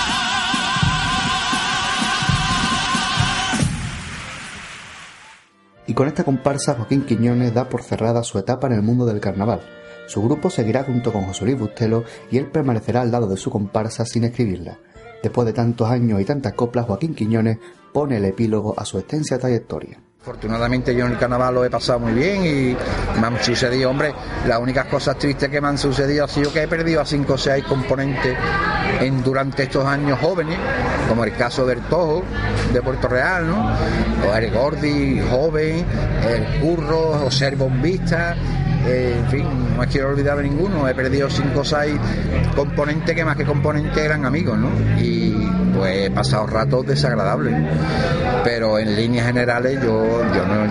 [5.87, 9.19] Y con esta comparsa, Joaquín Quiñones da por cerrada su etapa en el mundo del
[9.19, 9.61] carnaval.
[10.07, 13.51] Su grupo seguirá junto con José Luis Bustelo y él permanecerá al lado de su
[13.51, 14.79] comparsa sin escribirla.
[15.21, 17.57] Después de tantos años y tantas coplas, Joaquín Quiñones
[17.91, 19.99] pone el epílogo a su extensa trayectoria.
[20.21, 22.77] Afortunadamente yo en el carnaval lo he pasado muy bien y
[23.19, 24.13] me han sucedido, hombre,
[24.45, 27.33] las únicas cosas tristes que me han sucedido ha sido que he perdido a cinco
[27.33, 28.37] o seis componentes
[28.99, 30.57] en, durante estos años jóvenes,
[31.07, 32.23] como el caso del Tojo
[32.73, 33.73] de Puerto Real, ¿no?
[34.27, 35.85] O el Gordi, joven,
[36.27, 38.35] el Curro, José el Bombista,
[38.87, 39.45] eh, en fin,
[39.77, 41.95] no quiero olvidar de ninguno, he perdido cinco o seis
[42.55, 44.69] componentes que más que componentes eran amigos, ¿no?
[44.99, 45.31] Y
[45.75, 47.55] pues he pasado ratos desagradables.
[48.43, 50.21] Pero en líneas generales yo,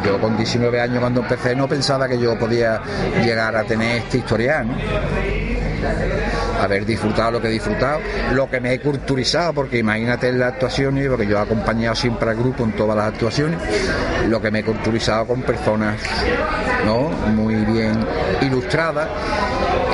[0.05, 2.81] yo con 19 años cuando empecé no pensaba que yo podía
[3.23, 4.75] llegar a tener este historial, ¿no?
[6.61, 8.01] Haber disfrutado lo que he disfrutado,
[8.33, 12.31] lo que me he culturizado, porque imagínate en las actuaciones, porque yo he acompañado siempre
[12.31, 13.59] al grupo en todas las actuaciones,
[14.29, 16.01] lo que me he culturizado con personas
[16.85, 17.11] ¿no?
[17.33, 17.99] muy bien
[18.43, 19.09] ilustradas,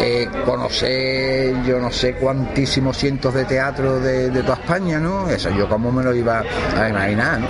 [0.00, 5.28] eh, conocer yo no sé cuantísimos cientos de teatros de, toda España, ¿no?
[5.28, 6.42] Eso yo como me lo iba
[6.76, 7.46] a imaginar, ¿no?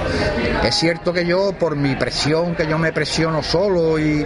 [0.62, 4.24] Es cierto que yo, por mi presión, que yo me presiono solo y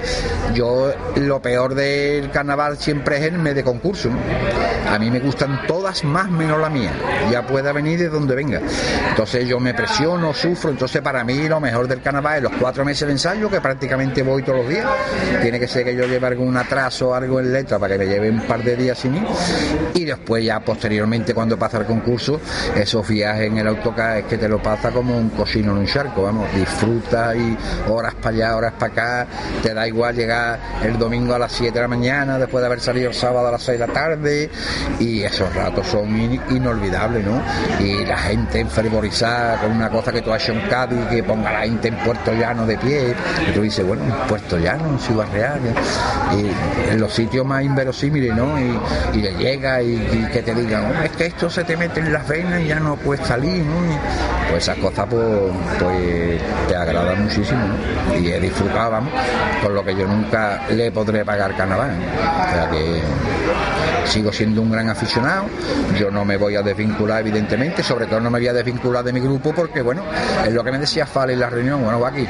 [0.55, 4.11] yo lo peor del carnaval siempre es irme de concurso.
[4.89, 6.93] A mí me gustan todas más menos la mía,
[7.31, 8.61] ya pueda venir de donde venga.
[9.11, 12.85] Entonces yo me presiono, sufro, entonces para mí lo mejor del carnaval es los cuatro
[12.85, 14.87] meses de ensayo, que prácticamente voy todos los días.
[15.43, 18.31] Tiene que ser que yo lleve algún atraso algo en letra para que me lleve
[18.31, 19.23] un par de días sin ir.
[19.95, 22.41] Y después ya posteriormente cuando pasa el concurso,
[22.77, 25.87] esos viajes en el autocar es que te lo pasa como un cocino en un
[25.87, 27.57] charco, vamos, disfruta y
[27.89, 29.27] horas para allá, horas para acá,
[29.63, 32.81] te da igual llegar el domingo a las 7 de la mañana, después de haber
[32.81, 34.51] salido el sábado a las 6 de la tarde,
[34.99, 37.43] y esos ratos son in- inolvidables, ¿no?
[37.81, 41.61] Y la gente enfervorizada con una cosa que tú has hecho en que ponga la
[41.61, 43.15] gente en Puerto Llano de pie,
[43.49, 45.61] y tú dices, bueno, en Puerto Llano, en Ciudad Real,
[46.37, 48.59] y en los sitios más inverosímiles, ¿no?
[48.59, 52.01] Y, le llega y, y que te digan, "Oh, es que esto se te mete
[52.01, 53.75] en las venas y ya no puedes salir, ¿no?
[54.51, 55.25] Pues esas cosas pues,
[55.79, 58.17] pues te agradan muchísimo, ¿no?
[58.17, 59.13] Y he disfrutado, vamos,
[59.63, 61.91] con lo que yo nunca le podré pagar carnaval.
[61.91, 63.03] O sea que
[64.07, 65.45] sigo siendo un gran aficionado,
[65.99, 69.13] yo no me voy a desvincular evidentemente, sobre todo no me voy a desvincular de
[69.13, 70.03] mi grupo porque bueno,
[70.47, 72.27] es lo que me decía Fale en la reunión, bueno aquí,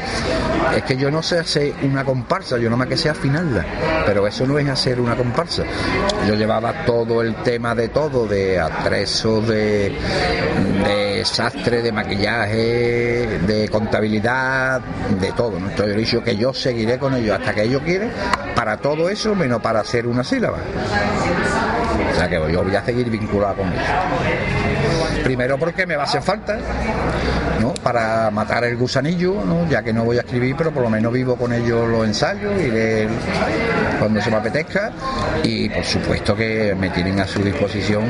[0.76, 3.64] es que yo no sé hacer una comparsa, yo no más que sé afinarla,
[4.04, 5.57] pero eso no es hacer una comparsa.
[6.26, 9.92] Yo llevaba todo el tema de todo, de atrezo, de,
[10.84, 14.80] de sastre, de maquillaje, de contabilidad,
[15.20, 15.58] de todo.
[15.58, 15.70] ¿no?
[15.70, 18.10] Entonces yo he dicho que yo seguiré con ellos hasta que ellos quieren,
[18.54, 20.58] para todo eso, menos para hacer una sílaba.
[22.12, 24.57] O sea que yo voy a seguir vinculado con ellos.
[25.24, 26.58] Primero porque me va a hacer falta,
[27.60, 27.74] ¿no?
[27.74, 29.68] Para matar el gusanillo, ¿no?
[29.68, 32.60] Ya que no voy a escribir, pero por lo menos vivo con ellos los ensayos,
[32.60, 33.08] iré
[33.98, 34.92] cuando se me apetezca
[35.42, 38.04] y por supuesto que me tienen a su disposición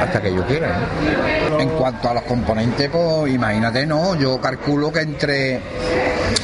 [0.00, 0.78] hasta que yo quiera.
[1.58, 4.14] En cuanto a los componentes, pues imagínate, ¿no?
[4.16, 5.60] Yo calculo que entre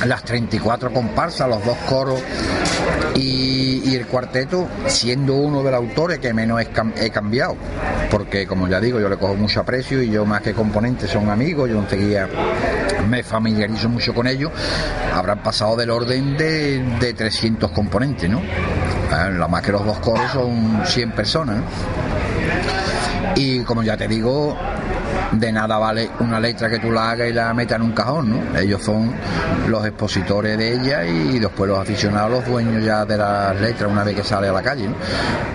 [0.07, 2.20] las 34 comparsas, los dos coros
[3.15, 7.57] y, y el cuarteto, siendo uno de los autores que menos he cambiado,
[8.11, 11.30] porque como ya digo, yo le cojo mucho aprecio y yo más que componentes son
[11.30, 12.28] amigos, yo enseguida
[13.09, 14.51] me familiarizo mucho con ellos,
[15.14, 18.40] habrán pasado del orden de, de 300 componentes, ¿no?
[19.10, 21.62] Ah, La más que los dos coros son 100 personas.
[23.35, 24.56] Y como ya te digo,
[25.32, 28.30] de nada vale una letra que tú la hagas y la metas en un cajón,
[28.30, 28.59] ¿no?
[28.59, 29.12] Ellos son
[29.68, 34.05] los expositores de ella y después los aficionados, los dueños ya de las letras una
[34.05, 34.89] vez que sale a la calle.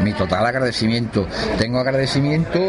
[0.03, 1.27] Mi total agradecimiento.
[1.57, 2.59] Tengo agradecimiento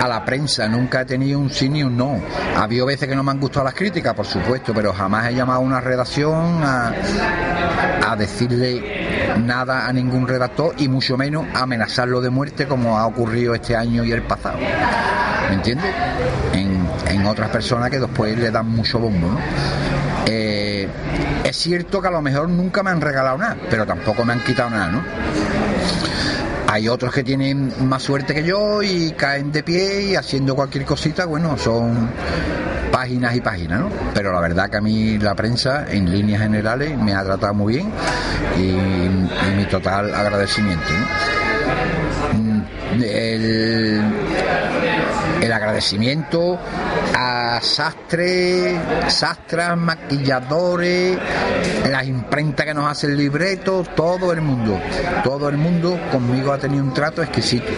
[0.00, 2.20] a la prensa, nunca he tenido un sí ni un no.
[2.56, 5.34] Ha habido veces que no me han gustado las críticas, por supuesto, pero jamás he
[5.34, 6.92] llamado a una redacción a,
[8.06, 13.54] a decirle nada a ningún redactor y mucho menos amenazarlo de muerte como ha ocurrido
[13.54, 14.58] este año y el pasado.
[15.48, 15.94] ¿Me entiendes?
[16.52, 19.38] En, en otras personas que después le dan mucho bombo, ¿no?
[20.26, 20.86] Eh,
[21.42, 24.40] es cierto que a lo mejor nunca me han regalado nada, pero tampoco me han
[24.40, 25.02] quitado nada, ¿no?
[26.70, 30.84] Hay otros que tienen más suerte que yo y caen de pie y haciendo cualquier
[30.84, 32.10] cosita, bueno, son
[32.92, 33.88] páginas y páginas, ¿no?
[34.12, 37.76] Pero la verdad que a mí la prensa, en líneas generales, me ha tratado muy
[37.76, 37.90] bien
[38.58, 40.92] y, mi total agradecimiento.
[42.34, 44.02] Mm, El,
[45.40, 46.58] el agradecimiento
[47.20, 48.78] a sastres,
[49.08, 51.18] sastras, maquilladores,
[51.90, 54.80] las imprentas que nos hacen libretos, todo el mundo,
[55.24, 57.72] todo el mundo conmigo ha tenido un trato exquisito.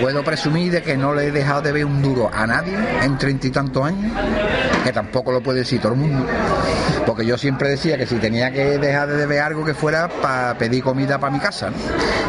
[0.00, 3.16] Puedo presumir de que no le he dejado de ver un duro a nadie en
[3.16, 4.12] treinta y tantos años,
[4.82, 6.26] que tampoco lo puede decir todo el mundo.
[7.06, 10.56] Porque yo siempre decía que si tenía que dejar de ver algo que fuera para
[10.56, 11.76] pedir comida para mi casa, ¿no?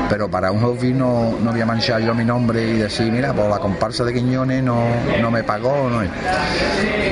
[0.10, 3.34] pero para un hobby no, no voy a manchar yo mi nombre y decir, mira,
[3.34, 4.86] pues la comparsa de Quiñones no,
[5.22, 5.90] no me pagó.
[5.90, 6.02] No.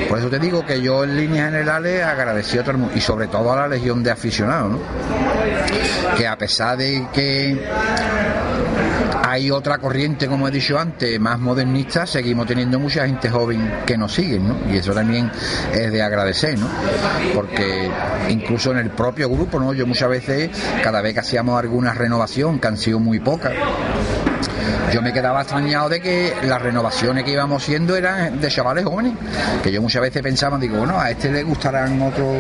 [0.10, 3.02] Por eso te digo que yo en líneas generales agradecí a todo el mundo y
[3.02, 4.80] sobre todo a la legión de aficionados, ¿no?
[6.18, 7.68] que a pesar de que
[9.34, 13.98] hay otra corriente, como he dicho antes, más modernista, seguimos teniendo mucha gente joven que
[13.98, 14.60] nos sigue, ¿no?
[14.72, 15.32] Y eso también
[15.74, 16.68] es de agradecer, ¿no?
[17.34, 17.90] Porque
[18.30, 19.74] incluso en el propio grupo, ¿no?
[19.74, 20.52] Yo muchas veces,
[20.84, 23.54] cada vez que hacíamos alguna renovación, que han sido muy pocas,
[24.94, 29.14] yo me quedaba extrañado de que las renovaciones que íbamos haciendo eran de chavales jóvenes,
[29.64, 32.32] que yo muchas veces pensaba, digo, bueno, a este le gustarán otro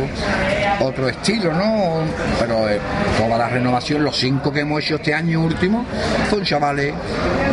[0.79, 2.01] otro estilo, ¿no?
[2.39, 2.79] Pero eh,
[3.17, 5.83] toda la renovación, los cinco que hemos hecho este año último,
[6.29, 6.93] son chavales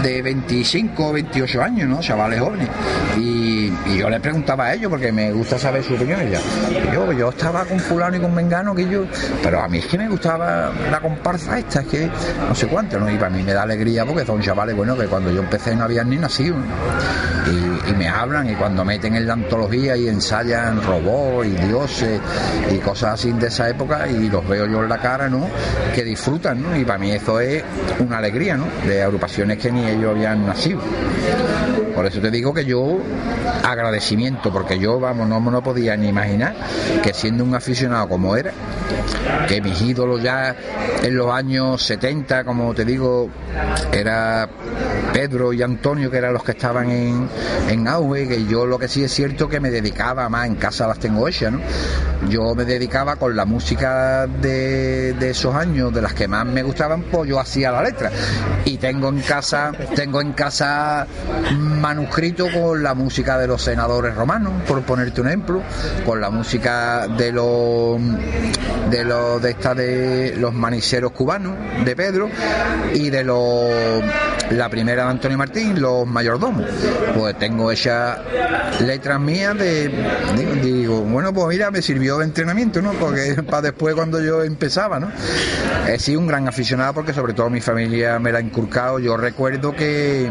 [0.03, 2.01] de 25, 28 años, ¿no?
[2.01, 2.69] Chavales jóvenes.
[3.19, 6.21] Y, y yo le preguntaba a ellos, porque me gusta saber su opinión.
[6.93, 9.05] Yo, yo, estaba con fulano y con mengano, que yo,
[9.43, 12.11] pero a mí es que me gustaba la comparsa esta, es que
[12.49, 13.11] no sé cuánto, ¿no?
[13.11, 15.85] Y para mí me da alegría porque son chavales, bueno, que cuando yo empecé no
[15.85, 16.57] habían ni nacido.
[17.47, 22.21] Y, y me hablan y cuando meten en la antología y ensayan robots y dioses
[22.71, 25.49] y cosas así de esa época y los veo yo en la cara, ¿no?
[25.95, 26.77] Que disfrutan, ¿no?
[26.77, 27.65] Y para mí eso es
[27.99, 28.67] una alegría, ¿no?
[28.87, 30.81] De agrupaciones que ni ellos habían nacido.
[31.95, 32.99] Por eso te digo que yo
[33.65, 36.55] agradecimiento, porque yo, vamos, no me podía ni imaginar
[37.03, 38.53] que siendo un aficionado como era,
[39.49, 40.55] que mis ídolos ya
[41.03, 43.29] en los años 70, como te digo,
[43.93, 44.49] era
[45.13, 47.29] Pedro y Antonio, que eran los que estaban en,
[47.69, 50.87] en auge, que yo lo que sí es cierto que me dedicaba más, en casa
[50.87, 51.61] las tengo hechas, ¿no?
[52.29, 56.63] Yo me dedicaba con la música de, de esos años, de las que más me
[56.63, 58.11] gustaban, pues yo hacía la letra.
[58.65, 61.07] Y tengo en casa, tengo en casa
[61.91, 65.61] manuscrito con la música de los senadores romanos, por ponerte un ejemplo,
[66.07, 68.01] con la música de los
[68.91, 72.29] de los de esta de los maniceros cubanos de Pedro
[72.95, 74.05] y de los
[74.51, 76.65] la primera de Antonio Martín, los mayordomos.
[77.17, 78.19] Pues tengo esas
[78.81, 79.91] letras mías de
[80.63, 82.93] digo, bueno, pues mira, me sirvió de entrenamiento, ¿no?
[82.93, 85.11] Porque para después cuando yo empezaba, ¿no?
[85.89, 88.99] He sido un gran aficionado porque sobre todo mi familia me la ha inculcado.
[89.01, 90.31] Yo recuerdo que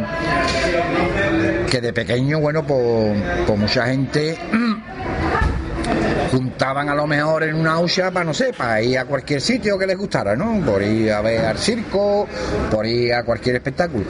[1.69, 3.15] que de pequeño, bueno, pues,
[3.45, 4.37] pues mucha gente
[6.31, 9.77] juntaban a lo mejor en una hucha para, no sé, para ir a cualquier sitio
[9.77, 10.59] que les gustara, ¿no?
[10.65, 12.27] Por ir a ver al circo,
[12.71, 14.05] por ir a cualquier espectáculo.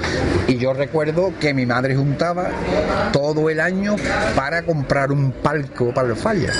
[0.48, 2.50] Y yo recuerdo que mi madre juntaba
[3.12, 3.96] todo el año
[4.36, 6.56] para comprar un palco para los fallas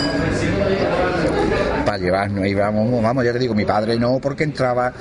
[1.86, 4.94] para llevarnos y vamos, ya te digo, mi padre no porque entraba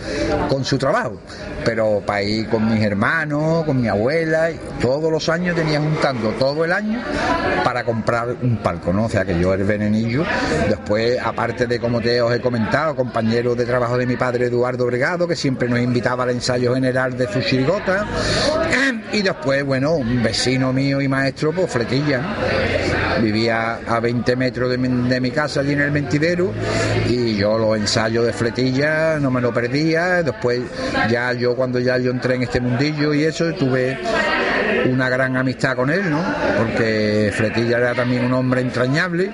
[0.48, 1.20] con su trabajo,
[1.64, 4.50] pero para ir con mis hermanos, con mi abuela,
[4.80, 7.00] todos los años tenía juntando todo el año
[7.64, 9.06] para comprar un palco, ¿no?
[9.06, 10.24] O sea que yo el venenillo,
[10.68, 14.86] después, aparte de como te os he comentado, compañero de trabajo de mi padre Eduardo
[14.86, 18.06] Bregado, que siempre nos invitaba al ensayo general de su chirigota,
[19.12, 22.22] y después, bueno, un vecino mío y maestro, pues Fletilla.
[23.20, 24.78] Vivía a 20 metros de
[25.20, 26.52] mi, casa allí en el mentidero
[27.08, 30.62] y yo los ensayos de fletilla no me lo perdía después
[31.10, 33.98] ya yo cuando ya yo entré en este mundillo y eso tuve
[34.86, 36.22] una gran amistad con él, ¿no?
[36.56, 39.30] Porque Fletilla era también un hombre entrañable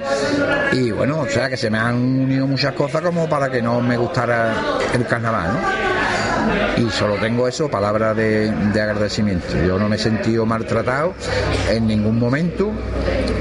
[0.73, 3.81] y bueno, o sea que se me han unido muchas cosas como para que no
[3.81, 4.55] me gustara
[4.93, 5.94] el carnaval, ¿no?
[6.77, 9.47] Y solo tengo eso, palabras de, de, agradecimiento.
[9.67, 11.15] Yo no me he sentido maltratado
[11.71, 12.73] en ningún momento,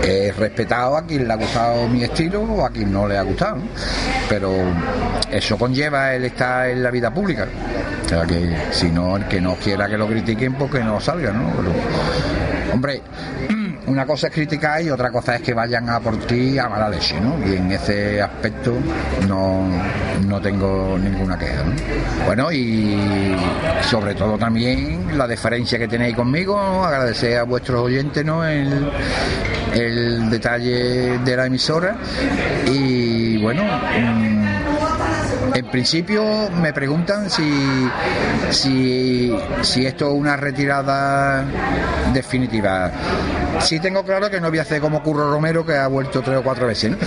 [0.03, 3.23] he respetado a quien le ha gustado mi estilo o a quien no le ha
[3.23, 3.57] gustado,
[4.29, 4.51] pero
[5.31, 7.47] eso conlleva el estar en la vida pública.
[8.05, 10.99] O sea que si no, el que no quiera que lo critiquen, pues que no
[10.99, 11.51] salga, ¿no?
[12.73, 13.01] Hombre,
[13.87, 16.89] una cosa es criticar y otra cosa es que vayan a por ti a mala
[16.89, 17.35] leche, ¿no?
[17.45, 18.73] Y en ese aspecto
[19.27, 19.67] no,
[20.27, 21.73] no tengo ninguna queja, ¿no?
[22.25, 23.35] Bueno, y
[23.81, 26.85] sobre todo también la deferencia que tenéis conmigo, ¿no?
[26.85, 28.45] agradecer a vuestros oyentes, ¿no?
[28.45, 28.89] El,
[29.73, 31.95] el detalle de la emisora
[32.67, 33.63] y bueno.
[35.55, 37.87] En principio me preguntan si,
[38.49, 41.45] si, esto es una retirada
[42.11, 42.91] definitiva.
[43.59, 46.39] Sí tengo claro que no voy a hacer como Curro Romero que ha vuelto tres
[46.39, 46.97] o cuatro veces, ¿no?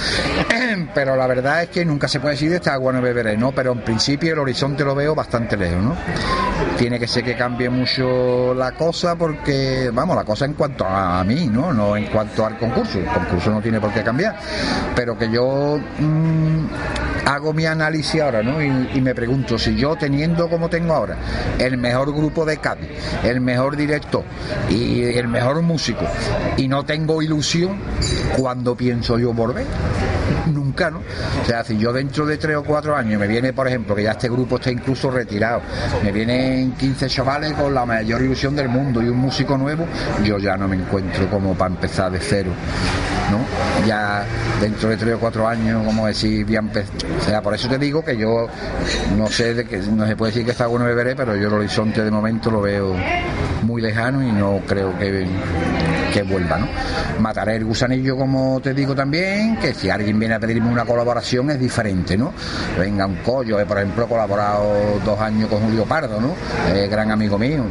[0.94, 3.50] pero la verdad es que nunca se puede decir de esta agua no beberé, ¿no?
[3.50, 5.96] Pero en principio el horizonte lo veo bastante lejos, ¿no?
[6.78, 11.24] Tiene que ser que cambie mucho la cosa porque, vamos, la cosa en cuanto a
[11.24, 11.72] mí, ¿no?
[11.72, 12.98] No en cuanto al concurso.
[13.00, 14.36] El concurso no tiene por qué cambiar.
[14.94, 16.66] Pero que yo mm,
[17.26, 18.62] hago mi análisis ahora, ¿no?
[18.62, 21.16] Y, me pregunto si yo teniendo como tengo ahora
[21.58, 22.88] el mejor grupo de Cádiz,
[23.24, 24.24] el mejor director
[24.70, 26.04] y el mejor músico
[26.56, 27.78] y no tengo ilusión,
[28.36, 29.66] ¿cuándo pienso yo volver?
[30.52, 30.98] Nunca, ¿no?
[30.98, 34.02] O sea, si yo dentro de tres o cuatro años me viene, por ejemplo, que
[34.02, 35.60] ya este grupo está incluso retirado,
[36.02, 39.86] me vienen 15 chavales con la mayor ilusión del mundo y un músico nuevo,
[40.24, 42.50] yo ya no me encuentro como para empezar de cero,
[43.30, 43.86] ¿no?
[43.86, 44.24] Ya
[44.60, 46.94] dentro de tres o cuatro años, como decir, empezar.
[47.20, 48.48] O sea, por eso te digo que yo
[49.16, 51.54] no sé de que no se puede decir que está bueno beberé, pero yo el
[51.54, 52.94] horizonte de momento lo veo
[53.66, 55.26] muy lejano y no creo que,
[56.12, 56.68] que vuelva, ¿no?
[57.20, 61.50] Mataré el gusanillo, como te digo también, que si alguien viene a pedirme una colaboración
[61.50, 62.32] es diferente, ¿no?
[62.78, 66.34] Venga un collo, eh, por ejemplo, colaborado dos años con Julio Pardo, ¿no?
[66.72, 67.64] Eh, gran amigo mío.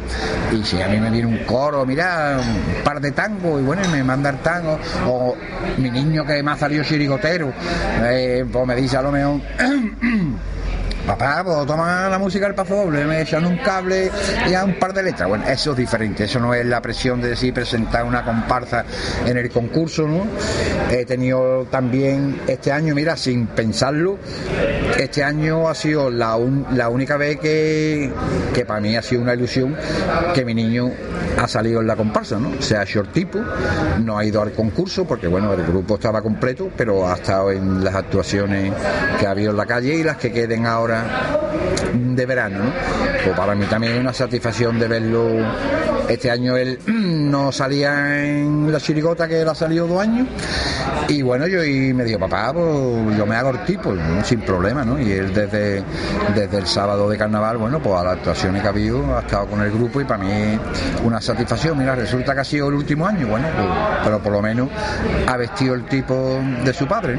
[0.52, 3.82] Y si a mí me viene un coro, mira, un par de tangos, y bueno,
[3.90, 5.34] me manda el tango, o
[5.78, 7.52] mi niño que me ha salido chirigotero,
[8.02, 9.40] eh, pues me dice a lo mejor.
[11.06, 14.10] Papá, pues toma la música del paso doble, me echan un cable
[14.50, 15.28] y a un par de letras.
[15.28, 18.84] Bueno, eso es diferente, eso no es la presión de decir presentar una comparsa
[19.24, 20.26] en el concurso, ¿no?
[20.90, 24.18] He tenido también este año, mira, sin pensarlo,
[24.98, 26.36] este año ha sido la,
[26.72, 28.12] la única vez que,
[28.52, 29.76] que para mí ha sido una ilusión
[30.34, 30.90] que mi niño
[31.38, 32.60] ha salido en la comparsa, ¿no?
[32.60, 33.38] Se ha hecho el tipo,
[34.02, 37.84] no ha ido al concurso porque, bueno, el grupo estaba completo, pero ha estado en
[37.84, 38.72] las actuaciones
[39.20, 40.95] que ha habido en la calle y las que queden ahora
[41.92, 42.72] de verano, ¿no?
[43.24, 45.28] Pues para mí también es una satisfacción de verlo.
[46.08, 50.28] Este año él no salía en la chirigota que él ha salido dos años
[51.08, 53.94] y bueno yo y me dijo papá pues yo me hago el tipo
[54.24, 55.00] sin problema ¿no?
[55.00, 55.82] y él desde,
[56.34, 59.46] desde el sábado de carnaval bueno pues a las actuaciones que ha habido ha estado
[59.46, 60.58] con el grupo y para mí
[61.04, 63.68] una satisfacción mira resulta que ha sido el último año bueno pues,
[64.04, 64.68] pero por lo menos
[65.26, 67.18] ha vestido el tipo de su padre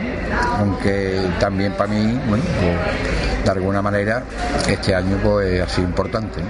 [0.60, 4.24] aunque también para mí bueno pues, de alguna manera
[4.68, 6.42] este año pues ha sido importante.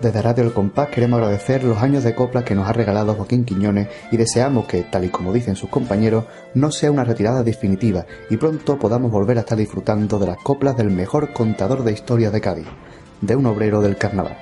[0.00, 3.44] Desde Radio El Compás queremos agradecer los años de copla que nos ha regalado Joaquín
[3.44, 6.24] Quiñones y deseamos que, tal y como dicen sus compañeros,
[6.54, 10.76] no sea una retirada definitiva y pronto podamos volver a estar disfrutando de las coplas
[10.76, 12.66] del mejor contador de historias de Cádiz,
[13.20, 14.36] de un obrero del carnaval.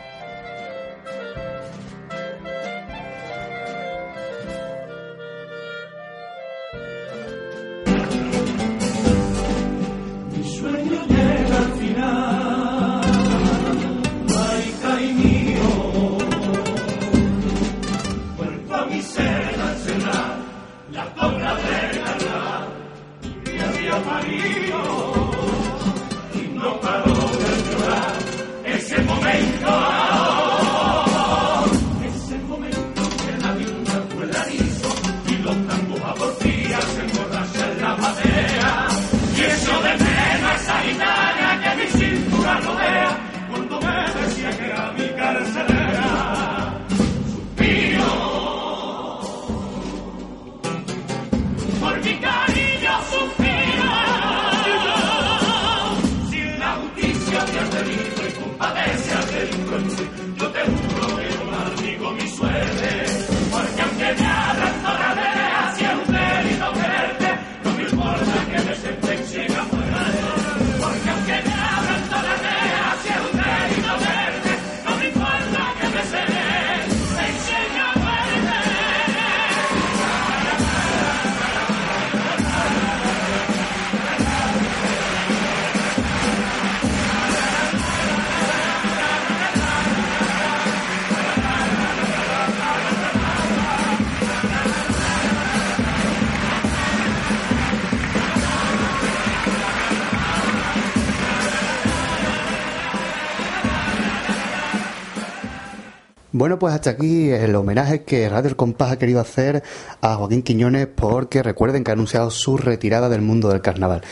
[106.46, 109.64] Bueno, pues hasta aquí el homenaje que Radio El Compás ha querido hacer
[110.00, 114.02] a Joaquín Quiñones porque recuerden que ha anunciado su retirada del mundo del carnaval.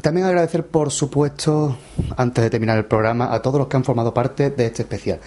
[0.00, 1.76] También agradecer, por supuesto,
[2.16, 5.18] antes de terminar el programa, a todos los que han formado parte de este especial.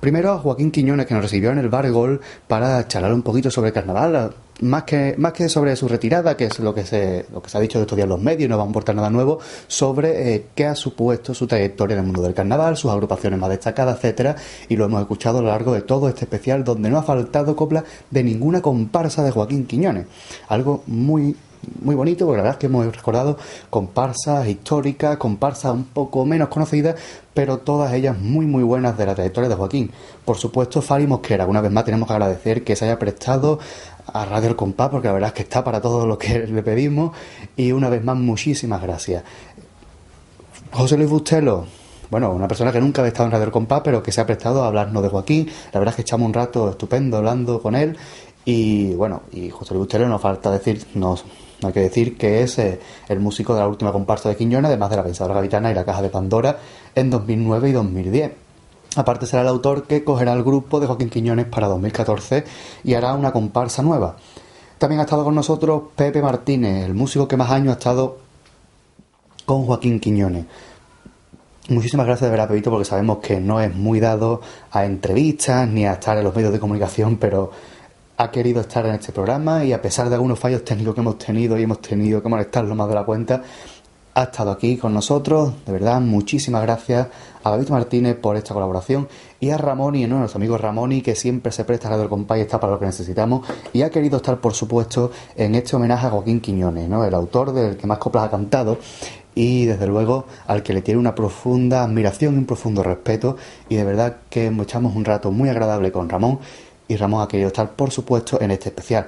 [0.00, 3.48] Primero a Joaquín Quiñones, que nos recibió en el Bar Gol para charlar un poquito
[3.52, 7.26] sobre el carnaval, más que, más que sobre su retirada, que es lo que se,
[7.32, 9.10] lo que se ha dicho estos días en los medios, no vamos a aportar nada
[9.10, 13.38] nuevo, sobre eh, qué ha supuesto su trayectoria en el mundo del carnaval, sus agrupaciones
[13.38, 14.36] más destacadas, etcétera,
[14.68, 17.56] y lo hemos escuchado a lo largo de todo este especial, donde no ha faltado
[17.56, 20.06] copla de ninguna comparsa de Joaquín Quiñones.
[20.48, 21.36] Algo muy
[21.80, 23.38] muy bonito, porque la verdad es que hemos recordado
[23.70, 26.96] comparsas históricas, comparsas un poco menos conocidas,
[27.34, 29.90] pero todas ellas muy muy buenas de la trayectoria de Joaquín.
[30.24, 33.58] Por supuesto, Fari Mosquera, una vez más tenemos que agradecer que se haya prestado
[34.06, 36.62] a Radio El Compás, porque la verdad es que está para todo lo que le
[36.62, 37.16] pedimos,
[37.56, 39.22] y una vez más, muchísimas gracias.
[40.72, 41.66] José Luis Bustelo,
[42.10, 44.26] bueno, una persona que nunca había estado en Radio El Compás, pero que se ha
[44.26, 45.50] prestado a hablarnos de Joaquín.
[45.72, 47.96] La verdad es que echamos un rato estupendo hablando con él.
[48.44, 51.16] Y bueno, y José Luis Bustelo nos falta decir, no
[51.62, 54.90] hay que decir que es eh, el músico de la última comparsa de Quiñones, además
[54.90, 56.58] de la Pensadora Gavitana y la Caja de Pandora
[56.94, 58.32] en 2009 y 2010.
[58.96, 62.44] Aparte será el autor que cogerá el grupo de Joaquín Quiñones para 2014
[62.84, 64.16] y hará una comparsa nueva.
[64.78, 68.18] También ha estado con nosotros Pepe Martínez, el músico que más años ha estado
[69.46, 70.44] con Joaquín Quiñones.
[71.68, 74.40] Muchísimas gracias de verdad, Pepito, porque sabemos que no es muy dado
[74.72, 77.52] a entrevistas ni a estar en los medios de comunicación, pero
[78.16, 81.18] ha querido estar en este programa y a pesar de algunos fallos técnicos que hemos
[81.18, 83.42] tenido y hemos tenido que molestarlo más de la cuenta,
[84.14, 85.52] ha estado aquí con nosotros.
[85.64, 87.08] De verdad, muchísimas gracias
[87.42, 89.08] a David Martínez por esta colaboración
[89.40, 92.38] y a Ramón y a nuestro amigo Ramón que siempre se presta a Radio Compás
[92.38, 96.06] y está para lo que necesitamos y ha querido estar, por supuesto, en este homenaje
[96.06, 97.04] a Joaquín Quiñones, ¿no?
[97.04, 98.78] el autor del que más coplas ha cantado
[99.34, 103.36] y desde luego al que le tiene una profunda admiración y un profundo respeto
[103.68, 106.38] y de verdad que echamos un rato muy agradable con Ramón
[106.88, 109.06] y Ramón ha querido estar, por supuesto, en este especial.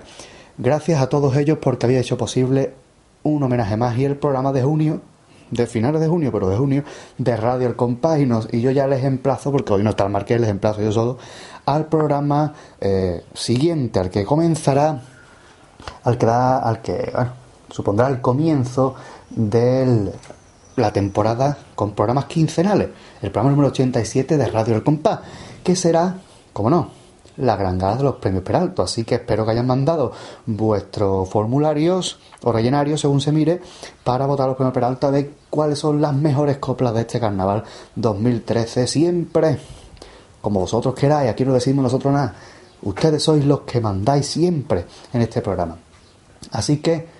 [0.56, 2.72] Gracias a todos ellos porque había hecho posible
[3.24, 5.00] un homenaje más y el programa de junio,
[5.50, 6.84] de finales de junio, pero de junio,
[7.18, 10.04] de Radio El Compás y, nos, y yo ya les emplazo, porque hoy no está
[10.04, 11.18] el Marqués, les emplazo yo solo,
[11.66, 15.02] al programa eh, siguiente, al que comenzará,
[16.04, 17.32] al que da, al que, bueno,
[17.70, 18.94] supondrá el comienzo
[19.30, 20.12] de
[20.76, 22.88] la temporada con programas quincenales,
[23.22, 25.20] el programa número 87 de Radio El Compás,
[25.62, 26.16] que será,
[26.52, 27.03] como no,
[27.36, 28.82] la gran gala de los premios Peralto.
[28.82, 30.12] Así que espero que hayan mandado
[30.46, 33.60] vuestros formularios o rellenarios, según se mire,
[34.02, 37.64] para votar los premios Peralto a ver cuáles son las mejores coplas de este carnaval
[37.96, 38.86] 2013.
[38.86, 39.58] Siempre,
[40.40, 42.34] como vosotros queráis, aquí no decimos nosotros nada.
[42.82, 45.76] Ustedes sois los que mandáis siempre en este programa.
[46.52, 47.14] Así que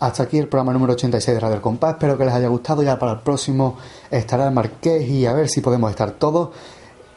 [0.00, 1.92] hasta aquí el programa número 86 de Radio El Compás.
[1.92, 2.82] Espero que les haya gustado.
[2.82, 3.76] Ya para el próximo
[4.10, 6.50] estará el Marqués y a ver si podemos estar todos.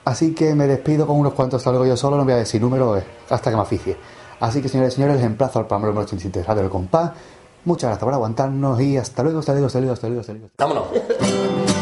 [0.06, 2.98] Así que me despido con unos cuantos salgo yo solo, no voy a decir número
[2.98, 3.98] eh, hasta que me aficie.
[4.40, 7.12] Así que señores y señores, les emplazo al programa número 87 de Radio El Compás.
[7.66, 10.22] Muchas gracias por aguantarnos y hasta luego, hasta luego, hasta luego, hasta luego.
[10.22, 10.50] Hasta luego.
[10.58, 11.73] Vámonos.